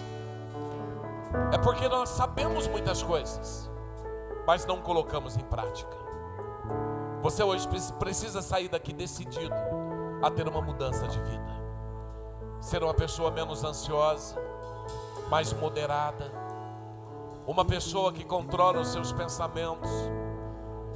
É 1.52 1.58
porque 1.58 1.88
nós 1.90 2.10
sabemos 2.10 2.68
muitas 2.68 3.04
coisas, 3.04 3.70
mas 4.48 4.66
não 4.66 4.82
colocamos 4.82 5.36
em 5.36 5.44
prática. 5.44 5.98
Você 7.22 7.44
hoje 7.44 7.68
precisa 8.00 8.42
sair 8.42 8.70
daqui 8.70 8.94
decidido 8.94 9.54
a 10.22 10.32
ter 10.32 10.48
uma 10.48 10.62
mudança 10.62 11.08
de 11.08 11.20
vida. 11.20 11.64
Ser 12.62 12.84
uma 12.84 12.94
pessoa 12.94 13.30
menos 13.30 13.64
ansiosa, 13.64 14.36
mais 15.30 15.52
moderada, 15.54 16.32
uma 17.46 17.66
pessoa 17.66 18.12
que 18.12 18.24
controla 18.24 18.80
os 18.80 18.90
seus 18.90 19.12
pensamentos, 19.12 19.90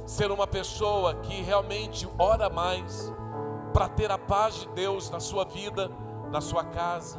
ser 0.06 0.30
uma 0.30 0.46
pessoa 0.46 1.14
que 1.16 1.42
realmente 1.42 2.08
ora 2.18 2.48
mais 2.48 3.12
para 3.72 3.88
ter 3.88 4.10
a 4.10 4.18
paz 4.18 4.54
de 4.54 4.68
Deus 4.68 5.10
na 5.10 5.20
sua 5.20 5.44
vida, 5.44 5.90
na 6.30 6.40
sua 6.40 6.64
casa. 6.64 7.18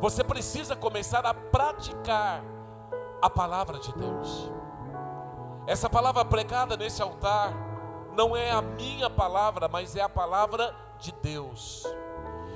Você 0.00 0.22
precisa 0.22 0.76
começar 0.76 1.24
a 1.26 1.34
praticar 1.34 2.44
a 3.20 3.30
palavra 3.30 3.78
de 3.78 3.92
Deus. 3.94 4.52
Essa 5.66 5.88
palavra 5.88 6.24
pregada 6.24 6.76
nesse 6.76 7.02
altar 7.02 7.52
não 8.14 8.36
é 8.36 8.50
a 8.50 8.62
minha 8.62 9.10
palavra, 9.10 9.68
mas 9.68 9.96
é 9.96 10.02
a 10.02 10.08
palavra 10.08 10.74
de 10.98 11.12
Deus. 11.12 11.84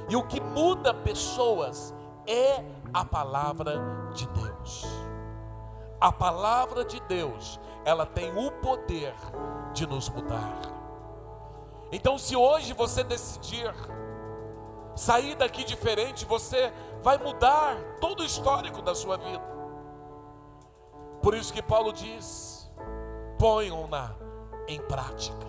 E 0.09 0.17
o 0.17 0.23
que 0.23 0.41
muda 0.41 0.93
pessoas 0.93 1.95
é 2.27 2.65
a 2.93 3.05
palavra 3.05 3.81
de 4.15 4.27
Deus. 4.29 5.02
A 6.03 6.11
palavra 6.11 6.85
de 6.85 6.99
Deus, 7.03 7.61
ela 7.85 8.05
tem 8.05 8.37
o 8.37 8.51
poder 8.51 9.15
de 9.73 9.87
nos 9.87 10.09
mudar. 10.09 10.59
Então, 11.93 12.19
se 12.19 12.35
hoje 12.35 12.73
você 12.73 13.05
decidir 13.05 13.73
sair 14.97 15.37
daqui 15.37 15.63
diferente, 15.63 16.25
você 16.25 16.73
vai 17.05 17.19
mudar 17.19 17.77
todo 18.01 18.19
o 18.19 18.25
histórico 18.25 18.83
da 18.83 18.97
sua 18.97 19.17
vida. 19.17 19.45
Por 21.23 21.35
isso 21.35 21.53
que 21.53 21.63
Paulo 21.63 21.93
diz: 21.93 22.69
ponham-na 23.39 24.17
em 24.67 24.83
prática. 24.83 25.47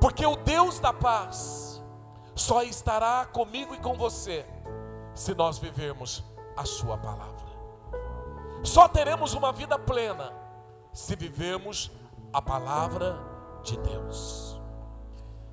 Porque 0.00 0.24
o 0.24 0.36
Deus 0.36 0.80
da 0.80 0.94
paz 0.94 1.84
só 2.34 2.62
estará 2.62 3.26
comigo 3.26 3.74
e 3.74 3.78
com 3.78 3.92
você 3.92 4.46
se 5.14 5.34
nós 5.34 5.58
vivermos 5.58 6.24
a 6.56 6.64
Sua 6.64 6.96
palavra. 6.96 7.35
Só 8.62 8.88
teremos 8.88 9.34
uma 9.34 9.52
vida 9.52 9.78
plena 9.78 10.32
se 10.92 11.14
vivermos 11.14 11.90
a 12.32 12.40
palavra 12.40 13.18
de 13.62 13.76
Deus. 13.78 14.55